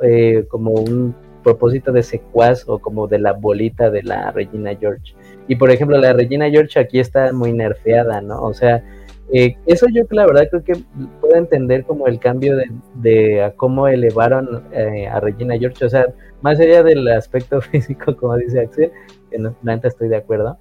eh, 0.01 0.45
como 0.49 0.71
un 0.71 1.15
propósito 1.43 1.91
de 1.91 2.03
secuaz 2.03 2.63
o 2.67 2.79
como 2.79 3.07
de 3.07 3.19
la 3.19 3.33
bolita 3.33 3.89
de 3.89 4.03
la 4.03 4.31
Regina 4.31 4.75
George. 4.75 5.13
Y 5.47 5.55
por 5.55 5.71
ejemplo, 5.71 5.97
la 5.97 6.13
Regina 6.13 6.49
George 6.49 6.79
aquí 6.79 6.99
está 6.99 7.33
muy 7.33 7.53
nerfeada, 7.53 8.21
¿no? 8.21 8.41
O 8.41 8.53
sea, 8.53 8.83
eh, 9.31 9.55
eso 9.67 9.85
yo 9.93 10.03
la 10.09 10.25
verdad 10.25 10.47
creo 10.49 10.63
que 10.63 10.73
puedo 11.21 11.35
entender 11.35 11.83
como 11.83 12.07
el 12.07 12.19
cambio 12.19 12.57
de, 12.95 13.43
a 13.43 13.51
cómo 13.51 13.87
elevaron 13.87 14.63
eh, 14.71 15.07
a 15.07 15.19
Regina 15.19 15.57
George, 15.57 15.85
o 15.85 15.89
sea, 15.89 16.07
más 16.41 16.59
allá 16.59 16.81
del 16.83 17.07
aspecto 17.07 17.61
físico, 17.61 18.15
como 18.17 18.35
dice 18.37 18.61
Axel, 18.61 18.91
que 19.29 19.37
no, 19.37 19.55
estoy 19.83 20.09
de 20.09 20.17
acuerdo, 20.17 20.57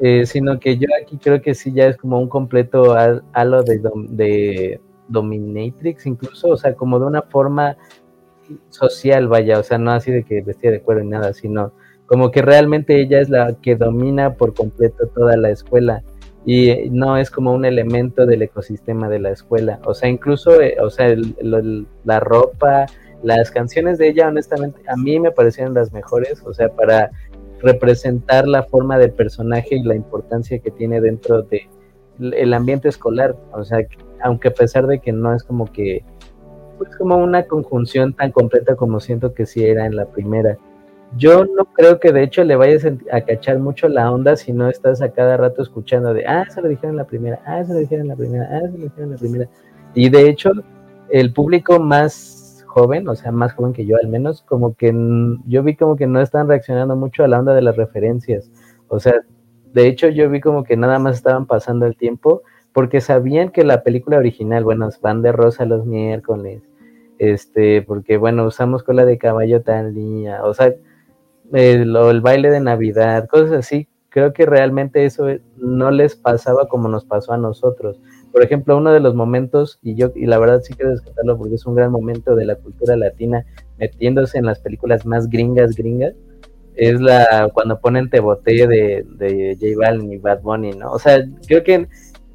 eh, 0.00 0.26
sino 0.26 0.58
que 0.58 0.76
yo 0.76 0.88
aquí 1.00 1.18
creo 1.18 1.40
que 1.40 1.54
sí 1.54 1.72
ya 1.72 1.86
es 1.86 1.96
como 1.96 2.18
un 2.18 2.28
completo 2.28 2.96
halo 3.32 3.62
de, 3.62 3.80
de 4.08 4.80
dominatrix 5.08 6.06
incluso, 6.06 6.48
o 6.48 6.56
sea, 6.56 6.74
como 6.74 6.98
de 6.98 7.06
una 7.06 7.22
forma 7.22 7.76
social, 8.70 9.28
vaya, 9.28 9.58
o 9.58 9.62
sea, 9.62 9.78
no 9.78 9.90
así 9.92 10.10
de 10.10 10.24
que 10.24 10.42
vestía 10.42 10.70
de 10.70 10.80
cuero 10.80 11.02
ni 11.02 11.10
nada, 11.10 11.32
sino 11.32 11.72
como 12.06 12.30
que 12.30 12.42
realmente 12.42 13.00
ella 13.00 13.20
es 13.20 13.30
la 13.30 13.54
que 13.62 13.76
domina 13.76 14.34
por 14.34 14.54
completo 14.54 15.06
toda 15.14 15.36
la 15.36 15.50
escuela. 15.50 16.02
y 16.46 16.88
no 16.90 17.18
es 17.18 17.30
como 17.30 17.52
un 17.52 17.66
elemento 17.66 18.24
del 18.24 18.40
ecosistema 18.40 19.10
de 19.10 19.18
la 19.18 19.30
escuela. 19.30 19.78
O 19.84 19.92
sea, 19.92 20.08
incluso, 20.08 20.58
eh, 20.60 20.76
o 20.80 20.88
sea, 20.88 21.14
la 21.42 22.20
ropa, 22.20 22.86
las 23.22 23.50
canciones 23.50 23.98
de 23.98 24.08
ella, 24.08 24.28
honestamente, 24.28 24.80
a 24.88 24.96
mí 24.96 25.20
me 25.20 25.30
parecieron 25.32 25.74
las 25.74 25.92
mejores, 25.92 26.42
o 26.46 26.54
sea, 26.54 26.70
para 26.70 27.10
representar 27.60 28.48
la 28.48 28.62
forma 28.62 28.98
del 28.98 29.12
personaje 29.12 29.76
y 29.76 29.82
la 29.82 29.94
importancia 29.94 30.58
que 30.58 30.70
tiene 30.70 31.00
dentro 31.00 31.42
de 31.42 31.68
el 32.18 32.54
ambiente 32.54 32.88
escolar. 32.88 33.36
O 33.52 33.64
sea, 33.64 33.78
aunque 34.22 34.48
a 34.48 34.54
pesar 34.54 34.86
de 34.86 34.98
que 34.98 35.12
no 35.12 35.34
es 35.34 35.42
como 35.44 35.66
que, 35.66 36.04
pues 36.80 36.96
como 36.96 37.18
una 37.18 37.42
conjunción 37.42 38.14
tan 38.14 38.32
completa 38.32 38.74
como 38.74 39.00
siento 39.00 39.34
que 39.34 39.44
sí 39.44 39.62
era 39.62 39.84
en 39.84 39.96
la 39.96 40.06
primera. 40.06 40.56
Yo 41.14 41.44
no 41.44 41.66
creo 41.66 42.00
que 42.00 42.10
de 42.10 42.22
hecho 42.22 42.42
le 42.42 42.56
vayas 42.56 42.86
a 43.12 43.20
cachar 43.20 43.58
mucho 43.58 43.86
la 43.86 44.10
onda 44.10 44.34
si 44.34 44.54
no 44.54 44.70
estás 44.70 45.02
a 45.02 45.10
cada 45.10 45.36
rato 45.36 45.60
escuchando 45.60 46.14
de, 46.14 46.24
ah, 46.26 46.46
se 46.48 46.62
lo 46.62 46.68
dijeron 46.68 46.92
en 46.92 46.96
la 46.96 47.06
primera, 47.06 47.42
ah, 47.44 47.62
se 47.64 47.74
lo 47.74 47.80
dijeron 47.80 48.06
en 48.06 48.08
la 48.08 48.16
primera, 48.16 48.48
ah, 48.50 48.60
se 48.60 48.78
lo 48.78 48.84
dijeron 48.84 49.04
en 49.04 49.10
la 49.10 49.16
primera. 49.18 49.48
Y 49.92 50.08
de 50.08 50.30
hecho, 50.30 50.52
el 51.10 51.34
público 51.34 51.78
más 51.80 52.64
joven, 52.66 53.06
o 53.08 53.14
sea, 53.14 53.30
más 53.30 53.52
joven 53.52 53.74
que 53.74 53.84
yo 53.84 53.98
al 54.02 54.08
menos, 54.08 54.40
como 54.40 54.74
que 54.74 54.94
yo 55.44 55.62
vi 55.62 55.76
como 55.76 55.96
que 55.96 56.06
no 56.06 56.22
están 56.22 56.48
reaccionando 56.48 56.96
mucho 56.96 57.24
a 57.24 57.28
la 57.28 57.40
onda 57.40 57.52
de 57.52 57.60
las 57.60 57.76
referencias. 57.76 58.50
O 58.88 58.98
sea, 59.00 59.20
de 59.74 59.86
hecho 59.86 60.08
yo 60.08 60.30
vi 60.30 60.40
como 60.40 60.64
que 60.64 60.78
nada 60.78 60.98
más 60.98 61.16
estaban 61.16 61.44
pasando 61.44 61.84
el 61.84 61.96
tiempo 61.96 62.40
porque 62.72 63.02
sabían 63.02 63.50
que 63.50 63.64
la 63.64 63.82
película 63.82 64.16
original, 64.16 64.64
bueno, 64.64 64.88
van 65.02 65.20
de 65.20 65.32
rosa 65.32 65.66
los 65.66 65.84
miércoles, 65.84 66.62
este, 67.20 67.82
porque 67.82 68.16
bueno, 68.16 68.46
usamos 68.46 68.82
cola 68.82 69.04
de 69.04 69.18
caballo 69.18 69.60
tal 69.60 69.94
día, 69.94 70.42
o 70.42 70.54
sea, 70.54 70.74
el, 71.52 71.94
el 71.94 72.20
baile 72.22 72.50
de 72.50 72.60
Navidad, 72.60 73.28
cosas 73.28 73.52
así, 73.52 73.88
creo 74.08 74.32
que 74.32 74.46
realmente 74.46 75.04
eso 75.04 75.26
no 75.58 75.90
les 75.90 76.16
pasaba 76.16 76.66
como 76.66 76.88
nos 76.88 77.04
pasó 77.04 77.34
a 77.34 77.36
nosotros. 77.36 78.00
Por 78.32 78.42
ejemplo, 78.42 78.74
uno 78.78 78.90
de 78.90 79.00
los 79.00 79.14
momentos, 79.14 79.78
y 79.82 79.96
yo, 79.96 80.12
y 80.14 80.24
la 80.24 80.38
verdad 80.38 80.62
sí 80.62 80.72
quiero 80.72 80.92
rescatarlo 80.92 81.36
porque 81.36 81.56
es 81.56 81.66
un 81.66 81.74
gran 81.74 81.92
momento 81.92 82.34
de 82.34 82.46
la 82.46 82.56
cultura 82.56 82.96
latina, 82.96 83.44
metiéndose 83.78 84.38
en 84.38 84.46
las 84.46 84.60
películas 84.60 85.04
más 85.04 85.28
gringas, 85.28 85.76
gringas, 85.76 86.14
es 86.74 87.02
la 87.02 87.50
cuando 87.52 87.80
ponen 87.80 88.08
Te 88.08 88.20
Boté 88.20 88.66
de, 88.66 89.04
de 89.18 89.58
J 89.60 89.78
Balvin 89.78 90.14
y 90.14 90.16
Bad 90.16 90.40
Bunny, 90.40 90.72
¿no? 90.72 90.92
O 90.92 90.98
sea, 90.98 91.22
creo 91.46 91.62
que 91.62 91.86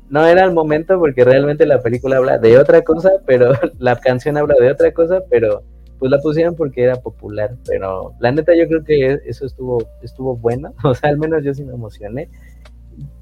no 0.10 0.26
era 0.26 0.44
el 0.44 0.54
momento 0.54 1.00
porque 1.00 1.24
realmente 1.24 1.66
la 1.66 1.82
película 1.82 2.18
habla 2.18 2.38
de 2.38 2.58
otra 2.58 2.84
cosa, 2.84 3.12
pero 3.26 3.52
la 3.80 3.96
canción 4.00 4.38
habla 4.38 4.56
de 4.60 4.72
otra 4.72 4.94
cosa, 4.94 5.24
pero 5.30 5.64
pues 6.00 6.12
la 6.12 6.20
pusieron 6.20 6.56
porque 6.56 6.84
era 6.84 6.96
popular, 6.98 7.56
pero 7.66 8.14
la 8.20 8.32
neta 8.32 8.54
yo 8.56 8.68
creo 8.68 8.84
que 8.84 9.20
eso 9.26 9.46
estuvo, 9.46 9.84
estuvo 10.02 10.36
bueno, 10.36 10.74
o 10.84 10.94
sea, 10.94 11.10
al 11.10 11.18
menos 11.18 11.44
yo 11.44 11.54
sí 11.54 11.64
me 11.64 11.74
emocioné. 11.74 12.30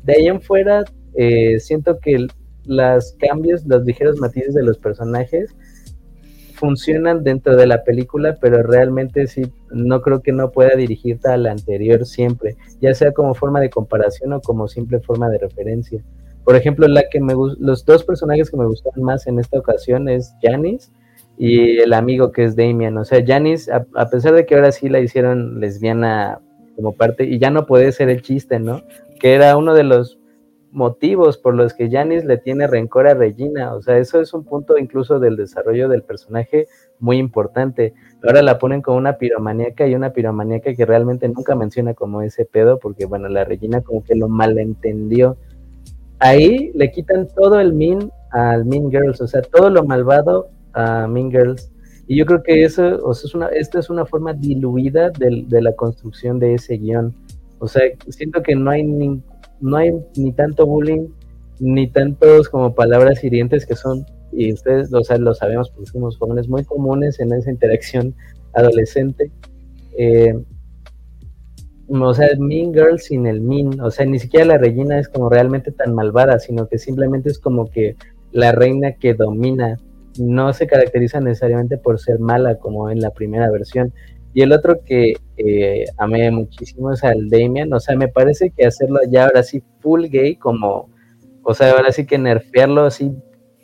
De 0.03 0.13
ahí 0.13 0.27
en 0.27 0.41
fuera, 0.41 0.83
eh, 1.15 1.59
siento 1.59 1.99
que 1.99 2.27
los 2.65 3.13
cambios, 3.19 3.65
los 3.65 3.83
ligeros 3.85 4.19
matices 4.19 4.53
de 4.53 4.63
los 4.63 4.77
personajes 4.77 5.55
funcionan 6.53 7.23
dentro 7.23 7.55
de 7.57 7.67
la 7.67 7.83
película, 7.83 8.37
pero 8.39 8.63
realmente 8.63 9.27
sí, 9.27 9.51
no 9.71 10.01
creo 10.01 10.21
que 10.21 10.31
no 10.31 10.51
pueda 10.51 10.75
dirigirte 10.75 11.29
a 11.29 11.37
la 11.37 11.51
anterior 11.51 12.05
siempre, 12.05 12.55
ya 12.79 12.93
sea 12.93 13.11
como 13.11 13.33
forma 13.33 13.59
de 13.59 13.69
comparación 13.69 14.33
o 14.33 14.41
como 14.41 14.67
simple 14.67 14.99
forma 14.99 15.29
de 15.29 15.39
referencia. 15.39 16.03
Por 16.43 16.55
ejemplo, 16.55 16.87
la 16.87 17.03
que 17.09 17.19
me 17.19 17.33
los 17.33 17.85
dos 17.85 18.03
personajes 18.03 18.49
que 18.49 18.57
me 18.57 18.65
gustaron 18.65 19.03
más 19.03 19.27
en 19.27 19.39
esta 19.39 19.59
ocasión 19.59 20.09
es 20.09 20.35
Janice 20.41 20.91
y 21.37 21.79
el 21.79 21.93
amigo 21.93 22.31
que 22.31 22.43
es 22.43 22.55
Damian. 22.55 22.97
O 22.97 23.05
sea, 23.05 23.23
Janice, 23.25 23.71
a, 23.71 24.09
pesar 24.09 24.33
de 24.33 24.45
que 24.45 24.55
ahora 24.55 24.71
sí 24.71 24.89
la 24.89 24.99
hicieron 24.99 25.59
lesbiana 25.59 26.39
como 26.75 26.93
parte, 26.93 27.25
y 27.25 27.39
ya 27.39 27.49
no 27.49 27.65
puede 27.65 27.91
ser 27.91 28.09
el 28.09 28.21
chiste, 28.21 28.59
¿no? 28.59 28.81
Que 29.19 29.33
era 29.33 29.55
uno 29.57 29.73
de 29.73 29.83
los 29.83 30.19
motivos 30.71 31.37
por 31.37 31.53
los 31.53 31.73
que 31.73 31.89
Janice 31.89 32.25
le 32.25 32.37
tiene 32.37 32.67
rencor 32.67 33.07
a 33.07 33.13
Regina. 33.13 33.73
O 33.75 33.81
sea, 33.81 33.97
eso 33.99 34.19
es 34.19 34.33
un 34.33 34.43
punto 34.43 34.77
incluso 34.77 35.19
del 35.19 35.37
desarrollo 35.37 35.87
del 35.87 36.01
personaje 36.01 36.67
muy 36.99 37.17
importante. 37.17 37.93
Ahora 38.23 38.41
la 38.41 38.57
ponen 38.57 38.81
como 38.81 38.97
una 38.97 39.17
piromaníaca 39.17 39.87
y 39.87 39.95
una 39.95 40.13
piromaníaca 40.13 40.73
que 40.73 40.85
realmente 40.85 41.27
nunca 41.29 41.55
menciona 41.55 41.93
como 41.93 42.21
ese 42.23 42.45
pedo, 42.45 42.79
porque 42.79 43.05
bueno, 43.05 43.29
la 43.29 43.45
Regina 43.45 43.81
como 43.81 44.03
que 44.03 44.15
lo 44.15 44.27
malentendió. 44.27 45.37
Ahí 46.23 46.71
le 46.73 46.89
quitan 46.89 47.27
todo 47.35 47.59
el 47.59 47.73
mean 47.73 48.09
al 48.31 48.63
Mean 48.63 48.89
Girls, 48.89 49.19
o 49.19 49.27
sea, 49.27 49.41
todo 49.41 49.69
lo 49.69 49.83
malvado 49.83 50.47
a 50.71 51.05
Mean 51.05 51.29
Girls. 51.29 51.69
Y 52.07 52.15
yo 52.15 52.25
creo 52.25 52.41
que 52.41 52.63
eso, 52.63 52.97
o 53.03 53.13
sea, 53.13 53.27
es 53.27 53.35
una, 53.35 53.47
es 53.47 53.89
una 53.89 54.05
forma 54.05 54.31
diluida 54.31 55.09
de, 55.09 55.43
de, 55.45 55.61
la 55.61 55.73
construcción 55.73 56.39
de 56.39 56.53
ese 56.53 56.77
guion. 56.77 57.13
O 57.59 57.67
sea, 57.67 57.81
siento 58.07 58.41
que 58.41 58.55
no 58.55 58.71
hay 58.71 58.83
ni, 58.83 59.21
no 59.59 59.75
hay 59.75 59.91
ni 60.15 60.31
tanto 60.31 60.65
bullying, 60.65 61.09
ni 61.59 61.87
tantos 61.87 62.47
como 62.47 62.73
palabras 62.73 63.21
hirientes 63.21 63.65
que 63.65 63.75
son, 63.75 64.05
y 64.31 64.53
ustedes 64.53 64.93
o 64.93 65.03
sea, 65.03 65.17
lo 65.17 65.33
sabemos 65.33 65.71
porque 65.71 65.91
somos 65.91 66.17
jóvenes, 66.17 66.47
muy 66.47 66.63
comunes 66.63 67.19
en 67.19 67.33
esa 67.33 67.51
interacción 67.51 68.15
adolescente. 68.53 69.29
Eh, 69.97 70.41
o 72.01 72.13
sea, 72.13 72.27
Mean 72.37 72.73
Girl 72.73 72.99
sin 72.99 73.27
el 73.27 73.41
Mean, 73.41 73.79
o 73.79 73.91
sea, 73.91 74.05
ni 74.05 74.19
siquiera 74.19 74.45
la 74.45 74.57
Regina 74.57 74.99
es 74.99 75.09
como 75.09 75.29
realmente 75.29 75.71
tan 75.71 75.93
malvada, 75.93 76.39
sino 76.39 76.67
que 76.67 76.77
simplemente 76.77 77.29
es 77.29 77.39
como 77.39 77.69
que 77.69 77.95
la 78.31 78.51
reina 78.51 78.93
que 78.93 79.13
domina 79.13 79.77
no 80.19 80.51
se 80.53 80.67
caracteriza 80.67 81.19
necesariamente 81.19 81.77
por 81.77 81.99
ser 81.99 82.19
mala 82.19 82.57
como 82.57 82.89
en 82.89 82.99
la 82.99 83.11
primera 83.11 83.49
versión. 83.49 83.93
Y 84.33 84.41
el 84.41 84.51
otro 84.51 84.81
que 84.83 85.13
eh, 85.37 85.85
amé 85.97 86.31
muchísimo 86.31 86.91
es 86.91 87.03
al 87.03 87.29
Damian, 87.29 87.71
o 87.71 87.79
sea, 87.79 87.95
me 87.95 88.07
parece 88.07 88.49
que 88.49 88.65
hacerlo 88.65 88.99
ya 89.07 89.25
ahora 89.25 89.43
sí 89.43 89.63
full 89.79 90.05
gay, 90.05 90.35
como, 90.35 90.89
o 91.43 91.53
sea, 91.53 91.71
ahora 91.71 91.91
sí 91.91 92.05
que 92.07 92.17
nerfearlo 92.17 92.85
así 92.85 93.11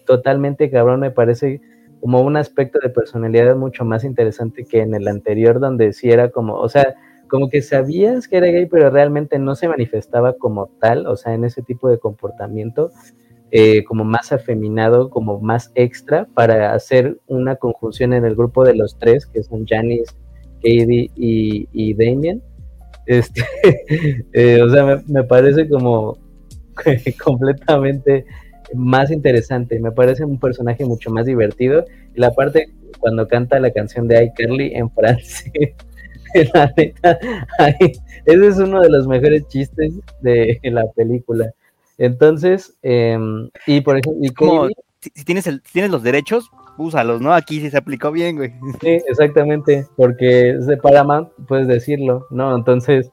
totalmente 0.05 0.69
cabrón, 0.69 0.99
me 0.99 1.11
parece 1.11 1.61
como 2.01 2.21
un 2.21 2.37
aspecto 2.37 2.79
de 2.81 2.89
personalidad 2.89 3.55
mucho 3.55 3.83
más 3.83 4.03
interesante 4.03 4.63
que 4.63 4.81
en 4.81 4.93
el 4.93 5.07
anterior, 5.07 5.59
donde 5.59 5.91
sí 5.93 6.09
era 6.11 6.29
como, 6.29 6.55
o 6.55 6.69
sea, 6.69 6.95
como 7.29 7.49
que 7.49 7.61
sabías 7.61 8.27
que 8.27 8.37
era 8.37 8.47
gay, 8.47 8.65
pero 8.65 8.89
realmente 8.89 9.39
no 9.39 9.55
se 9.55 9.67
manifestaba 9.67 10.33
como 10.33 10.67
tal, 10.81 11.07
o 11.07 11.15
sea, 11.15 11.33
en 11.33 11.45
ese 11.45 11.61
tipo 11.61 11.89
de 11.89 11.99
comportamiento. 11.99 12.91
Eh, 13.51 13.83
como 13.83 14.03
más 14.03 14.31
afeminado, 14.31 15.09
como 15.09 15.39
más 15.39 15.71
extra, 15.73 16.27
para 16.35 16.73
hacer 16.75 17.17
una 17.25 17.55
conjunción 17.55 18.13
en 18.13 18.23
el 18.23 18.35
grupo 18.35 18.63
de 18.63 18.75
los 18.75 18.99
tres, 18.99 19.25
que 19.25 19.41
son 19.41 19.65
Janice, 19.65 20.13
Katie 20.57 21.09
y, 21.15 21.67
y 21.71 21.93
Damien. 21.95 22.43
Este, 23.07 23.41
eh, 24.33 24.61
o 24.61 24.69
sea, 24.69 25.01
me, 25.07 25.23
parece 25.23 25.67
como 25.67 26.19
completamente 27.23 28.25
más 28.75 29.09
interesante, 29.09 29.79
me 29.79 29.91
parece 29.91 30.25
un 30.25 30.39
personaje 30.39 30.85
mucho 30.85 31.09
más 31.09 31.25
divertido. 31.25 31.85
Y 32.13 32.19
la 32.19 32.31
parte 32.31 32.69
cuando 32.99 33.27
canta 33.27 33.59
la 33.59 33.71
canción 33.71 34.07
de 34.07 34.25
iCarly 34.25 34.75
en 34.75 34.91
francés, 34.91 35.51
la 36.53 36.73
neta, 36.75 37.19
ese 38.25 38.47
es 38.47 38.57
uno 38.57 38.81
de 38.81 38.89
los 38.89 39.07
mejores 39.07 39.47
chistes 39.47 39.93
de 40.21 40.59
la 40.63 40.85
película. 40.95 41.53
Entonces, 41.99 42.75
em, 42.81 43.49
y 43.67 43.81
por 43.81 43.97
ejemplo, 43.97 44.21
y 44.23 44.29
como, 44.29 44.67
si, 45.01 45.25
tienes 45.25 45.47
el, 45.47 45.61
tienes 45.61 45.91
los 45.91 46.01
derechos, 46.01 46.49
úsalos, 46.77 47.21
¿no? 47.21 47.33
Aquí 47.33 47.59
sí 47.59 47.69
se 47.69 47.77
aplicó 47.77 48.11
bien, 48.11 48.37
güey. 48.37 48.53
Sí, 48.81 49.01
exactamente, 49.07 49.85
porque 49.97 50.51
es 50.51 50.65
de 50.65 50.77
Paramount, 50.77 51.29
puedes 51.47 51.67
decirlo, 51.67 52.25
¿no? 52.31 52.55
Entonces, 52.55 53.11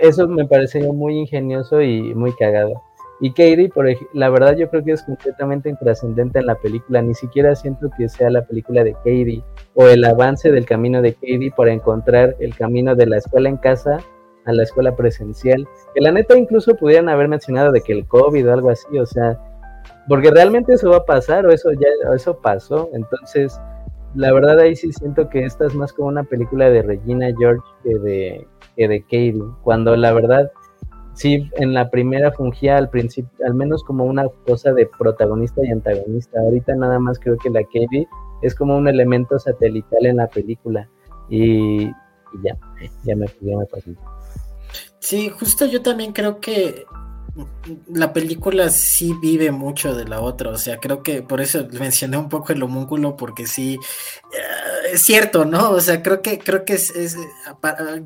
eso 0.00 0.28
me 0.28 0.46
pareció 0.46 0.92
muy 0.92 1.18
ingenioso 1.18 1.82
y 1.82 2.14
muy 2.14 2.32
cagado. 2.36 2.80
Y 3.20 3.30
Katie, 3.30 3.68
por 3.68 3.86
la 4.12 4.28
verdad 4.28 4.56
yo 4.56 4.68
creo 4.68 4.84
que 4.84 4.92
es 4.92 5.02
completamente 5.02 5.68
intrascendente 5.68 6.40
en 6.40 6.46
la 6.46 6.56
película, 6.56 7.00
ni 7.00 7.14
siquiera 7.14 7.54
siento 7.54 7.88
que 7.96 8.08
sea 8.08 8.28
la 8.28 8.44
película 8.44 8.82
de 8.82 8.92
Katie 8.92 9.44
o 9.74 9.86
el 9.86 10.04
avance 10.04 10.50
del 10.50 10.66
camino 10.66 11.00
de 11.00 11.14
Katie 11.14 11.52
para 11.56 11.72
encontrar 11.72 12.34
el 12.40 12.54
camino 12.56 12.94
de 12.94 13.06
la 13.06 13.18
escuela 13.18 13.48
en 13.48 13.56
casa 13.56 13.98
a 14.46 14.52
la 14.52 14.62
escuela 14.64 14.94
presencial, 14.94 15.66
que 15.94 16.00
la 16.00 16.10
neta 16.10 16.36
incluso 16.36 16.74
pudieran 16.74 17.08
haber 17.08 17.28
mencionado 17.28 17.72
de 17.72 17.80
que 17.80 17.92
el 17.92 18.06
COVID 18.06 18.48
o 18.48 18.52
algo 18.52 18.70
así, 18.70 18.98
o 18.98 19.06
sea, 19.06 19.38
porque 20.08 20.30
realmente 20.30 20.74
eso 20.74 20.90
va 20.90 20.98
a 20.98 21.04
pasar 21.04 21.46
o 21.46 21.50
eso 21.50 21.72
ya 21.72 21.88
eso 22.14 22.36
pasó, 22.40 22.90
entonces 22.92 23.58
la 24.14 24.32
verdad 24.32 24.58
ahí 24.60 24.76
sí 24.76 24.92
siento 24.92 25.28
que 25.28 25.44
esta 25.44 25.66
es 25.66 25.74
más 25.74 25.92
como 25.92 26.08
una 26.08 26.24
película 26.24 26.68
de 26.68 26.82
Regina 26.82 27.28
George 27.38 27.64
que 27.82 27.98
de, 27.98 28.48
que 28.76 28.88
de 28.88 29.02
Katie, 29.02 29.42
cuando 29.62 29.96
la 29.96 30.12
verdad 30.12 30.50
sí 31.14 31.50
en 31.56 31.74
la 31.74 31.90
primera 31.90 32.32
fungía 32.32 32.76
al 32.76 32.90
principio, 32.90 33.30
al 33.46 33.54
menos 33.54 33.82
como 33.84 34.04
una 34.04 34.26
cosa 34.46 34.72
de 34.72 34.86
protagonista 34.98 35.60
y 35.64 35.70
antagonista, 35.70 36.40
ahorita 36.40 36.74
nada 36.74 36.98
más 36.98 37.18
creo 37.18 37.36
que 37.36 37.50
la 37.50 37.62
Katie 37.62 38.06
es 38.42 38.54
como 38.54 38.76
un 38.76 38.88
elemento 38.88 39.38
satelital 39.38 40.06
en 40.06 40.16
la 40.16 40.26
película 40.26 40.88
y, 41.28 41.86
ya, 42.42 42.56
ya 43.04 43.16
me, 43.16 43.26
ya 43.40 43.56
me 43.56 43.66
pasé. 43.66 43.94
Sí, 44.98 45.28
justo 45.28 45.66
yo 45.66 45.82
también 45.82 46.12
creo 46.12 46.40
que 46.40 46.84
la 47.92 48.12
película 48.12 48.70
sí 48.70 49.12
vive 49.20 49.50
mucho 49.50 49.94
de 49.94 50.04
la 50.04 50.20
otra, 50.20 50.50
o 50.50 50.58
sea, 50.58 50.78
creo 50.78 51.02
que 51.02 51.22
por 51.22 51.40
eso 51.40 51.66
mencioné 51.72 52.16
un 52.16 52.28
poco 52.28 52.52
el 52.52 52.62
homúnculo, 52.62 53.16
porque 53.16 53.46
sí, 53.46 53.74
eh, 54.32 54.92
es 54.92 55.02
cierto, 55.02 55.44
¿no? 55.44 55.70
O 55.70 55.80
sea, 55.80 56.00
creo 56.00 56.22
que, 56.22 56.38
creo 56.38 56.64
que 56.64 56.74
es, 56.74 57.16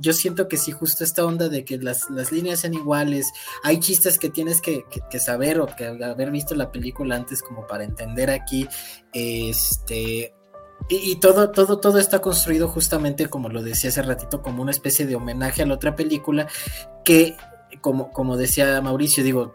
yo 0.00 0.12
siento 0.14 0.48
que 0.48 0.56
sí, 0.56 0.72
justo 0.72 1.04
esta 1.04 1.26
onda 1.26 1.50
de 1.50 1.64
que 1.64 1.76
las, 1.76 2.08
líneas 2.32 2.60
sean 2.60 2.72
iguales, 2.72 3.30
hay 3.62 3.80
chistes 3.80 4.18
que 4.18 4.30
tienes 4.30 4.62
que, 4.62 4.84
saber 5.18 5.60
o 5.60 5.66
que 5.66 5.86
haber 5.86 6.30
visto 6.30 6.54
la 6.54 6.72
película 6.72 7.16
antes 7.16 7.42
como 7.42 7.66
para 7.66 7.84
entender 7.84 8.30
aquí, 8.30 8.66
este, 9.12 10.32
y, 10.88 11.16
todo, 11.16 11.50
todo, 11.50 11.80
todo 11.80 11.98
está 11.98 12.20
construido 12.20 12.66
justamente, 12.66 13.26
como 13.26 13.50
lo 13.50 13.62
decía 13.62 13.90
hace 13.90 14.00
ratito, 14.00 14.40
como 14.40 14.62
una 14.62 14.70
especie 14.70 15.06
de 15.06 15.16
homenaje 15.16 15.62
a 15.62 15.66
la 15.66 15.74
otra 15.74 15.94
película 15.94 16.46
que, 17.04 17.36
como, 17.80 18.10
como 18.10 18.36
decía 18.36 18.80
Mauricio, 18.80 19.24
digo, 19.24 19.54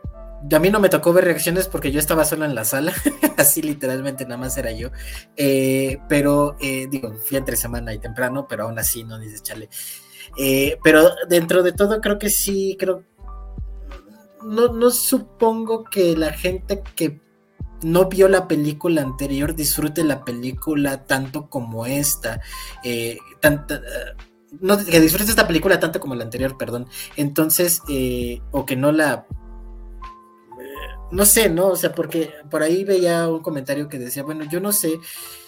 a 0.51 0.59
mí 0.59 0.69
no 0.69 0.79
me 0.79 0.89
tocó 0.89 1.13
ver 1.13 1.25
reacciones 1.25 1.67
porque 1.67 1.91
yo 1.91 1.99
estaba 1.99 2.25
solo 2.25 2.45
en 2.45 2.55
la 2.55 2.65
sala, 2.65 2.93
así 3.37 3.61
literalmente 3.61 4.25
nada 4.25 4.37
más 4.37 4.57
era 4.57 4.71
yo. 4.71 4.89
Eh, 5.37 5.99
pero 6.09 6.57
eh, 6.59 6.87
digo, 6.89 7.13
fui 7.13 7.37
entre 7.37 7.55
semana 7.55 7.93
y 7.93 7.99
temprano, 7.99 8.45
pero 8.47 8.65
aún 8.65 8.77
así 8.77 9.03
no 9.03 9.19
dices 9.19 9.43
chale. 9.43 9.69
Eh, 10.37 10.77
pero 10.83 11.09
dentro 11.27 11.63
de 11.63 11.71
todo 11.71 12.01
creo 12.01 12.19
que 12.19 12.29
sí, 12.29 12.75
creo... 12.79 13.03
No, 14.43 14.73
no 14.73 14.89
supongo 14.91 15.85
que 15.85 16.17
la 16.17 16.33
gente 16.33 16.83
que 16.95 17.21
no 17.81 18.09
vio 18.09 18.27
la 18.27 18.47
película 18.47 19.01
anterior 19.01 19.55
disfrute 19.55 20.03
la 20.03 20.25
película 20.25 21.05
tanto 21.05 21.49
como 21.49 21.85
esta. 21.85 22.41
No, 24.59 24.77
que 24.83 24.99
disfrute 24.99 25.29
esta 25.29 25.47
película 25.47 25.79
tanto 25.79 25.99
como 25.99 26.15
la 26.15 26.23
anterior, 26.23 26.57
perdón. 26.57 26.87
Entonces, 27.15 27.81
o 28.51 28.65
que 28.65 28.75
no 28.75 28.91
la 28.91 29.25
no 31.11 31.25
sé, 31.25 31.47
¿no? 31.49 31.67
O 31.67 31.75
sea, 31.75 31.93
porque 31.93 32.31
por 32.49 32.63
ahí 32.63 32.83
veía 32.83 33.27
un 33.27 33.41
comentario 33.41 33.87
que 33.87 33.99
decía, 33.99 34.23
bueno, 34.23 34.45
yo 34.45 34.59
no 34.59 34.71
sé 34.71 34.99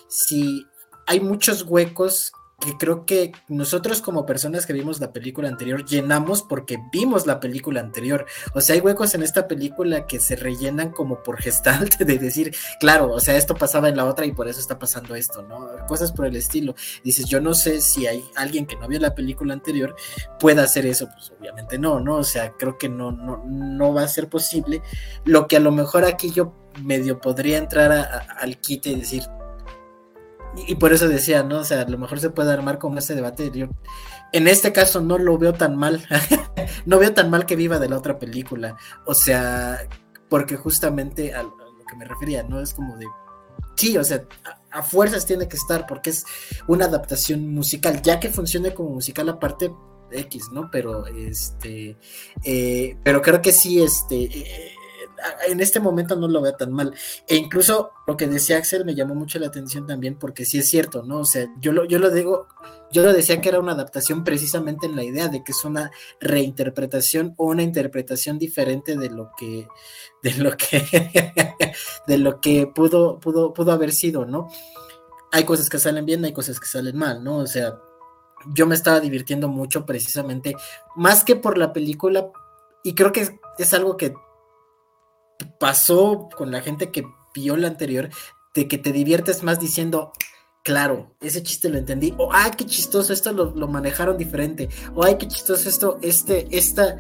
si 0.08 0.68
hay 1.08 1.20
muchos 1.20 1.64
huecos 1.64 2.32
que 2.66 2.78
creo 2.78 3.06
que 3.06 3.32
nosotros 3.48 4.02
como 4.02 4.26
personas 4.26 4.66
que 4.66 4.74
vimos 4.74 5.00
la 5.00 5.14
película 5.14 5.48
anterior 5.48 5.86
llenamos 5.86 6.42
porque 6.42 6.78
vimos 6.92 7.28
la 7.28 7.40
película 7.40 7.80
anterior. 7.80 8.26
O 8.54 8.62
sea, 8.62 8.76
hay 8.76 8.82
huecos 8.82 9.14
en 9.16 9.24
esta 9.24 9.48
película 9.48 10.06
que 10.08 10.20
se 10.20 10.36
rellenan 10.36 10.92
como 10.92 11.24
por 11.24 11.38
gestalt 11.38 11.98
de 12.00 12.18
decir, 12.18 12.56
claro, 12.80 13.12
o 13.12 13.20
sea, 13.20 13.38
esto 13.38 13.56
pasaba 13.56 13.90
en 13.90 13.98
la 13.98 14.06
otra 14.06 14.26
y 14.26 14.32
por 14.32 14.48
eso 14.48 14.60
está 14.60 14.80
pasando 14.80 15.16
esto, 15.16 15.44
¿no? 15.44 15.70
Cosas 15.88 16.12
por 16.12 16.26
el 16.26 16.36
estilo. 16.36 16.76
Dices, 17.04 17.26
yo 17.26 17.40
no 17.40 17.54
sé 17.54 17.82
si 17.82 18.08
hay 18.08 18.24
alguien 18.36 18.66
que 18.66 18.76
no 18.76 18.88
vio 18.88 19.00
la 19.00 19.16
película 19.16 19.54
anterior 19.54 19.96
pueda 20.40 20.64
hacer 20.64 20.86
eso, 20.86 21.08
pues 21.14 21.32
obviamente 21.40 21.78
no, 21.78 22.00
¿no? 22.00 22.18
O 22.18 22.24
sea, 22.24 22.52
creo 22.58 22.78
que 22.78 22.90
no, 22.90 23.12
no, 23.12 23.44
no 23.46 23.94
va 23.94 24.04
a 24.04 24.08
ser 24.08 24.28
posible. 24.30 24.82
Lo 25.24 25.48
que 25.48 25.58
a 25.58 25.60
lo 25.60 25.72
mejor 25.72 26.06
aquí 26.06 26.32
yo 26.32 26.54
medio 26.84 27.20
podría 27.20 27.58
entrar 27.58 27.92
al 27.92 28.58
quite 28.60 28.90
y 28.90 28.96
decir, 28.96 29.24
y 30.68 30.76
por 30.76 30.94
eso 30.94 31.08
decía, 31.08 31.44
¿no? 31.44 31.60
O 31.60 31.64
sea, 31.64 31.82
a 31.82 31.90
lo 31.90 31.98
mejor 31.98 32.20
se 32.20 32.30
puede 32.30 32.52
armar 32.52 32.78
como 32.80 33.00
ese 33.00 33.16
debate. 33.16 33.52
Yo, 33.54 33.68
en 34.32 34.48
este 34.48 34.72
caso 34.72 35.02
no 35.02 35.18
lo 35.18 35.38
veo 35.38 35.54
tan 35.54 35.76
mal. 35.76 36.06
no 36.86 37.00
veo 37.00 37.14
tan 37.14 37.30
mal 37.30 37.46
que 37.46 37.56
viva 37.56 37.80
de 37.80 37.90
la 37.90 37.98
otra 37.98 38.20
película. 38.20 38.78
O 39.06 39.14
sea, 39.14 39.88
porque 40.30 40.58
justamente 40.58 41.34
a, 41.34 41.44
lo 41.44 41.86
que 41.88 41.96
me 41.96 42.06
refería, 42.06 42.44
¿no? 42.44 42.60
Es 42.62 42.74
como 42.74 42.98
de. 42.98 43.06
Sí, 43.76 43.98
o 43.98 44.04
sea, 44.04 44.26
a, 44.72 44.84
fuerzas 44.84 45.26
tiene 45.26 45.48
que 45.48 45.58
estar 45.58 45.86
porque 45.86 46.10
es 46.10 46.26
una 46.68 46.86
adaptación 46.86 47.54
musical, 47.54 48.02
ya 48.02 48.20
que 48.20 48.30
funcione 48.30 48.74
como 48.74 48.90
musical 48.90 49.30
aparte 49.30 49.72
X, 50.12 50.50
¿no? 50.52 50.70
Pero 50.72 51.06
este, 51.08 51.98
eh, 52.44 52.98
pero 53.04 53.22
creo 53.22 53.42
que 53.42 53.52
sí, 53.52 53.82
este, 53.82 54.24
eh, 54.24 54.75
en 55.48 55.60
este 55.60 55.80
momento 55.80 56.16
no 56.16 56.28
lo 56.28 56.42
veo 56.42 56.54
tan 56.54 56.72
mal. 56.72 56.94
E 57.28 57.36
incluso 57.36 57.92
lo 58.08 58.18
que 58.18 58.28
decía 58.28 58.58
Axel 58.58 58.86
me 58.86 58.96
llamó 58.96 59.16
mucho 59.16 59.40
la 59.40 59.48
atención 59.48 59.86
también, 59.88 60.18
porque 60.18 60.46
sí 60.46 60.60
es 60.60 60.70
cierto, 60.70 61.04
¿no? 61.04 61.20
O 61.20 61.26
sea, 61.26 61.48
yo 61.60 61.72
lo, 61.72 61.86
yo 61.86 62.00
lo 62.00 62.12
digo, 62.12 62.48
yo 62.92 63.04
lo 63.04 63.14
decía 63.14 63.42
que 63.42 63.50
era 63.50 63.60
una 63.60 63.74
adaptación 63.74 64.24
precisamente 64.24 64.86
en 64.86 64.96
la 64.96 65.04
idea 65.04 65.28
de 65.28 65.44
que 65.44 65.52
es 65.52 65.64
una 65.66 65.92
reinterpretación 66.20 67.34
o 67.38 67.46
una 67.48 67.64
interpretación 67.64 68.38
diferente 68.38 68.96
de 68.96 69.10
lo 69.10 69.32
que, 69.38 69.68
de 70.22 70.34
lo 70.36 70.56
que, 70.56 70.84
de 72.08 72.18
lo 72.18 72.40
que 72.40 72.68
pudo, 72.68 73.20
pudo, 73.20 73.54
pudo 73.54 73.72
haber 73.72 73.92
sido, 73.92 74.26
¿no? 74.26 74.48
Hay 75.32 75.44
cosas 75.44 75.70
que 75.70 75.80
salen 75.80 76.06
bien, 76.06 76.24
hay 76.26 76.34
cosas 76.34 76.60
que 76.60 76.68
salen 76.68 76.98
mal, 76.98 77.24
¿no? 77.24 77.38
O 77.38 77.48
sea, 77.48 77.80
yo 78.54 78.68
me 78.68 78.76
estaba 78.76 79.00
divirtiendo 79.00 79.48
mucho 79.48 79.86
precisamente, 79.86 80.56
más 80.96 81.24
que 81.24 81.36
por 81.36 81.58
la 81.58 81.74
película, 81.74 82.30
y 82.84 82.94
creo 82.94 83.12
que 83.12 83.40
es 83.58 83.74
algo 83.74 83.98
que 83.98 84.14
pasó 85.60 86.30
con 86.36 86.52
la 86.52 86.62
gente 86.62 86.92
que 86.92 87.06
vio 87.34 87.58
la 87.58 87.68
anterior, 87.68 88.10
de 88.54 88.68
que 88.68 88.78
te 88.78 88.92
diviertes 88.92 89.44
más 89.44 89.60
diciendo, 89.60 90.14
claro, 90.64 91.16
ese 91.22 91.44
chiste 91.44 91.70
lo 91.70 91.78
entendí, 91.78 92.14
o 92.18 92.32
ay, 92.34 92.52
qué 92.58 92.66
chistoso, 92.66 93.14
esto 93.14 93.32
lo, 93.32 93.68
manejaron 93.68 94.18
diferente, 94.18 94.70
o 94.96 95.04
ay, 95.04 95.18
qué 95.18 95.28
chistoso 95.28 95.70
esto, 95.70 96.00
este, 96.02 96.48
esta, 96.50 96.98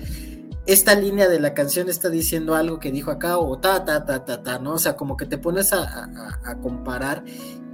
esta 0.67 0.95
línea 0.95 1.27
de 1.27 1.39
la 1.39 1.53
canción 1.53 1.89
está 1.89 2.09
diciendo 2.09 2.55
algo 2.55 2.79
que 2.79 2.91
dijo 2.91 3.09
acá, 3.09 3.37
o 3.37 3.57
ta, 3.57 3.85
ta, 3.85 4.05
ta, 4.05 4.25
ta, 4.25 4.43
ta, 4.43 4.59
¿no? 4.59 4.73
O 4.73 4.77
sea, 4.77 4.95
como 4.95 5.17
que 5.17 5.25
te 5.25 5.37
pones 5.37 5.73
a, 5.73 6.09
comparar 6.61 7.23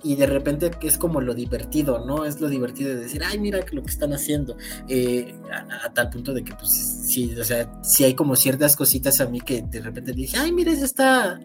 y 0.03 0.15
de 0.15 0.25
repente 0.25 0.71
es 0.81 0.97
como 0.97 1.21
lo 1.21 1.33
divertido, 1.33 2.05
¿no? 2.05 2.25
Es 2.25 2.39
lo 2.41 2.49
divertido 2.49 2.89
de 2.89 2.97
decir, 2.97 3.21
ay, 3.23 3.39
mira 3.39 3.59
lo 3.71 3.83
que 3.83 3.89
están 3.89 4.13
haciendo, 4.13 4.57
eh, 4.87 5.35
a, 5.51 5.93
tal 5.93 6.09
punto 6.09 6.33
de 6.33 6.43
que, 6.43 6.53
pues, 6.53 6.71
sí, 6.71 7.35
o 7.39 7.43
sea, 7.43 7.71
sí 7.83 8.03
hay 8.03 8.13
como 8.13 8.35
ciertas 8.35 8.75
cositas 8.75 9.21
a 9.21 9.27
mí 9.27 9.41
que 9.41 9.61
de 9.61 9.81
repente 9.81 10.13
dije, 10.13 10.37
ay, 10.37 10.51
mira, 10.51 10.71
eso 10.71 10.85
está, 10.85 11.39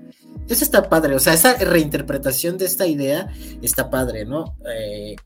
eso 0.48 0.64
está 0.64 0.88
padre, 0.88 1.14
o 1.14 1.20
sea, 1.20 1.34
esa 1.34 1.54
reinterpretación 1.54 2.58
de 2.58 2.66
esta 2.66 2.86
idea 2.86 3.28
está 3.62 3.90
padre, 3.90 4.24
¿no? 4.24 4.56
Eh, 4.68 5.16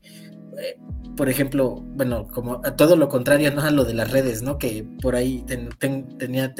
eh, 0.59 0.77
por 1.15 1.29
ejemplo, 1.29 1.75
bueno, 1.81 2.27
como 2.27 2.61
a 2.63 2.75
todo 2.75 2.95
lo 2.95 3.09
contrario, 3.09 3.53
¿no? 3.53 3.61
A 3.61 3.71
lo 3.71 3.85
de 3.85 3.93
las 3.93 4.11
redes, 4.11 4.41
¿no? 4.41 4.57
Que 4.57 4.87
por 5.01 5.15
ahí 5.15 5.45
tenía, 6.17 6.53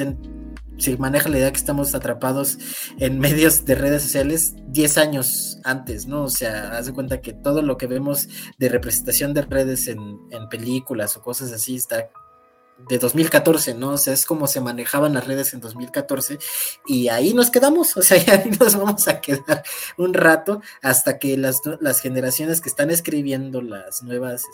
se 0.78 0.96
maneja 0.96 1.28
la 1.28 1.38
idea 1.38 1.50
que 1.50 1.58
estamos 1.58 1.94
atrapados 1.94 2.58
en 2.98 3.18
medios 3.18 3.64
de 3.64 3.74
redes 3.74 4.02
sociales 4.02 4.54
10 4.68 4.98
años 4.98 5.58
antes, 5.64 6.06
¿no? 6.06 6.24
O 6.24 6.30
sea, 6.30 6.76
haz 6.76 6.86
de 6.86 6.92
cuenta 6.92 7.20
que 7.20 7.32
todo 7.32 7.62
lo 7.62 7.76
que 7.76 7.86
vemos 7.86 8.28
de 8.58 8.68
representación 8.68 9.34
de 9.34 9.42
redes 9.42 9.88
en 9.88 10.48
películas 10.50 11.16
o 11.16 11.22
cosas 11.22 11.52
así 11.52 11.76
está 11.76 12.08
de 12.88 12.98
2014, 12.98 13.74
¿no? 13.74 13.90
O 13.90 13.98
sea, 13.98 14.12
es 14.12 14.26
como 14.26 14.46
se 14.46 14.60
manejaban 14.60 15.14
las 15.14 15.26
redes 15.26 15.54
en 15.54 15.60
2014 15.60 16.38
y 16.86 17.08
ahí 17.08 17.34
nos 17.34 17.50
quedamos, 17.50 17.96
o 17.96 18.02
sea, 18.02 18.18
ahí 18.32 18.50
nos 18.58 18.76
vamos 18.76 19.08
a 19.08 19.20
quedar 19.20 19.62
un 19.96 20.14
rato 20.14 20.62
hasta 20.82 21.18
que 21.18 21.36
las, 21.36 21.60
las 21.80 22.00
generaciones 22.00 22.60
que 22.60 22.68
están 22.68 22.90
escribiendo 22.90 23.62
las 23.62 24.02
nuevas, 24.02 24.44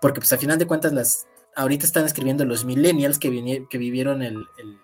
porque 0.00 0.20
pues 0.20 0.32
a 0.32 0.38
final 0.38 0.58
de 0.58 0.66
cuentas 0.66 0.92
las, 0.92 1.26
ahorita 1.54 1.86
están 1.86 2.04
escribiendo 2.04 2.44
los 2.44 2.64
millennials 2.64 3.18
que, 3.18 3.66
que 3.68 3.78
vivieron 3.78 4.22
el 4.22 4.46
el 4.58 4.78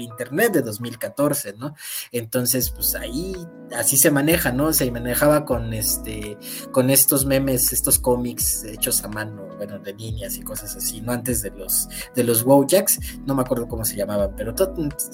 Internet 0.00 0.52
de 0.52 0.62
2014, 0.62 1.54
¿no? 1.58 1.74
Entonces, 2.12 2.70
pues 2.70 2.94
ahí 2.94 3.34
así 3.76 3.96
se 3.96 4.10
maneja, 4.10 4.52
¿no? 4.52 4.72
Se 4.72 4.90
manejaba 4.90 5.44
con 5.44 5.72
este, 5.72 6.36
con 6.70 6.90
estos 6.90 7.26
memes, 7.26 7.72
estos 7.72 7.98
cómics 7.98 8.64
hechos 8.64 9.02
a 9.04 9.08
mano, 9.08 9.48
bueno, 9.56 9.78
de 9.78 9.92
líneas 9.94 10.36
y 10.36 10.42
cosas 10.42 10.76
así, 10.76 11.00
¿no? 11.00 11.12
Antes 11.12 11.42
de 11.42 11.50
los, 11.50 11.88
de 12.14 12.24
los 12.24 12.42
Wojaks, 12.42 13.00
no 13.26 13.34
me 13.34 13.42
acuerdo 13.42 13.68
cómo 13.68 13.84
se 13.84 13.96
llamaban, 13.96 14.34
pero 14.36 14.54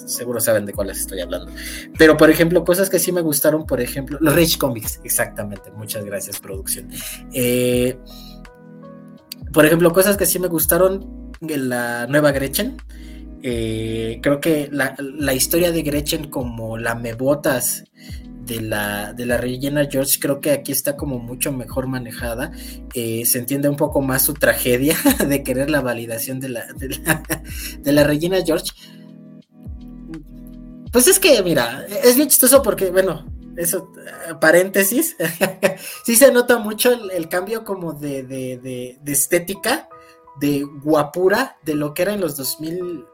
seguro 0.05 0.39
saben 0.39 0.65
de 0.65 0.73
cuáles 0.73 0.99
estoy 0.99 1.21
hablando. 1.21 1.51
Pero, 1.97 2.17
por 2.17 2.29
ejemplo, 2.29 2.63
cosas 2.63 2.89
que 2.89 2.99
sí 2.99 3.11
me 3.11 3.21
gustaron, 3.21 3.65
por 3.65 3.81
ejemplo, 3.81 4.17
los 4.21 4.35
Rage 4.35 4.57
Comics, 4.57 4.99
exactamente, 5.03 5.71
muchas 5.71 6.05
gracias, 6.05 6.39
producción. 6.39 6.89
Eh, 7.33 7.97
por 9.53 9.65
ejemplo, 9.65 9.91
cosas 9.91 10.17
que 10.17 10.25
sí 10.25 10.39
me 10.39 10.47
gustaron, 10.47 11.31
la 11.41 12.07
nueva 12.07 12.31
Gretchen, 12.31 12.77
eh, 13.43 14.19
creo 14.21 14.39
que 14.39 14.69
la, 14.71 15.33
historia 15.33 15.71
de 15.71 15.81
Gretchen 15.81 16.29
como 16.29 16.77
la 16.77 16.95
mebotas 16.95 17.83
de 18.45 18.61
la, 18.61 19.13
de 19.13 19.25
la 19.25 19.37
rellena 19.37 19.87
George, 19.89 20.19
creo 20.19 20.41
que 20.41 20.51
aquí 20.51 20.71
está 20.71 20.97
como 20.97 21.19
mucho 21.19 21.51
mejor 21.51 21.87
manejada. 21.87 22.51
Eh, 22.93 23.25
se 23.25 23.39
entiende 23.39 23.69
un 23.69 23.77
poco 23.77 24.01
más 24.01 24.23
su 24.23 24.33
tragedia 24.33 24.95
de 25.27 25.43
querer 25.43 25.69
la 25.69 25.81
validación 25.81 26.39
de 26.39 26.49
la, 26.49 26.65
de 26.73 26.89
la, 26.89 27.23
de 27.79 27.91
la 27.91 28.03
rellena 28.03 28.43
George. 28.45 28.71
Pues 30.91 31.07
es 31.07 31.19
que, 31.19 31.41
mira, 31.41 31.85
es 32.03 32.17
bien 32.17 32.27
chistoso 32.27 32.61
porque, 32.61 32.91
bueno, 32.91 33.25
eso, 33.55 33.91
paréntesis, 34.39 35.15
sí 36.05 36.15
se 36.15 36.31
nota 36.31 36.57
mucho 36.57 36.91
el, 36.91 37.29
cambio 37.29 37.63
como 37.63 37.93
de, 37.93 38.23
de, 38.23 38.57
de, 38.57 38.97
de, 39.01 39.11
estética, 39.11 39.87
de 40.39 40.63
guapura, 40.83 41.57
de 41.63 41.75
lo 41.75 41.93
que 41.93 42.01
era 42.01 42.13
en 42.13 42.21
los 42.21 42.35
2000, 42.35 43.05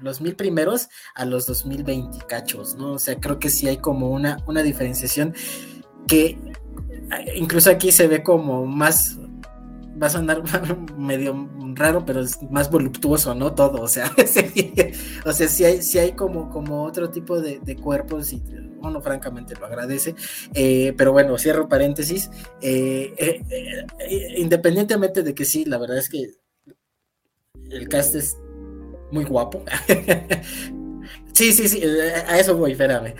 los 0.00 0.20
mil 0.20 0.36
primeros 0.36 0.88
a 1.14 1.24
los 1.24 1.46
2020 1.46 2.18
cachos, 2.26 2.76
¿no? 2.76 2.92
O 2.92 2.98
sea, 2.98 3.18
creo 3.18 3.38
que 3.38 3.50
sí 3.50 3.68
hay 3.68 3.78
como 3.78 4.10
una, 4.10 4.38
una 4.46 4.62
diferenciación 4.62 5.34
que 6.06 6.38
eh, 7.12 7.32
incluso 7.36 7.70
aquí 7.70 7.92
se 7.92 8.08
ve 8.08 8.22
como 8.22 8.66
más, 8.66 9.18
va 10.00 10.08
a 10.08 10.10
sonar 10.10 10.42
medio 10.96 11.48
raro, 11.74 12.04
pero 12.04 12.20
es 12.20 12.42
más 12.50 12.70
voluptuoso, 12.70 13.34
¿no? 13.34 13.54
Todo, 13.54 13.82
o 13.82 13.88
sea, 13.88 14.12
o 15.24 15.32
sea, 15.32 15.48
sí 15.48 15.64
hay, 15.64 15.82
sí 15.82 15.98
hay 15.98 16.12
como, 16.12 16.50
como 16.50 16.84
otro 16.84 17.10
tipo 17.10 17.40
de, 17.40 17.76
cuerpos 17.76 18.32
y 18.32 18.42
uno 18.80 19.00
francamente 19.00 19.54
lo 19.58 19.66
agradece. 19.66 20.14
Eh, 20.54 20.94
pero 20.96 21.12
bueno, 21.12 21.38
cierro 21.38 21.68
paréntesis. 21.68 22.30
Eh, 22.60 23.42
independientemente 24.36 25.22
de 25.22 25.34
que 25.34 25.44
sí, 25.44 25.64
la 25.64 25.78
verdad 25.78 25.98
es 25.98 26.08
que 26.08 26.30
el 27.70 27.88
cast 27.88 28.14
es 28.14 28.36
muy 29.10 29.24
guapo. 29.24 29.62
Sí, 31.36 31.52
sí, 31.52 31.68
sí, 31.68 31.82
a 31.84 32.40
eso 32.40 32.56
voy, 32.56 32.72
espérame. 32.72 33.12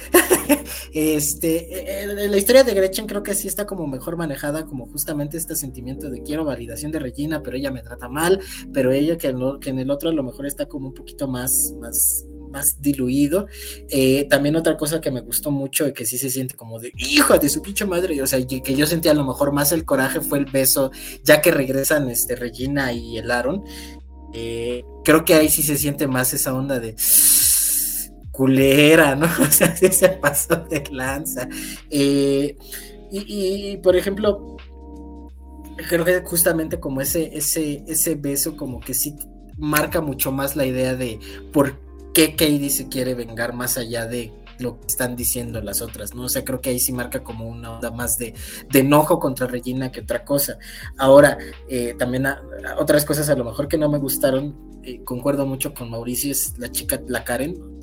este, 0.95 2.07
la 2.17 2.37
historia 2.39 2.65
de 2.65 2.73
Gretchen 2.73 3.07
creo 3.07 3.23
que 3.23 3.35
sí 3.35 3.47
está 3.47 3.67
como 3.67 3.87
mejor 3.87 4.17
manejada, 4.17 4.65
como 4.65 4.87
justamente 4.87 5.37
este 5.37 5.55
sentimiento 5.55 6.09
de 6.09 6.23
quiero 6.23 6.43
validación 6.43 6.91
de 6.91 6.99
Regina, 6.99 7.43
pero 7.43 7.59
ella 7.59 7.71
me 7.71 7.83
trata 7.83 8.09
mal, 8.09 8.41
pero 8.73 8.91
ella 8.91 9.19
que, 9.19 9.35
que 9.61 9.69
en 9.69 9.81
el 9.81 9.91
otro 9.91 10.09
a 10.09 10.15
lo 10.15 10.23
mejor 10.23 10.47
está 10.47 10.65
como 10.65 10.89
un 10.89 10.95
poquito 10.95 11.29
más, 11.29 11.75
más, 11.79 12.25
más 12.51 12.81
diluido. 12.81 13.49
Eh, 13.91 14.27
también 14.31 14.57
otra 14.57 14.79
cosa 14.79 14.99
que 14.99 15.11
me 15.11 15.21
gustó 15.21 15.51
mucho 15.51 15.87
y 15.87 15.93
que 15.93 16.07
sí 16.07 16.17
se 16.17 16.31
siente 16.31 16.55
como 16.55 16.79
de 16.81 16.93
hijo 16.97 17.37
de 17.37 17.51
su 17.51 17.61
pinche 17.61 17.85
madre, 17.85 18.23
o 18.23 18.27
sea, 18.27 18.45
que, 18.47 18.75
yo 18.75 18.87
sentía 18.87 19.11
a 19.11 19.15
lo 19.15 19.27
mejor 19.27 19.53
más 19.53 19.73
el 19.73 19.85
coraje 19.85 20.23
fue 20.23 20.39
el 20.39 20.47
beso, 20.47 20.91
ya 21.23 21.43
que 21.43 21.51
regresan 21.51 22.09
este, 22.09 22.35
Regina 22.35 22.95
y 22.95 23.19
el 23.19 23.31
Aaron. 23.31 23.63
Eh, 24.33 24.85
creo 25.05 25.25
que 25.25 25.35
ahí 25.35 25.49
sí 25.49 25.63
se 25.63 25.77
siente 25.77 26.07
más 26.07 26.35
esa 26.35 26.55
onda 26.55 26.79
de 26.81 26.95
culera, 28.31 29.17
¿no? 29.17 29.27
O 29.41 29.51
sea, 29.51 29.75
sí 29.77 29.89
se 29.89 30.09
pasó 30.11 30.57
de 30.57 30.85
lanza. 30.91 31.49
Eh, 31.91 32.57
y, 33.11 33.77
por 33.79 33.97
ejemplo, 33.97 34.57
creo 35.89 36.05
que 36.05 36.21
justamente 36.21 36.79
como 36.81 37.01
ese, 37.01 37.37
ese, 37.37 37.83
ese 37.87 38.15
beso 38.15 38.57
como 38.57 38.81
que 38.81 38.95
sí 38.95 39.17
marca 39.57 40.01
mucho 40.01 40.33
más 40.33 40.57
la 40.57 40.67
idea 40.67 40.95
de 40.95 41.19
por 41.53 41.79
qué 42.13 42.33
Katie 42.33 42.71
se 42.71 42.89
quiere 42.89 43.15
vengar 43.15 43.55
más 43.55 43.79
allá 43.79 44.07
de 44.07 44.33
lo 44.59 44.81
que 44.81 44.87
están 44.87 45.17
diciendo 45.17 45.61
las 45.61 45.83
otras, 45.83 46.15
¿no? 46.15 46.23
O 46.23 46.29
sea, 46.29 46.45
creo 46.45 46.61
que 46.61 46.71
ahí 46.71 46.79
sí 46.79 46.93
marca 46.93 47.23
como 47.23 47.49
una 47.49 47.73
onda 47.73 47.91
más 47.91 48.19
de, 48.19 48.35
enojo 48.73 49.19
contra 49.19 49.47
Regina 49.47 49.91
que 49.91 50.01
otra 50.01 50.25
cosa. 50.25 50.59
Ahora, 50.99 51.39
eh, 51.69 51.95
también 51.99 52.27
otras 52.79 53.05
cosas 53.05 53.29
a 53.29 53.35
lo 53.35 53.45
mejor 53.45 53.69
que 53.69 53.79
no 53.79 53.89
me 53.89 53.99
gustaron, 53.99 54.81
eh, 54.83 55.03
concuerdo 55.05 55.47
mucho 55.47 55.75
con 55.75 55.91
Mauricio, 55.91 56.33
es 56.33 56.59
la 56.59 56.71
chica, 56.71 57.01
la 57.07 57.25
Karen, 57.25 57.77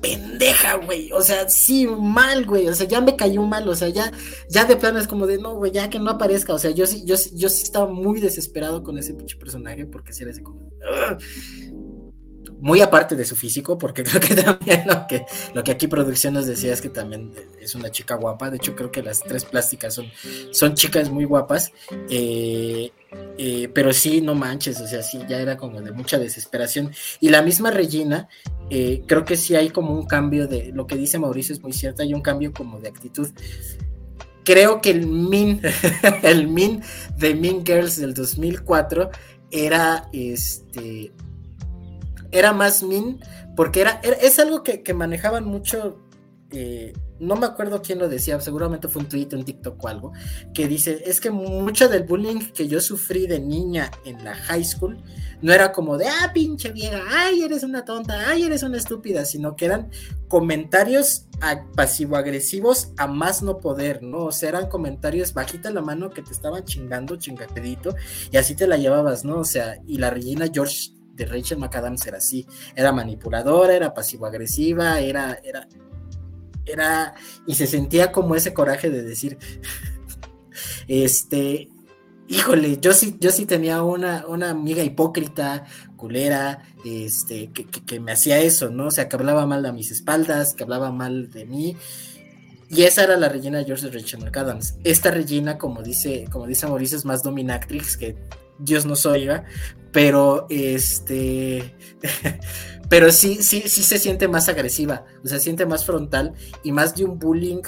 pendeja, 0.00 0.76
güey. 0.76 1.10
O 1.12 1.20
sea, 1.22 1.48
sí, 1.48 1.86
mal, 1.86 2.44
güey. 2.44 2.68
O 2.68 2.74
sea, 2.74 2.86
ya 2.86 3.00
me 3.00 3.16
cayó 3.16 3.42
mal. 3.42 3.68
O 3.68 3.74
sea, 3.74 3.88
ya, 3.88 4.12
ya 4.48 4.64
de 4.64 4.76
plano 4.76 4.98
es 4.98 5.06
como 5.06 5.26
de 5.26 5.38
no, 5.38 5.54
güey, 5.54 5.72
ya 5.72 5.90
que 5.90 5.98
no 5.98 6.10
aparezca. 6.10 6.54
O 6.54 6.58
sea, 6.58 6.70
yo 6.70 6.86
sí, 6.86 7.02
yo, 7.04 7.16
yo 7.34 7.48
sí 7.48 7.62
estaba 7.62 7.86
muy 7.86 8.20
desesperado 8.20 8.82
con 8.82 8.98
ese 8.98 9.14
pinche 9.14 9.36
personaje 9.36 9.86
porque 9.86 10.12
si 10.12 10.22
era 10.22 10.32
ese 10.32 10.42
como 10.42 10.70
muy 12.60 12.80
aparte 12.80 13.14
de 13.16 13.24
su 13.24 13.36
físico, 13.36 13.78
porque 13.78 14.02
creo 14.04 14.20
que 14.20 14.34
también 14.34 14.84
lo 14.86 15.06
que, 15.06 15.24
lo 15.54 15.62
que 15.62 15.72
aquí 15.72 15.86
producción 15.86 16.34
nos 16.34 16.46
decía 16.46 16.72
es 16.72 16.80
que 16.80 16.88
también 16.88 17.32
es 17.60 17.74
una 17.74 17.90
chica 17.90 18.16
guapa, 18.16 18.50
de 18.50 18.56
hecho 18.56 18.74
creo 18.74 18.90
que 18.90 19.02
las 19.02 19.20
tres 19.20 19.44
plásticas 19.44 19.94
son, 19.94 20.06
son 20.52 20.74
chicas 20.74 21.10
muy 21.10 21.24
guapas, 21.24 21.72
eh, 22.10 22.90
eh, 23.38 23.70
pero 23.72 23.92
sí, 23.92 24.20
no 24.20 24.34
manches, 24.34 24.80
o 24.80 24.86
sea, 24.86 25.02
sí, 25.02 25.20
ya 25.28 25.40
era 25.40 25.56
como 25.56 25.80
de 25.80 25.92
mucha 25.92 26.18
desesperación. 26.18 26.92
Y 27.20 27.30
la 27.30 27.42
misma 27.42 27.70
Regina, 27.70 28.28
eh, 28.70 29.02
creo 29.06 29.24
que 29.24 29.36
sí 29.36 29.54
hay 29.54 29.70
como 29.70 29.94
un 29.94 30.06
cambio 30.06 30.46
de, 30.46 30.72
lo 30.72 30.86
que 30.86 30.96
dice 30.96 31.18
Mauricio 31.18 31.54
es 31.54 31.62
muy 31.62 31.72
cierto, 31.72 32.02
hay 32.02 32.14
un 32.14 32.22
cambio 32.22 32.52
como 32.52 32.80
de 32.80 32.88
actitud. 32.88 33.28
Creo 34.44 34.80
que 34.80 34.90
el 34.90 35.06
Min, 35.06 35.60
el 36.22 36.48
Min 36.48 36.82
de 37.16 37.34
Mean 37.34 37.64
Girls 37.64 37.96
del 37.96 38.14
2004 38.14 39.10
era 39.50 40.08
este 40.12 41.12
era 42.30 42.52
más 42.52 42.82
min, 42.82 43.20
porque 43.56 43.80
era, 43.80 44.00
es 44.02 44.38
algo 44.38 44.62
que, 44.62 44.94
manejaban 44.94 45.44
mucho, 45.44 45.98
eh, 46.50 46.92
no 47.18 47.36
me 47.36 47.46
acuerdo 47.46 47.82
quién 47.82 47.98
lo 47.98 48.08
decía, 48.08 48.40
seguramente 48.40 48.88
fue 48.88 49.02
un 49.02 49.08
tweet, 49.08 49.28
un 49.32 49.44
TikTok 49.44 49.82
o 49.82 49.88
algo, 49.88 50.12
que 50.54 50.68
dice, 50.68 51.02
es 51.06 51.20
que 51.20 51.30
mucho 51.30 51.88
del 51.88 52.04
bullying 52.04 52.52
que 52.52 52.68
yo 52.68 52.80
sufrí 52.80 53.26
de 53.26 53.40
niña 53.40 53.90
en 54.04 54.22
la 54.24 54.34
high 54.34 54.64
school, 54.64 55.02
no 55.40 55.52
era 55.52 55.72
como 55.72 55.96
de, 55.96 56.06
ah, 56.06 56.30
pinche 56.32 56.72
vieja, 56.72 57.00
ay, 57.08 57.42
eres 57.42 57.62
una 57.62 57.84
tonta, 57.84 58.28
ay, 58.28 58.44
eres 58.44 58.62
una 58.62 58.76
estúpida, 58.76 59.24
sino 59.24 59.56
que 59.56 59.66
eran 59.66 59.90
comentarios 60.28 61.26
pasivo-agresivos 61.74 62.92
a 62.96 63.06
más 63.06 63.42
no 63.42 63.58
poder, 63.58 64.02
¿no? 64.02 64.26
O 64.26 64.32
sea, 64.32 64.50
eran 64.50 64.68
comentarios 64.68 65.32
bajita 65.32 65.70
la 65.70 65.80
mano 65.80 66.10
que 66.10 66.22
te 66.22 66.32
estaban 66.32 66.64
chingando, 66.64 67.16
chingadito, 67.16 67.94
y 68.30 68.36
así 68.36 68.54
te 68.54 68.66
la 68.66 68.76
llevabas, 68.76 69.24
¿no? 69.24 69.38
O 69.38 69.44
sea, 69.44 69.76
y 69.86 69.98
la 69.98 70.10
Regina 70.10 70.46
George 70.52 70.97
de 71.18 71.26
Rachel 71.26 71.58
McAdams 71.58 72.06
era 72.06 72.18
así, 72.18 72.46
era 72.74 72.92
manipuladora, 72.92 73.74
era 73.74 73.92
pasivo-agresiva, 73.92 75.00
era, 75.00 75.38
era, 75.42 75.68
era, 76.64 77.14
y 77.46 77.54
se 77.54 77.66
sentía 77.66 78.12
como 78.12 78.34
ese 78.34 78.54
coraje 78.54 78.88
de 78.88 79.02
decir, 79.02 79.36
este, 80.88 81.68
híjole, 82.28 82.78
yo 82.80 82.92
sí, 82.92 83.16
yo 83.18 83.30
sí 83.30 83.46
tenía 83.46 83.82
una, 83.82 84.26
una 84.26 84.50
amiga 84.50 84.84
hipócrita, 84.84 85.64
culera, 85.96 86.62
este, 86.84 87.50
que, 87.52 88.00
me 88.00 88.12
hacía 88.12 88.38
eso, 88.38 88.70
¿no? 88.70 88.86
O 88.86 88.90
sea, 88.90 89.08
que 89.08 89.16
hablaba 89.16 89.44
mal 89.46 89.66
a 89.66 89.72
mis 89.72 89.90
espaldas, 89.90 90.54
que 90.54 90.62
hablaba 90.62 90.92
mal 90.92 91.30
de 91.30 91.44
mí. 91.44 91.76
Y 92.70 92.82
esa 92.82 93.02
era 93.02 93.16
la 93.16 93.30
Regina 93.30 93.64
George 93.64 93.86
de 93.88 93.98
Rachel 93.98 94.20
McAdams. 94.20 94.76
Esta 94.84 95.10
Regina, 95.10 95.56
como 95.56 95.82
dice, 95.82 96.26
como 96.30 96.46
dice 96.46 96.66
Mauricio, 96.66 96.98
es 96.98 97.06
más 97.06 97.22
dominatrix 97.22 97.96
que 97.96 98.14
Dios 98.58 98.86
nos 98.86 99.06
oiga, 99.06 99.44
pero 99.92 100.46
este, 100.50 101.74
pero 102.88 103.12
sí, 103.12 103.42
sí, 103.42 103.62
sí 103.66 103.82
se 103.82 103.98
siente 103.98 104.28
más 104.28 104.48
agresiva, 104.48 105.04
o 105.24 105.28
sea, 105.28 105.38
se 105.38 105.44
siente 105.44 105.66
más 105.66 105.84
frontal 105.84 106.34
y 106.62 106.72
más 106.72 106.94
de 106.94 107.04
un 107.04 107.18
bullying 107.18 107.62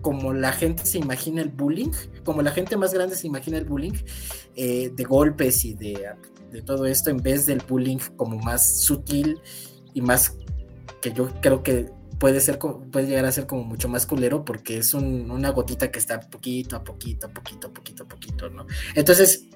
como 0.00 0.32
la 0.32 0.52
gente 0.52 0.86
se 0.86 0.98
imagina 0.98 1.42
el 1.42 1.48
bullying, 1.48 1.90
como 2.24 2.42
la 2.42 2.52
gente 2.52 2.76
más 2.76 2.94
grande 2.94 3.16
se 3.16 3.26
imagina 3.26 3.58
el 3.58 3.64
bullying, 3.64 3.94
eh, 4.54 4.90
de 4.94 5.04
golpes 5.04 5.64
y 5.64 5.74
de, 5.74 6.08
de, 6.52 6.62
todo 6.62 6.86
esto, 6.86 7.10
en 7.10 7.18
vez 7.18 7.46
del 7.46 7.62
bullying 7.66 7.98
como 8.16 8.38
más 8.38 8.80
sutil 8.80 9.40
y 9.94 10.00
más 10.00 10.36
que 11.02 11.12
yo 11.12 11.28
creo 11.40 11.62
que 11.62 11.90
puede 12.18 12.40
ser 12.40 12.58
puede 12.58 13.06
llegar 13.06 13.24
a 13.24 13.32
ser 13.32 13.46
como 13.46 13.64
mucho 13.64 13.88
más 13.88 14.06
culero 14.06 14.44
porque 14.44 14.78
es 14.78 14.94
una 14.94 15.50
gotita 15.50 15.90
que 15.90 15.98
está 15.98 16.20
poquito 16.20 16.76
a 16.76 16.84
poquito, 16.84 17.26
a 17.26 17.30
poquito, 17.30 17.68
a 17.68 17.72
poquito, 17.72 18.02
a 18.04 18.08
poquito, 18.08 18.50
¿no? 18.50 18.66
Entonces, 18.94 19.46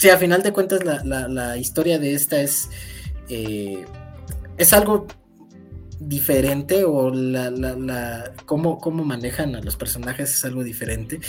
sí, 0.00 0.08
a 0.08 0.16
final 0.16 0.42
de 0.42 0.52
cuentas 0.52 0.80
la, 0.82 1.56
historia 1.58 1.98
de 1.98 2.14
esta 2.14 2.40
es, 2.40 2.70
eh, 3.28 3.84
es 4.56 4.72
algo 4.72 5.06
diferente 5.98 6.84
o 6.84 7.10
la, 7.10 7.50
la, 7.50 8.32
cómo, 8.46 8.78
cómo, 8.78 9.04
manejan 9.04 9.54
a 9.54 9.60
los 9.60 9.76
personajes 9.76 10.34
es 10.34 10.44
algo 10.46 10.64
diferente. 10.64 11.20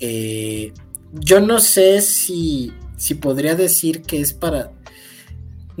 Eh, 0.00 0.72
yo 1.12 1.40
no 1.40 1.60
sé 1.60 2.00
si, 2.00 2.72
si 2.96 3.14
podría 3.14 3.54
decir 3.54 4.02
que 4.02 4.20
es 4.20 4.32
para 4.32 4.72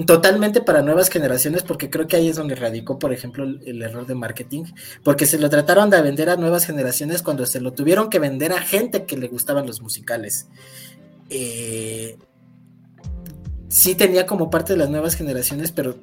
totalmente 0.04 0.60
para 0.60 0.82
nuevas 0.82 1.08
generaciones, 1.08 1.64
porque 1.64 1.90
creo 1.90 2.06
que 2.06 2.16
ahí 2.16 2.28
es 2.28 2.36
donde 2.36 2.54
radicó, 2.54 2.98
por 2.98 3.12
ejemplo, 3.12 3.44
el, 3.44 3.82
error 3.82 4.06
de 4.06 4.14
marketing, 4.14 4.64
porque 5.02 5.26
se 5.26 5.38
lo 5.38 5.48
trataron 5.50 5.90
de 5.90 6.00
vender 6.00 6.28
a 6.28 6.36
nuevas 6.36 6.66
generaciones 6.66 7.22
cuando 7.22 7.44
se 7.46 7.60
lo 7.60 7.72
tuvieron 7.72 8.08
que 8.10 8.18
vender 8.18 8.52
a 8.52 8.60
gente 8.60 9.04
que 9.04 9.16
le 9.16 9.26
gustaban 9.26 9.66
los 9.66 9.80
musicales. 9.80 10.48
Eh, 11.30 12.18
sí 13.68 13.94
tenía 13.94 14.26
como 14.26 14.50
parte 14.50 14.72
de 14.72 14.78
las 14.78 14.90
nuevas 14.90 15.14
generaciones, 15.14 15.72
pero 15.72 15.96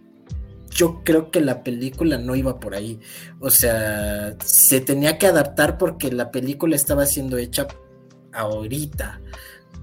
yo 0.70 1.04
creo 1.04 1.32
que 1.32 1.42
la 1.42 1.64
película 1.64 2.18
no 2.18 2.36
iba 2.36 2.60
por 2.60 2.76
ahí. 2.76 3.00
O 3.40 3.50
sea, 3.50 4.36
se 4.44 4.82
tenía 4.82 5.18
que 5.18 5.28
adaptar 5.28 5.78
porque 5.78 6.12
la 6.12 6.32
película 6.32 6.76
estaba 6.76 7.06
siendo 7.06 7.38
hecha 7.38 7.68
ahorita. 8.34 9.22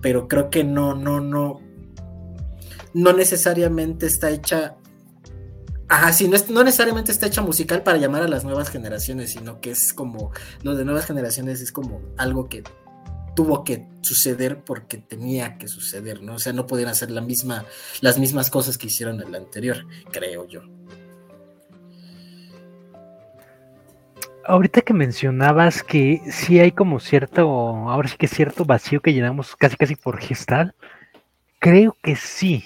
Pero 0.00 0.28
creo 0.28 0.50
que 0.50 0.64
no, 0.64 0.94
no, 0.94 1.20
no. 1.20 1.60
No 2.92 3.12
necesariamente 3.12 4.06
está 4.06 4.30
hecha. 4.30 4.76
Ajá, 5.88 6.12
sí, 6.12 6.28
no, 6.28 6.36
no 6.48 6.64
necesariamente 6.64 7.12
está 7.12 7.26
hecha 7.26 7.42
musical 7.42 7.82
para 7.82 7.98
llamar 7.98 8.22
a 8.22 8.28
las 8.28 8.44
nuevas 8.44 8.70
generaciones, 8.70 9.30
sino 9.30 9.60
que 9.60 9.70
es 9.70 9.92
como. 9.92 10.32
Lo 10.62 10.74
de 10.74 10.84
nuevas 10.84 11.06
generaciones 11.06 11.60
es 11.60 11.72
como 11.72 12.00
algo 12.16 12.48
que 12.48 12.64
tuvo 13.34 13.64
que 13.64 13.86
suceder 14.02 14.62
porque 14.64 14.98
tenía 14.98 15.56
que 15.58 15.68
suceder, 15.68 16.22
¿no? 16.22 16.34
O 16.34 16.38
sea, 16.38 16.52
no 16.52 16.66
podían 16.66 16.88
hacer 16.88 17.10
las 17.10 17.24
mismas 17.24 18.50
cosas 18.50 18.76
que 18.76 18.88
hicieron 18.88 19.20
en 19.22 19.32
la 19.32 19.38
anterior, 19.38 19.86
creo 20.10 20.46
yo. 20.46 20.62
Ahorita 24.44 24.80
que 24.80 24.94
mencionabas 24.94 25.82
que 25.82 26.20
sí 26.30 26.58
hay 26.58 26.72
como 26.72 26.98
cierto, 26.98 27.48
ahora 27.88 28.08
sí 28.08 28.16
que 28.16 28.26
cierto 28.26 28.64
vacío 28.64 29.00
que 29.00 29.12
llenamos 29.12 29.54
casi 29.54 29.76
casi 29.76 29.94
por 29.94 30.18
gestal, 30.18 30.74
creo 31.60 31.96
que 32.02 32.16
sí, 32.16 32.64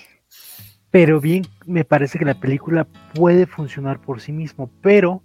pero 0.91 1.21
bien 1.21 1.47
me 1.67 1.85
parece 1.85 2.19
que 2.19 2.25
la 2.25 2.41
película 2.41 2.87
puede 3.13 3.47
funcionar 3.47 4.01
por 4.01 4.21
sí 4.23 4.33
mismo, 4.33 4.71
pero 4.81 5.23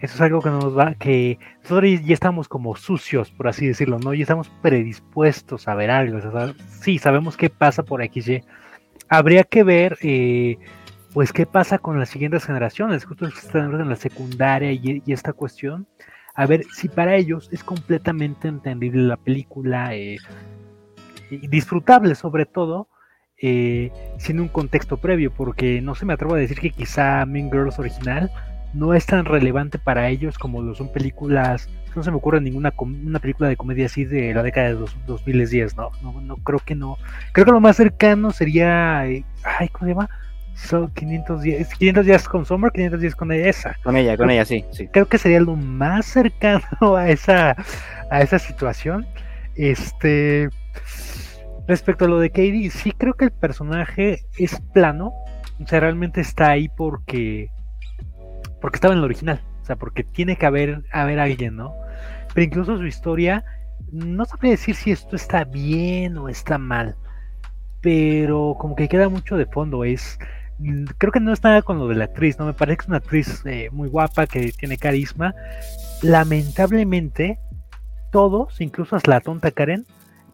eso 0.00 0.14
es 0.14 0.20
algo 0.20 0.42
que 0.42 0.50
nos 0.50 0.76
va, 0.76 0.94
que 0.94 1.38
nosotros 1.62 2.02
ya 2.04 2.14
estamos 2.14 2.48
como 2.48 2.76
sucios, 2.76 3.30
por 3.30 3.48
así 3.48 3.66
decirlo, 3.66 3.98
¿no? 3.98 4.12
Ya 4.12 4.22
estamos 4.22 4.50
predispuestos 4.60 5.68
a 5.68 5.74
ver 5.74 5.90
algo. 5.90 6.18
sí, 6.68 6.98
sabemos 6.98 7.36
qué 7.36 7.48
pasa 7.48 7.82
por 7.82 8.04
XY. 8.04 8.42
Habría 9.08 9.44
que 9.44 9.62
ver, 9.62 9.96
eh, 10.02 10.58
pues 11.14 11.32
qué 11.32 11.46
pasa 11.46 11.78
con 11.78 11.98
las 11.98 12.10
siguientes 12.10 12.44
generaciones, 12.44 13.06
justo 13.06 13.24
los 13.24 13.54
en 13.54 13.88
la 13.88 13.96
secundaria 13.96 14.72
y, 14.72 15.02
esta 15.06 15.32
cuestión, 15.32 15.86
a 16.34 16.44
ver 16.44 16.64
si 16.74 16.88
para 16.88 17.16
ellos 17.16 17.48
es 17.50 17.64
completamente 17.64 18.48
entendible 18.48 19.02
la 19.02 19.16
película 19.16 19.94
eh, 19.94 20.18
y 21.30 21.48
disfrutable 21.48 22.14
sobre 22.14 22.44
todo, 22.44 22.88
eh, 23.40 23.90
sin 24.18 24.40
un 24.40 24.48
contexto 24.48 24.98
previo, 24.98 25.32
porque 25.32 25.80
no 25.80 25.94
se 25.94 26.04
me 26.04 26.12
atrevo 26.12 26.34
a 26.34 26.38
decir 26.38 26.58
que 26.60 26.70
quizá 26.70 27.24
Mean 27.24 27.50
Girls 27.50 27.78
original 27.78 28.30
no 28.74 28.94
es 28.94 29.06
tan 29.06 29.24
relevante 29.24 29.78
para 29.78 30.08
ellos 30.08 30.38
como 30.38 30.62
lo 30.62 30.74
son 30.74 30.92
películas, 30.92 31.68
no 31.94 32.02
se 32.02 32.10
me 32.10 32.18
ocurre 32.18 32.40
ninguna 32.40 32.74
una 32.78 33.18
película 33.18 33.48
de 33.48 33.56
comedia 33.56 33.86
así 33.86 34.04
de 34.04 34.34
la 34.34 34.42
década 34.42 34.68
de 34.68 34.74
dos, 34.74 34.96
2010, 35.06 35.76
¿no? 35.76 35.90
¿no? 36.02 36.20
No 36.20 36.36
creo 36.36 36.58
que 36.58 36.74
no. 36.74 36.98
Creo 37.32 37.46
que 37.46 37.52
lo 37.52 37.60
más 37.60 37.76
cercano 37.76 38.30
sería, 38.30 39.06
eh, 39.06 39.24
ay, 39.44 39.68
¿cómo 39.68 39.86
se 39.86 39.94
llama? 39.94 40.10
son 40.56 40.90
510, 40.90 41.74
500 41.74 42.06
días 42.06 42.28
con 42.28 42.46
Summer, 42.46 42.72
500 42.72 43.00
días 43.00 43.14
con 43.14 43.30
esa. 43.30 43.76
Con 43.82 43.96
ella, 43.96 44.16
con 44.16 44.30
ella, 44.30 44.44
sí, 44.44 44.64
sí. 44.72 44.88
Creo 44.88 45.06
que 45.06 45.18
sería 45.18 45.40
lo 45.40 45.54
más 45.54 46.06
cercano 46.06 46.64
a 46.96 47.10
esa, 47.10 47.54
a 48.10 48.22
esa 48.22 48.38
situación. 48.38 49.06
Este, 49.54 50.48
respecto 51.68 52.06
a 52.06 52.08
lo 52.08 52.18
de 52.18 52.30
Katie, 52.30 52.70
sí 52.70 52.92
creo 52.92 53.14
que 53.14 53.26
el 53.26 53.32
personaje 53.32 54.24
es 54.38 54.60
plano. 54.72 55.12
O 55.62 55.66
sea, 55.66 55.80
realmente 55.80 56.20
está 56.20 56.50
ahí 56.50 56.68
porque, 56.68 57.50
porque 58.60 58.76
estaba 58.76 58.94
en 58.94 58.98
el 58.98 59.04
original. 59.04 59.40
O 59.62 59.64
sea, 59.66 59.76
porque 59.76 60.04
tiene 60.04 60.36
que 60.36 60.46
haber, 60.46 60.84
haber 60.92 61.18
alguien, 61.18 61.56
¿no? 61.56 61.74
Pero 62.34 62.44
incluso 62.44 62.76
su 62.76 62.86
historia, 62.86 63.44
no 63.92 64.24
sabría 64.24 64.52
decir 64.52 64.74
si 64.74 64.90
esto 64.90 65.16
está 65.16 65.44
bien 65.44 66.16
o 66.18 66.28
está 66.28 66.58
mal. 66.58 66.96
Pero 67.80 68.56
como 68.58 68.76
que 68.76 68.88
queda 68.88 69.08
mucho 69.08 69.36
de 69.36 69.46
fondo. 69.46 69.84
Es 69.84 70.18
creo 70.98 71.12
que 71.12 71.20
no 71.20 71.32
está 71.32 71.50
nada 71.50 71.62
con 71.62 71.78
lo 71.78 71.88
de 71.88 71.96
la 71.96 72.04
actriz, 72.04 72.38
¿no? 72.38 72.46
Me 72.46 72.54
parece 72.54 72.78
que 72.78 72.82
es 72.82 72.88
una 72.88 72.96
actriz 72.98 73.42
eh, 73.44 73.68
muy 73.72 73.88
guapa, 73.88 74.26
que 74.26 74.52
tiene 74.52 74.78
carisma. 74.78 75.34
Lamentablemente, 76.02 77.38
todos, 78.10 78.60
incluso 78.60 78.96
hasta 78.96 79.10
la 79.10 79.20
tonta 79.20 79.50
Karen, 79.50 79.86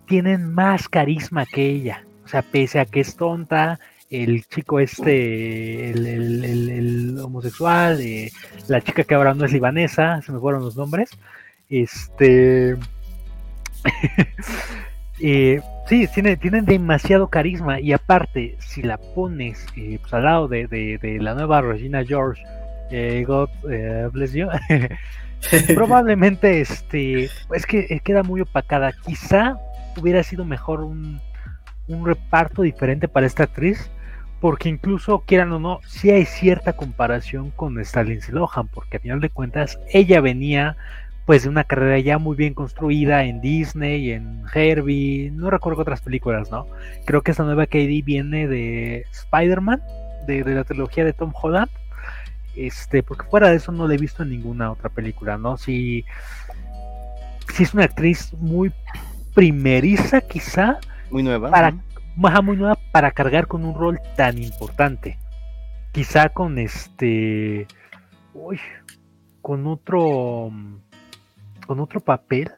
tienen 0.06 0.52
más 0.52 0.88
carisma 0.88 1.46
que 1.46 1.66
ella. 1.66 2.04
O 2.24 2.28
sea, 2.28 2.42
pese 2.42 2.80
a 2.80 2.84
que 2.84 3.00
es 3.00 3.16
tonta, 3.16 3.80
el 4.12 4.46
chico 4.46 4.78
este, 4.78 5.90
el, 5.90 7.18
homosexual, 7.18 7.98
eh, 8.00 8.30
la 8.68 8.82
chica 8.82 9.04
que 9.04 9.14
ahora 9.14 9.32
no 9.32 9.46
es 9.46 9.52
libanesa, 9.52 10.20
se 10.20 10.32
me 10.32 10.38
fueron 10.38 10.62
los 10.62 10.76
nombres. 10.76 11.10
Este. 11.68 12.76
Eh, 15.24 15.60
sí, 15.88 16.08
tiene, 16.12 16.36
tienen 16.36 16.64
demasiado 16.64 17.28
carisma 17.28 17.78
y 17.78 17.92
aparte, 17.92 18.56
si 18.58 18.82
la 18.82 18.98
pones 18.98 19.64
eh, 19.76 19.98
pues, 20.00 20.12
al 20.14 20.24
lado 20.24 20.48
de, 20.48 20.98
la 21.20 21.34
nueva 21.34 21.60
Regina 21.60 22.04
George, 22.04 22.42
eh, 22.90 23.22
God 23.24 23.48
bless 24.10 24.32
you, 24.32 24.48
probablemente 25.76 26.60
este, 26.60 27.26
es 27.54 27.66
que 27.66 28.00
queda 28.02 28.24
muy 28.24 28.40
opacada. 28.40 28.92
Quizá 29.06 29.60
hubiera 29.96 30.24
sido 30.24 30.44
mejor 30.44 30.80
un, 30.80 31.20
un 31.86 32.04
reparto 32.04 32.62
diferente 32.62 33.06
para 33.06 33.26
esta 33.26 33.44
actriz, 33.44 33.90
porque 34.42 34.68
incluso 34.68 35.20
quieran 35.20 35.52
o 35.52 35.60
no, 35.60 35.78
sí 35.86 36.10
hay 36.10 36.24
cierta 36.24 36.72
comparación 36.72 37.52
con 37.52 37.78
Stalin 37.78 38.18
Lohan, 38.30 38.66
porque 38.66 38.96
a 38.96 39.00
final 39.00 39.20
de 39.20 39.30
cuentas 39.30 39.78
ella 39.92 40.20
venía 40.20 40.76
pues 41.26 41.44
de 41.44 41.48
una 41.48 41.62
carrera 41.62 42.00
ya 42.00 42.18
muy 42.18 42.34
bien 42.36 42.52
construida 42.52 43.22
en 43.22 43.40
Disney, 43.40 44.10
en 44.10 44.42
Herbie, 44.52 45.30
no 45.32 45.48
recuerdo 45.48 45.82
otras 45.82 46.00
películas, 46.00 46.50
¿no? 46.50 46.66
Creo 47.04 47.22
que 47.22 47.30
esta 47.30 47.44
nueva 47.44 47.66
KD 47.66 48.02
viene 48.04 48.48
de 48.48 49.06
Spider-Man, 49.12 49.80
de, 50.26 50.44
la 50.44 50.64
trilogía 50.64 51.04
de 51.04 51.12
Tom 51.12 51.32
Holland, 51.40 51.70
este, 52.56 53.04
porque 53.04 53.28
fuera 53.28 53.48
de 53.48 53.58
eso 53.58 53.70
no 53.70 53.86
la 53.86 53.94
he 53.94 53.98
visto 53.98 54.24
en 54.24 54.30
ninguna 54.30 54.72
otra 54.72 54.88
película, 54.88 55.38
¿no? 55.38 55.56
Si, 55.56 56.04
si 57.54 57.62
es 57.62 57.74
una 57.74 57.84
actriz 57.84 58.32
muy 58.40 58.72
primeriza 59.34 60.20
quizá, 60.20 60.80
muy 61.12 61.22
nueva, 61.22 61.48
para, 61.48 61.74
muy 62.16 62.56
nueva 62.56 62.78
para 62.92 63.10
cargar 63.10 63.46
con 63.46 63.64
un 63.64 63.74
rol 63.74 64.00
tan 64.16 64.38
importante, 64.38 65.18
quizá 65.92 66.28
con 66.28 66.58
este, 66.58 67.66
uy, 68.34 68.60
con 69.40 69.66
otro 69.66 70.50
con 71.66 71.80
otro 71.80 72.00
papel 72.00 72.50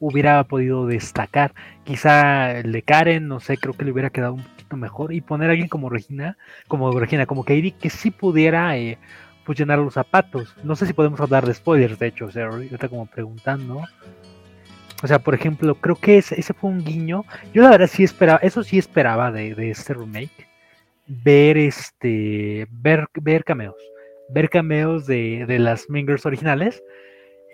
hubiera 0.00 0.42
podido 0.44 0.86
destacar. 0.86 1.54
Quizá 1.84 2.58
el 2.58 2.72
de 2.72 2.82
Karen, 2.82 3.28
no 3.28 3.40
sé, 3.40 3.56
creo 3.56 3.74
que 3.74 3.84
le 3.84 3.92
hubiera 3.92 4.10
quedado 4.10 4.34
un 4.34 4.42
poquito 4.42 4.76
mejor. 4.76 5.12
Y 5.12 5.20
poner 5.20 5.48
a 5.48 5.52
alguien 5.52 5.68
como 5.68 5.88
Regina, 5.88 6.36
como 6.68 6.90
Regina, 6.98 7.26
como 7.26 7.44
Katie, 7.44 7.72
que 7.72 7.90
sí 7.90 8.10
pudiera 8.10 8.76
eh, 8.76 8.98
pues 9.44 9.58
llenar 9.58 9.78
los 9.78 9.94
zapatos. 9.94 10.54
No 10.62 10.76
sé 10.76 10.86
si 10.86 10.92
podemos 10.92 11.20
hablar 11.20 11.46
de 11.46 11.54
spoilers, 11.54 11.98
de 11.98 12.08
hecho, 12.08 12.26
o 12.26 12.30
sea, 12.30 12.46
ahorita 12.46 12.88
como 12.88 13.06
preguntando. 13.06 13.82
O 15.02 15.06
sea, 15.06 15.18
por 15.18 15.34
ejemplo, 15.34 15.74
creo 15.74 15.96
que 15.96 16.18
ese, 16.18 16.52
fue 16.54 16.70
un 16.70 16.84
guiño. 16.84 17.24
Yo 17.52 17.62
la 17.62 17.70
verdad 17.70 17.88
sí 17.90 18.04
esperaba, 18.04 18.38
eso 18.42 18.62
sí 18.62 18.78
esperaba 18.78 19.30
de, 19.30 19.54
de 19.54 19.70
este 19.70 19.94
remake. 19.94 20.48
Ver 21.06 21.58
este. 21.58 22.66
ver, 22.70 23.06
ver 23.20 23.44
cameos. 23.44 23.76
Ver 24.30 24.48
cameos 24.48 25.06
de, 25.06 25.44
de 25.46 25.58
las 25.58 25.90
Mingers 25.90 26.24
originales 26.24 26.82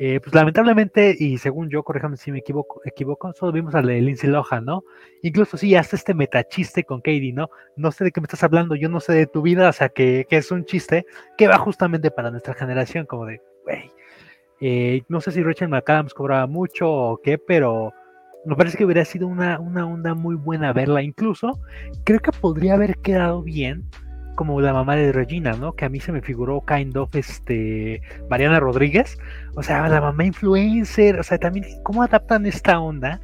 eh, 0.03 0.19
pues 0.19 0.35
lamentablemente, 0.35 1.15
y 1.19 1.37
según 1.37 1.69
yo, 1.69 1.83
corríjame 1.83 2.17
si 2.17 2.33
me 2.33 2.39
equivoco, 2.39 2.81
equivoco 2.87 3.35
solo 3.35 3.53
vimos 3.53 3.75
a 3.75 3.83
Lindsay 3.83 4.31
Lohan, 4.31 4.65
¿no? 4.65 4.83
Incluso 5.21 5.59
sí, 5.59 5.75
hasta 5.75 5.95
este 5.95 6.15
metachiste 6.15 6.85
con 6.85 7.03
Katie, 7.03 7.35
¿no? 7.35 7.51
No 7.77 7.93
sé 7.93 8.05
de 8.05 8.11
qué 8.11 8.23
me 8.23 8.25
estás 8.25 8.43
hablando, 8.43 8.75
yo 8.77 8.89
no 8.89 9.01
sé 9.01 9.13
de 9.13 9.27
tu 9.27 9.43
vida, 9.43 9.69
o 9.69 9.73
sea, 9.75 9.91
que, 9.91 10.27
es 10.31 10.51
un 10.51 10.65
chiste 10.65 11.05
que 11.37 11.49
va 11.49 11.59
justamente 11.59 12.11
para 12.11 12.31
nuestra 12.31 12.55
generación, 12.55 13.05
como 13.05 13.27
de, 13.27 13.43
güey. 13.63 13.91
Eh, 14.61 15.03
no 15.09 15.21
sé 15.21 15.33
si 15.33 15.43
Rachel 15.43 15.69
McAdams 15.69 16.15
cobraba 16.15 16.47
mucho 16.47 16.91
o 16.91 17.21
qué, 17.23 17.39
pero 17.39 17.93
me 18.45 18.57
parece 18.57 18.79
que 18.79 18.85
hubiera 18.85 19.05
sido 19.05 19.27
una, 19.27 19.59
una 19.59 19.87
onda 19.87 20.15
muy 20.15 20.35
buena 20.35 20.73
verla. 20.73 21.03
Incluso 21.03 21.59
creo 22.05 22.21
que 22.21 22.33
podría 22.33 22.75
haber 22.75 22.97
quedado 22.99 23.43
bien 23.43 23.85
como 24.35 24.61
la 24.61 24.73
mamá 24.73 24.97
de 24.97 25.13
Regina, 25.13 25.53
¿no? 25.53 25.75
Que 25.75 25.85
a 25.85 25.89
mí 25.91 26.01
se 26.01 26.13
me 26.13 26.23
figuró 26.23 26.65
kind 26.67 26.97
of 26.97 27.15
este 27.15 28.01
Mariana 28.31 28.59
Rodríguez, 28.59 29.19
o 29.55 29.63
sea, 29.63 29.87
la 29.89 30.01
mamá 30.01 30.25
influencer, 30.25 31.19
o 31.21 31.23
sea, 31.23 31.37
también 31.37 31.67
cómo 31.83 32.03
adaptan 32.03 32.47
esta 32.47 32.81
onda 32.81 33.21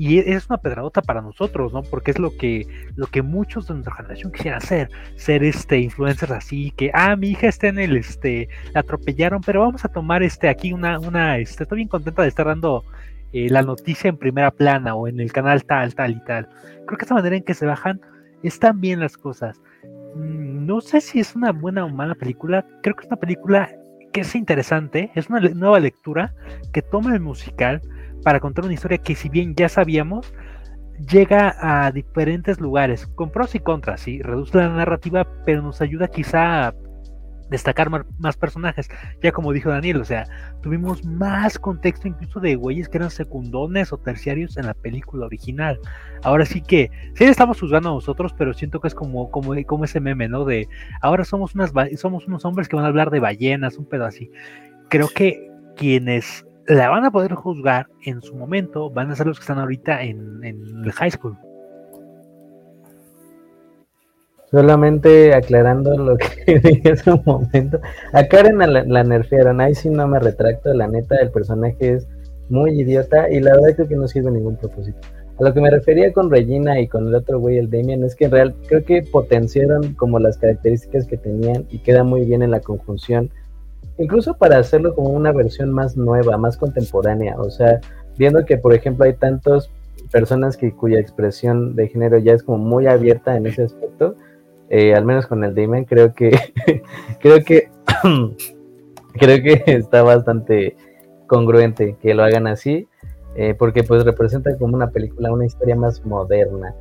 y 0.00 0.18
e, 0.18 0.32
es 0.32 0.48
una 0.48 0.56
pedradota 0.56 1.02
para 1.02 1.20
nosotros, 1.20 1.74
¿no? 1.74 1.82
Porque 1.82 2.12
es 2.12 2.18
lo 2.18 2.34
que 2.34 2.66
lo 2.96 3.06
que 3.06 3.20
muchos 3.20 3.66
de 3.68 3.74
nuestra 3.74 3.94
generación 3.96 4.32
quisiera 4.32 4.56
hacer, 4.56 4.90
ser 5.16 5.44
este 5.44 5.78
influencers 5.78 6.32
así 6.32 6.70
que 6.70 6.90
ah, 6.94 7.16
mi 7.16 7.28
hija 7.28 7.48
está 7.48 7.68
en 7.68 7.78
el 7.78 7.98
este 7.98 8.48
la 8.72 8.80
atropellaron, 8.80 9.42
pero 9.42 9.60
vamos 9.60 9.84
a 9.84 9.88
tomar 9.88 10.22
este 10.22 10.48
aquí 10.48 10.72
una 10.72 10.98
una 10.98 11.36
este 11.36 11.64
estoy 11.64 11.76
bien 11.76 11.88
contenta 11.88 12.22
de 12.22 12.28
estar 12.28 12.46
dando 12.46 12.82
eh, 13.34 13.50
la 13.50 13.60
noticia 13.60 14.08
en 14.08 14.16
primera 14.16 14.50
plana 14.50 14.94
o 14.94 15.06
en 15.06 15.20
el 15.20 15.32
canal 15.32 15.64
tal 15.64 15.94
tal 15.94 16.12
y 16.12 16.24
tal. 16.24 16.48
Creo 16.86 16.96
que 16.96 17.04
esa 17.04 17.14
manera 17.14 17.36
en 17.36 17.42
que 17.42 17.52
se 17.52 17.66
bajan 17.66 18.00
están 18.42 18.80
bien 18.80 19.00
las 19.00 19.18
cosas. 19.18 19.60
Mm, 20.14 20.64
no 20.64 20.80
sé 20.80 21.02
si 21.02 21.20
es 21.20 21.36
una 21.36 21.52
buena 21.52 21.84
o 21.84 21.90
mala 21.90 22.14
película. 22.14 22.66
Creo 22.82 22.96
que 22.96 23.02
es 23.02 23.08
una 23.08 23.20
película 23.20 23.68
que 24.14 24.22
es 24.22 24.34
interesante. 24.34 25.10
Es 25.14 25.28
una 25.28 25.40
nueva 25.40 25.78
lectura 25.78 26.32
que 26.72 26.80
toma 26.80 27.12
el 27.12 27.20
musical 27.20 27.82
para 28.22 28.40
contar 28.40 28.64
una 28.64 28.74
historia 28.74 28.98
que, 28.98 29.14
si 29.14 29.28
bien 29.28 29.54
ya 29.54 29.68
sabíamos, 29.68 30.32
llega 31.08 31.56
a 31.58 31.90
diferentes 31.92 32.60
lugares, 32.60 33.06
con 33.14 33.30
pros 33.30 33.54
y 33.54 33.60
contras. 33.60 34.02
Sí, 34.02 34.22
reduce 34.22 34.58
la 34.58 34.68
narrativa, 34.68 35.26
pero 35.44 35.62
nos 35.62 35.80
ayuda 35.80 36.08
quizá 36.08 36.68
a 36.68 36.74
destacar 37.50 37.90
más 38.18 38.36
personajes. 38.36 38.88
Ya 39.22 39.32
como 39.32 39.52
dijo 39.52 39.70
Daniel, 39.70 40.00
o 40.00 40.04
sea, 40.04 40.26
tuvimos 40.62 41.04
más 41.04 41.58
contexto 41.58 42.06
incluso 42.06 42.40
de 42.40 42.54
güeyes 42.54 42.88
que 42.88 42.98
eran 42.98 43.10
secundones 43.10 43.92
o 43.92 43.98
terciarios 43.98 44.56
en 44.56 44.66
la 44.66 44.74
película 44.74 45.26
original. 45.26 45.78
Ahora 46.22 46.46
sí 46.46 46.62
que, 46.62 46.90
sí 47.14 47.24
estamos 47.24 47.60
juzgando 47.60 47.90
a 47.90 47.94
nosotros, 47.94 48.32
pero 48.38 48.54
siento 48.54 48.80
que 48.80 48.88
es 48.88 48.94
como, 48.94 49.30
como, 49.30 49.52
como 49.66 49.84
ese 49.84 50.00
meme, 50.00 50.28
¿no? 50.28 50.44
De 50.44 50.68
ahora 51.02 51.24
somos, 51.24 51.54
unas, 51.54 51.72
somos 51.96 52.26
unos 52.28 52.44
hombres 52.44 52.68
que 52.68 52.76
van 52.76 52.84
a 52.84 52.88
hablar 52.88 53.10
de 53.10 53.20
ballenas, 53.20 53.76
un 53.76 53.86
pedo 53.86 54.06
así. 54.06 54.30
Creo 54.88 55.08
que 55.08 55.50
quienes 55.76 56.46
la 56.70 56.88
van 56.88 57.04
a 57.04 57.10
poder 57.10 57.34
juzgar 57.34 57.88
en 58.04 58.22
su 58.22 58.34
momento 58.34 58.90
van 58.90 59.10
a 59.10 59.16
ser 59.16 59.26
los 59.26 59.38
que 59.38 59.42
están 59.42 59.58
ahorita 59.58 60.02
en, 60.02 60.44
en 60.44 60.84
el 60.84 60.92
high 60.92 61.10
school. 61.10 61.36
Solamente 64.50 65.34
aclarando 65.34 65.96
lo 65.96 66.16
que 66.16 66.58
dije 66.64 66.92
hace 66.92 67.10
un 67.12 67.22
momento. 67.24 67.80
A 68.12 68.24
Karen 68.24 68.58
la, 68.58 68.66
la, 68.66 69.04
nerfearon, 69.04 69.60
ahí 69.60 69.74
sí 69.74 69.90
no 69.90 70.06
me 70.06 70.18
retracto, 70.18 70.72
la 70.72 70.86
neta, 70.86 71.16
el 71.16 71.30
personaje 71.30 71.94
es 71.94 72.08
muy 72.48 72.80
idiota 72.80 73.30
y 73.30 73.40
la 73.40 73.52
verdad 73.52 73.76
creo 73.76 73.88
que 73.88 73.96
no 73.96 74.08
sirve 74.08 74.30
ningún 74.30 74.56
propósito. 74.56 74.98
A 75.38 75.44
lo 75.44 75.54
que 75.54 75.60
me 75.60 75.70
refería 75.70 76.12
con 76.12 76.30
Regina 76.30 76.80
y 76.80 76.86
con 76.86 77.08
el 77.08 77.14
otro 77.14 77.40
güey, 77.40 77.58
el 77.58 77.70
Damien, 77.70 78.04
es 78.04 78.14
que 78.14 78.26
en 78.26 78.30
real 78.32 78.54
creo 78.68 78.84
que 78.84 79.02
potenciaron 79.02 79.94
como 79.94 80.18
las 80.18 80.36
características 80.36 81.06
que 81.06 81.16
tenían 81.16 81.66
y 81.70 81.78
queda 81.78 82.04
muy 82.04 82.24
bien 82.24 82.42
en 82.42 82.50
la 82.50 82.60
conjunción. 82.60 83.30
Incluso 83.98 84.34
para 84.34 84.58
hacerlo 84.58 84.94
como 84.94 85.10
una 85.10 85.32
versión 85.32 85.70
más 85.70 85.96
nueva, 85.96 86.36
más 86.36 86.56
contemporánea. 86.56 87.36
O 87.38 87.50
sea, 87.50 87.80
viendo 88.16 88.44
que 88.44 88.56
por 88.56 88.74
ejemplo 88.74 89.04
hay 89.04 89.14
tantas 89.14 89.70
personas 90.10 90.56
que 90.56 90.72
cuya 90.72 90.98
expresión 90.98 91.76
de 91.76 91.88
género 91.88 92.18
ya 92.18 92.32
es 92.32 92.42
como 92.42 92.58
muy 92.58 92.86
abierta 92.86 93.36
en 93.36 93.46
ese 93.46 93.62
aspecto 93.64 94.16
eh, 94.70 94.94
al 94.94 95.04
menos 95.04 95.26
con 95.26 95.42
el 95.42 95.52
Damon, 95.52 95.84
creo 95.84 96.14
que 96.14 96.30
creo 97.20 97.44
que 97.44 97.68
creo 99.14 99.42
que 99.42 99.62
está 99.66 100.04
bastante 100.04 100.76
congruente 101.26 101.96
que 102.00 102.14
lo 102.14 102.22
hagan 102.22 102.46
así, 102.46 102.86
eh, 103.34 103.54
porque 103.58 103.82
pues 103.82 104.04
representa 104.04 104.56
como 104.56 104.76
una 104.76 104.90
película, 104.90 105.32
una 105.32 105.44
historia 105.44 105.74
más 105.74 106.04
moderna. 106.06 106.72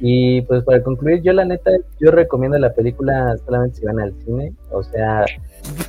Y 0.00 0.40
pues 0.42 0.64
para 0.64 0.82
concluir, 0.82 1.20
yo 1.22 1.34
la 1.34 1.44
neta, 1.44 1.70
yo 2.00 2.10
recomiendo 2.10 2.58
la 2.58 2.72
película 2.72 3.36
solamente 3.44 3.76
si 3.76 3.84
van 3.84 4.00
al 4.00 4.14
cine, 4.24 4.54
o 4.70 4.82
sea, 4.82 5.26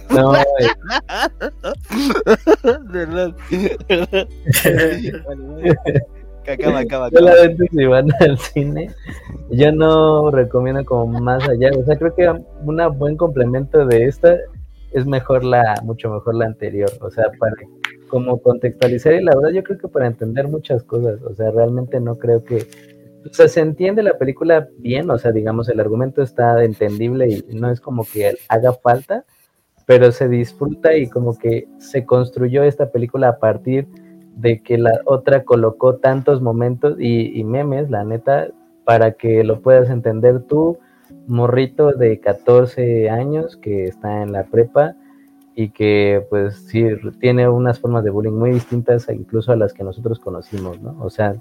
no, 0.10 0.32
¿Verdad? 2.92 3.36
acaba, 6.48 6.80
acaba, 6.80 7.06
acaba. 7.08 7.10
solamente 7.12 7.68
si 7.72 7.86
van 7.86 8.08
al 8.20 8.38
cine, 8.38 8.92
yo 9.50 9.72
no 9.72 10.32
recomiendo 10.32 10.84
como 10.86 11.20
más 11.20 11.48
allá, 11.48 11.72
o 11.78 11.84
sea, 11.86 11.98
creo 11.98 12.16
que 12.16 12.30
un 12.30 12.98
buen 12.98 13.18
complemento 13.18 13.86
de 13.86 14.06
esta 14.06 14.38
es 14.92 15.06
mejor 15.06 15.44
la, 15.44 15.76
mucho 15.84 16.10
mejor 16.10 16.36
la 16.36 16.46
anterior, 16.46 16.90
o 17.02 17.10
sea, 17.10 17.32
para 17.40 17.56
como 18.08 18.42
contextualizar 18.42 19.14
y 19.14 19.24
la 19.24 19.36
verdad 19.36 19.50
yo 19.50 19.64
creo 19.64 19.80
que 19.80 19.88
para 19.88 20.08
entender 20.08 20.48
muchas 20.48 20.84
cosas, 20.84 21.22
o 21.24 21.34
sea, 21.34 21.52
realmente 21.52 22.00
no 22.00 22.16
creo 22.16 22.44
que, 22.44 22.68
o 23.30 23.34
sea, 23.34 23.48
se 23.48 23.62
entiende 23.62 24.04
la 24.04 24.18
película 24.18 24.70
bien, 24.78 25.10
o 25.10 25.18
sea, 25.18 25.32
digamos, 25.32 25.68
el 25.70 25.80
argumento 25.80 26.22
está 26.22 26.64
entendible 26.64 27.28
y 27.28 27.56
no 27.56 27.70
es 27.70 27.82
como 27.82 28.06
que 28.06 28.38
haga 28.48 28.74
falta, 28.74 29.26
pero 29.86 30.12
se 30.12 30.28
disfruta 30.28 30.96
y 30.96 31.08
como 31.08 31.38
que 31.38 31.68
se 31.78 32.06
construyó 32.06 32.64
esta 32.64 32.90
película 32.90 33.30
a 33.30 33.38
partir 33.38 33.88
de 34.36 34.62
que 34.62 34.78
la 34.78 35.00
otra 35.06 35.44
colocó 35.44 35.96
tantos 35.96 36.42
momentos 36.42 36.98
y, 37.00 37.44
memes, 37.44 37.90
la 37.90 38.04
neta, 38.04 38.50
para 38.84 39.14
que 39.14 39.44
lo 39.44 39.62
puedas 39.62 39.90
entender 39.90 40.42
tú, 40.44 40.78
morrito 41.28 41.92
de 41.94 42.20
14 42.20 43.10
años 43.10 43.58
que 43.58 43.86
está 43.86 44.22
en 44.22 44.32
la 44.32 44.44
prepa 44.46 44.96
y 45.56 45.70
que 45.70 46.26
pues 46.30 46.68
sí 46.68 46.86
tiene 47.20 47.48
unas 47.48 47.80
formas 47.80 48.04
de 48.04 48.10
bullying 48.10 48.34
muy 48.34 48.52
distintas 48.52 49.08
incluso 49.10 49.54
a 49.54 49.56
las 49.56 49.74
que 49.74 49.84
nosotros 49.84 50.20
conocimos, 50.20 50.82
¿no? 50.82 50.98
O 51.00 51.10
sea, 51.10 51.36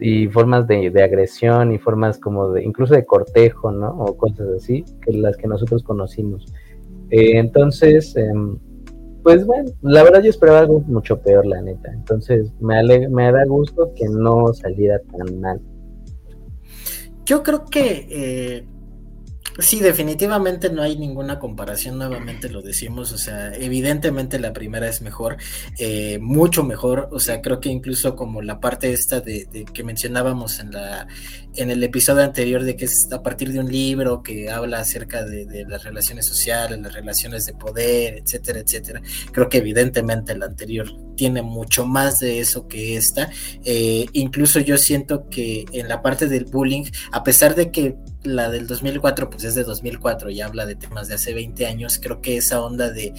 y 0.00 0.26
formas 0.28 0.66
de, 0.66 0.90
de, 0.90 1.02
agresión 1.02 1.72
y 1.72 1.78
formas 1.78 2.18
como 2.18 2.50
de 2.52 2.64
incluso 2.64 2.94
de 2.94 3.04
cortejo, 3.04 3.70
¿no? 3.70 3.90
O 3.90 4.16
cosas 4.16 4.48
así, 4.56 4.84
que 5.02 5.12
las 5.12 5.36
que 5.36 5.46
nosotros 5.46 5.82
conocimos. 5.84 6.46
Eh, 7.10 7.38
entonces, 7.38 8.14
eh, 8.16 8.32
pues 9.22 9.44
bueno, 9.44 9.70
la 9.82 10.02
verdad 10.02 10.22
yo 10.22 10.30
esperaba 10.30 10.60
algo 10.60 10.80
mucho 10.80 11.20
peor, 11.20 11.46
la 11.46 11.60
neta. 11.60 11.92
Entonces, 11.92 12.52
me, 12.60 13.08
me 13.08 13.32
da 13.32 13.44
gusto 13.44 13.92
que 13.94 14.08
no 14.08 14.52
saliera 14.54 14.98
tan 15.00 15.40
mal. 15.40 15.60
Yo 17.24 17.42
creo 17.42 17.64
que 17.64 18.06
eh, 18.10 18.64
Sí, 19.58 19.80
definitivamente 19.80 20.70
no 20.70 20.82
hay 20.82 20.96
ninguna 20.96 21.38
comparación, 21.38 21.98
nuevamente 21.98 22.48
lo 22.48 22.62
decimos, 22.62 23.12
o 23.12 23.18
sea, 23.18 23.52
evidentemente 23.54 24.38
la 24.38 24.52
primera 24.52 24.88
es 24.88 25.02
mejor, 25.02 25.36
eh, 25.78 26.18
mucho 26.20 26.62
mejor, 26.62 27.08
o 27.12 27.20
sea, 27.20 27.42
creo 27.42 27.60
que 27.60 27.68
incluso 27.68 28.14
como 28.16 28.42
la 28.42 28.60
parte 28.60 28.92
esta 28.92 29.20
de, 29.20 29.66
que 29.72 29.84
mencionábamos 29.84 30.60
en 30.60 30.70
la 30.72 31.06
en 31.56 31.68
el 31.70 31.82
episodio 31.82 32.22
anterior 32.22 32.62
de 32.62 32.76
que 32.76 32.84
es 32.84 33.10
a 33.12 33.22
partir 33.24 33.52
de 33.52 33.58
un 33.58 33.70
libro 33.70 34.22
que 34.22 34.50
habla 34.50 34.78
acerca 34.78 35.24
de, 35.24 35.46
de 35.46 35.64
las 35.64 35.82
relaciones 35.82 36.24
sociales, 36.24 36.78
las 36.80 36.94
relaciones 36.94 37.44
de 37.44 37.54
poder, 37.54 38.18
etcétera, 38.18 38.60
etcétera, 38.60 39.02
creo 39.32 39.48
que 39.48 39.58
evidentemente 39.58 40.36
la 40.36 40.46
anterior 40.46 40.88
tiene 41.16 41.42
mucho 41.42 41.84
más 41.84 42.20
de 42.20 42.40
eso 42.40 42.66
que 42.66 42.96
esta, 42.96 43.30
eh, 43.64 44.06
incluso 44.12 44.58
yo 44.60 44.78
siento 44.78 45.28
que 45.28 45.66
en 45.72 45.86
la 45.86 46.00
parte 46.00 46.26
del 46.26 46.46
bullying, 46.46 46.84
a 47.12 47.22
pesar 47.22 47.54
de 47.54 47.70
que 47.70 47.96
la 48.22 48.50
del 48.50 48.66
2004 48.66 49.30
pues 49.30 49.44
es 49.44 49.54
de 49.54 49.64
2004 49.64 50.30
y 50.30 50.40
habla 50.40 50.66
de 50.66 50.76
temas 50.76 51.08
de 51.08 51.14
hace 51.14 51.34
20 51.34 51.66
años, 51.66 51.98
creo 52.02 52.20
que 52.20 52.36
esa 52.36 52.60
onda 52.62 52.90
de, 52.90 53.14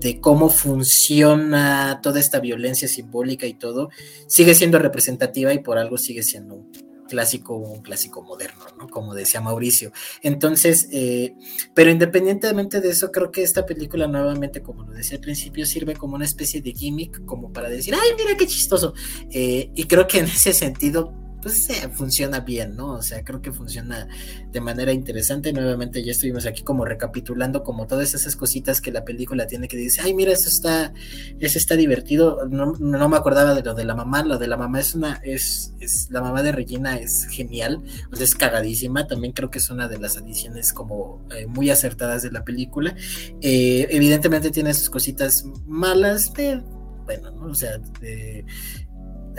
de 0.00 0.20
cómo 0.20 0.48
funciona 0.48 2.00
toda 2.02 2.20
esta 2.20 2.40
violencia 2.40 2.88
simbólica 2.88 3.46
y 3.46 3.54
todo, 3.54 3.90
sigue 4.26 4.54
siendo 4.54 4.78
representativa 4.78 5.52
y 5.52 5.58
por 5.58 5.78
algo 5.78 5.98
sigue 5.98 6.22
siendo 6.22 6.54
un 6.56 6.70
clásico, 7.08 7.56
un 7.56 7.82
clásico 7.82 8.22
moderno, 8.22 8.64
¿no? 8.78 8.88
Como 8.88 9.14
decía 9.14 9.40
Mauricio. 9.40 9.90
Entonces, 10.22 10.88
eh, 10.92 11.34
pero 11.74 11.90
independientemente 11.90 12.80
de 12.80 12.90
eso, 12.90 13.10
creo 13.10 13.32
que 13.32 13.42
esta 13.42 13.66
película 13.66 14.06
nuevamente, 14.06 14.62
como 14.62 14.84
lo 14.84 14.92
decía 14.92 15.16
al 15.16 15.22
principio, 15.22 15.66
sirve 15.66 15.96
como 15.96 16.14
una 16.14 16.26
especie 16.26 16.60
de 16.60 16.72
gimmick, 16.72 17.24
como 17.24 17.52
para 17.52 17.68
decir, 17.68 17.94
ay, 17.94 18.10
mira 18.16 18.36
qué 18.36 18.46
chistoso. 18.46 18.94
Eh, 19.32 19.70
y 19.74 19.84
creo 19.84 20.06
que 20.06 20.18
en 20.18 20.26
ese 20.26 20.52
sentido 20.52 21.12
pues 21.40 21.68
funciona 21.92 22.40
bien, 22.40 22.76
¿no? 22.76 22.94
O 22.94 23.02
sea, 23.02 23.22
creo 23.24 23.40
que 23.40 23.52
funciona 23.52 24.08
de 24.50 24.60
manera 24.60 24.92
interesante. 24.92 25.52
Nuevamente 25.52 26.02
ya 26.04 26.12
estuvimos 26.12 26.46
aquí 26.46 26.62
como 26.62 26.84
recapitulando 26.84 27.62
como 27.62 27.86
todas 27.86 28.14
esas 28.14 28.36
cositas 28.36 28.80
que 28.80 28.90
la 28.90 29.04
película 29.04 29.46
tiene 29.46 29.68
que 29.68 29.76
decir, 29.76 30.02
ay, 30.04 30.14
mira, 30.14 30.32
eso 30.32 30.48
está, 30.48 30.92
eso 31.38 31.58
está 31.58 31.76
divertido. 31.76 32.46
No, 32.48 32.72
no 32.78 33.08
me 33.08 33.16
acordaba 33.16 33.54
de 33.54 33.62
lo 33.62 33.74
de 33.74 33.84
la 33.84 33.94
mamá, 33.94 34.24
lo 34.24 34.38
de 34.38 34.46
la 34.46 34.56
mamá 34.56 34.80
es 34.80 34.94
una, 34.94 35.20
es, 35.24 35.74
es, 35.80 36.10
la 36.10 36.20
mamá 36.20 36.42
de 36.42 36.52
Regina 36.52 36.96
es 36.96 37.26
genial, 37.26 37.82
o 38.12 38.16
sea, 38.16 38.24
es 38.24 38.34
cagadísima. 38.34 39.06
También 39.06 39.32
creo 39.32 39.50
que 39.50 39.58
es 39.58 39.70
una 39.70 39.88
de 39.88 39.98
las 39.98 40.16
adiciones 40.16 40.72
como 40.72 41.26
eh, 41.34 41.46
muy 41.46 41.70
acertadas 41.70 42.22
de 42.22 42.30
la 42.30 42.44
película. 42.44 42.94
Eh, 43.40 43.86
evidentemente 43.90 44.50
tiene 44.50 44.74
sus 44.74 44.90
cositas 44.90 45.44
malas, 45.66 46.32
pero 46.34 46.78
bueno, 47.08 47.30
¿no? 47.30 47.46
O 47.46 47.54
sea, 47.54 47.80
eh, 48.02 48.44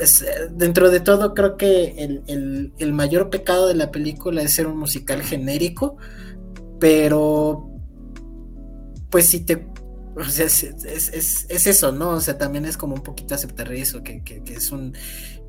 es, 0.02 0.26
dentro 0.52 0.90
de 0.90 1.00
todo 1.00 1.34
creo 1.34 1.58
que 1.58 1.96
el, 2.28 2.74
el, 2.78 2.94
mayor 2.94 3.30
pecado 3.30 3.68
de 3.68 3.76
la 3.76 3.92
película 3.92 4.42
es 4.42 4.54
ser 4.54 4.68
un 4.68 4.78
musical 4.78 5.22
genérico, 5.22 5.98
pero 6.80 7.70
pues 9.10 9.26
si 9.28 9.42
te... 9.42 9.68
O 10.30 10.32
sea, 10.32 10.46
es, 10.46 10.64
es, 10.64 11.46
es, 11.50 11.68
eso, 11.68 11.92
¿no? 11.92 12.10
O 12.10 12.20
sea, 12.20 12.38
también 12.38 12.66
es 12.66 12.78
como 12.78 12.94
un 12.96 13.04
poquito 13.04 13.36
aceptar 13.36 13.72
eso, 13.72 14.04
que, 14.04 14.22
que, 14.24 14.42
es 14.54 14.72
un 14.72 14.94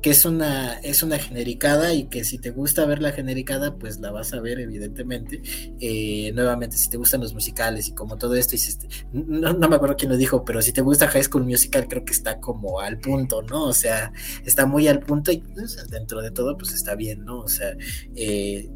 que 0.01 0.09
es 0.09 0.25
una, 0.25 0.79
es 0.79 1.03
una 1.03 1.19
genericada 1.19 1.93
y 1.93 2.05
que 2.05 2.23
si 2.23 2.39
te 2.39 2.49
gusta 2.49 2.85
ver 2.85 3.01
la 3.01 3.11
genericada, 3.11 3.75
pues 3.77 3.99
la 3.99 4.11
vas 4.11 4.33
a 4.33 4.39
ver, 4.39 4.59
evidentemente. 4.59 5.41
Eh, 5.79 6.31
nuevamente, 6.33 6.77
si 6.77 6.89
te 6.89 6.97
gustan 6.97 7.21
los 7.21 7.33
musicales 7.33 7.89
y 7.89 7.93
como 7.93 8.17
todo 8.17 8.35
esto, 8.35 8.55
hiciste, 8.55 8.87
no, 9.13 9.53
no, 9.53 9.69
me 9.69 9.75
acuerdo 9.75 9.95
quién 9.97 10.11
lo 10.11 10.17
dijo, 10.17 10.43
pero 10.43 10.61
si 10.61 10.71
te 10.71 10.81
gusta 10.81 11.07
High 11.07 11.25
School 11.25 11.43
Musical, 11.43 11.87
creo 11.87 12.03
que 12.03 12.13
está 12.13 12.39
como 12.39 12.79
al 12.79 12.99
punto, 12.99 13.41
¿no? 13.43 13.65
O 13.65 13.73
sea, 13.73 14.11
está 14.45 14.65
muy 14.65 14.87
al 14.87 15.01
punto 15.01 15.31
y 15.31 15.43
dentro 15.89 16.21
de 16.21 16.31
todo, 16.31 16.57
pues 16.57 16.73
está 16.73 16.95
bien, 16.95 17.23
¿no? 17.25 17.41
O 17.41 17.47
sea, 17.47 17.75
eh, 18.15 18.69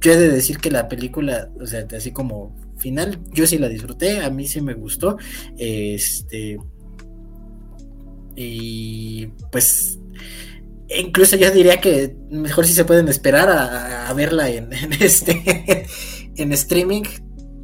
yo 0.00 0.12
he 0.12 0.16
de 0.16 0.30
decir 0.30 0.58
que 0.58 0.70
la 0.70 0.88
película, 0.88 1.50
o 1.60 1.66
sea, 1.66 1.86
así 1.94 2.12
como 2.12 2.56
final, 2.82 3.18
yo 3.32 3.46
sí 3.46 3.56
la 3.56 3.68
disfruté, 3.68 4.20
a 4.20 4.30
mí 4.30 4.46
sí 4.46 4.60
me 4.60 4.74
gustó. 4.74 5.16
Este. 5.56 6.58
Y 8.36 9.26
pues 9.50 9.98
incluso 10.98 11.36
yo 11.36 11.50
diría 11.50 11.80
que 11.80 12.16
mejor 12.30 12.66
si 12.66 12.72
se 12.72 12.84
pueden 12.84 13.08
esperar 13.08 13.48
a, 13.50 14.12
verla 14.14 14.48
en, 14.50 14.70
este 15.00 15.86
en 16.36 16.52
streaming 16.52 17.02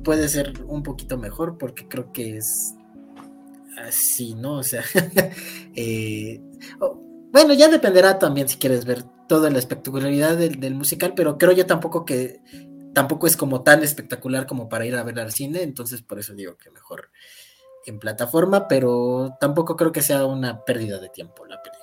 puede 0.03 0.29
ser 0.29 0.55
un 0.67 0.83
poquito 0.83 1.19
mejor 1.19 1.59
porque 1.59 1.89
creo 1.89 2.13
que 2.13 2.39
es 2.39 2.75
así, 3.87 4.35
¿no? 4.35 4.55
O 4.55 4.63
sea, 4.63 4.83
eh, 5.75 6.41
bueno, 7.33 7.55
ya 7.55 7.69
dependerá 7.69 8.19
también 8.19 8.49
si 8.49 8.57
quieres 8.57 8.85
ver 8.85 9.05
toda 9.29 9.51
la 9.51 9.59
espectacularidad 9.59 10.37
del, 10.37 10.59
del, 10.59 10.75
musical, 10.75 11.13
pero 11.15 11.37
creo 11.37 11.53
yo 11.53 11.67
tampoco 11.67 12.05
que 12.05 12.41
tampoco 12.95 13.27
es 13.27 13.37
como 13.37 13.63
tan 13.63 13.83
espectacular 13.83 14.47
como 14.47 14.69
para 14.69 14.87
ir 14.87 14.97
a 14.97 15.03
ver 15.03 15.21
al 15.21 15.33
cine, 15.33 15.63
entonces 15.63 16.03
por 16.03 16.19
eso 16.19 16.35
digo 16.35 16.57
que 16.57 16.71
mejor 16.71 17.11
en 17.87 17.99
plataforma, 17.99 18.69
pero 18.69 19.37
tampoco 19.41 19.77
creo 19.77 19.93
que 19.93 20.03
sea 20.03 20.27
una 20.27 20.65
pérdida 20.65 20.99
de 20.99 21.09
tiempo 21.09 21.47
la 21.47 21.63
película 21.63 21.79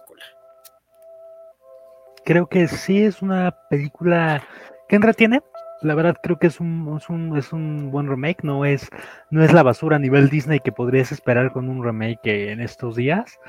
creo 2.25 2.47
que 2.47 2.67
sí 2.67 3.03
es 3.03 3.21
una 3.21 3.55
película 3.69 4.43
que 4.89 4.97
entretiene. 4.97 5.41
La 5.81 5.93
verdad 5.93 6.17
creo 6.21 6.39
que 6.39 6.47
es 6.47 6.59
un, 6.59 6.99
es 7.37 7.53
un, 7.53 7.91
buen 7.91 8.07
remake, 8.07 8.43
no 8.43 8.65
es, 8.65 8.89
no 9.29 9.43
es 9.43 9.53
la 9.53 9.63
basura 9.63 9.97
a 9.97 9.99
nivel 9.99 10.29
Disney 10.29 10.59
que 10.59 10.71
podrías 10.71 11.11
esperar 11.11 11.51
con 11.53 11.69
un 11.69 11.83
remake 11.83 12.51
en 12.51 12.59
estos 12.59 12.95
días, 12.95 13.39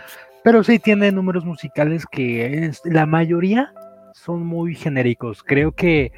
pero 0.44 0.62
sí 0.62 0.78
tiene 0.78 1.12
números 1.12 1.44
musicales 1.44 2.04
que 2.06 2.70
la 2.84 3.06
mayoría 3.06 3.72
son 4.12 4.44
muy 4.44 4.74
genéricos. 4.74 5.42
Creo 5.42 5.72
que 5.72 6.12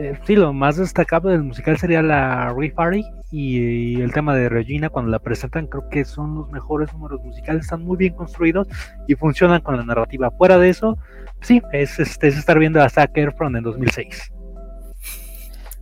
eh, 0.00 0.18
sí, 0.26 0.34
lo 0.34 0.54
más 0.54 0.76
destacable 0.76 1.32
del 1.32 1.42
musical 1.42 1.76
sería 1.76 2.00
la 2.00 2.54
Riff 2.56 2.72
Party 2.72 3.04
y, 3.30 4.00
el 4.00 4.14
tema 4.14 4.34
de 4.34 4.48
Regina 4.48 4.88
cuando 4.88 5.10
la 5.10 5.18
presentan. 5.18 5.66
Creo 5.66 5.90
que 5.90 6.06
son 6.06 6.36
los 6.36 6.50
mejores 6.50 6.90
números 6.94 7.22
musicales, 7.22 7.64
están 7.64 7.84
muy 7.84 7.98
bien 7.98 8.14
construidos 8.14 8.66
y 9.06 9.14
funcionan 9.14 9.60
con 9.60 9.76
la 9.76 9.84
narrativa. 9.84 10.30
Fuera 10.30 10.56
de 10.56 10.70
eso, 10.70 10.96
sí, 11.42 11.60
es, 11.72 11.98
es, 12.00 12.16
es 12.22 12.38
estar 12.38 12.58
viendo 12.58 12.82
a 12.82 12.88
Zac 12.88 13.14
Efron 13.14 13.56
en 13.56 13.62
2006. 13.62 14.32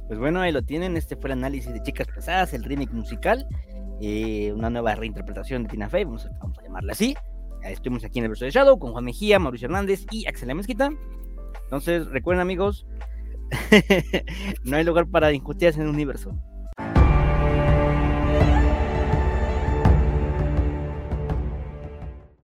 Pues 0.08 0.18
bueno, 0.18 0.40
ahí 0.40 0.50
lo 0.50 0.62
tienen. 0.62 0.96
Este 0.96 1.14
fue 1.14 1.28
el 1.28 1.38
análisis 1.38 1.72
de 1.72 1.80
Chicas 1.80 2.08
Pesadas, 2.12 2.52
el 2.54 2.64
remake 2.64 2.92
musical, 2.92 3.46
eh, 4.00 4.52
una 4.52 4.68
nueva 4.68 4.96
reinterpretación 4.96 5.62
de 5.62 5.68
Tina 5.68 5.88
Fey, 5.88 6.02
vamos 6.02 6.26
a, 6.26 6.30
vamos 6.40 6.58
llamarla 6.60 6.90
así. 6.90 7.14
Estuvimos 7.62 8.02
aquí 8.02 8.18
en 8.18 8.24
el 8.24 8.30
verso 8.30 8.46
de 8.46 8.50
Shadow 8.50 8.80
con 8.80 8.90
Juan 8.90 9.04
Mejía, 9.04 9.38
Mauricio 9.38 9.66
Hernández 9.66 10.06
y 10.10 10.26
Axel 10.26 10.52
Mezquita. 10.56 10.90
Entonces, 11.64 12.08
recuerden, 12.08 12.40
amigos, 12.40 12.84
no 14.64 14.76
hay 14.76 14.84
lugar 14.84 15.06
para 15.06 15.32
injusticias 15.32 15.76
en 15.76 15.82
el 15.82 15.88
universo. 15.88 16.34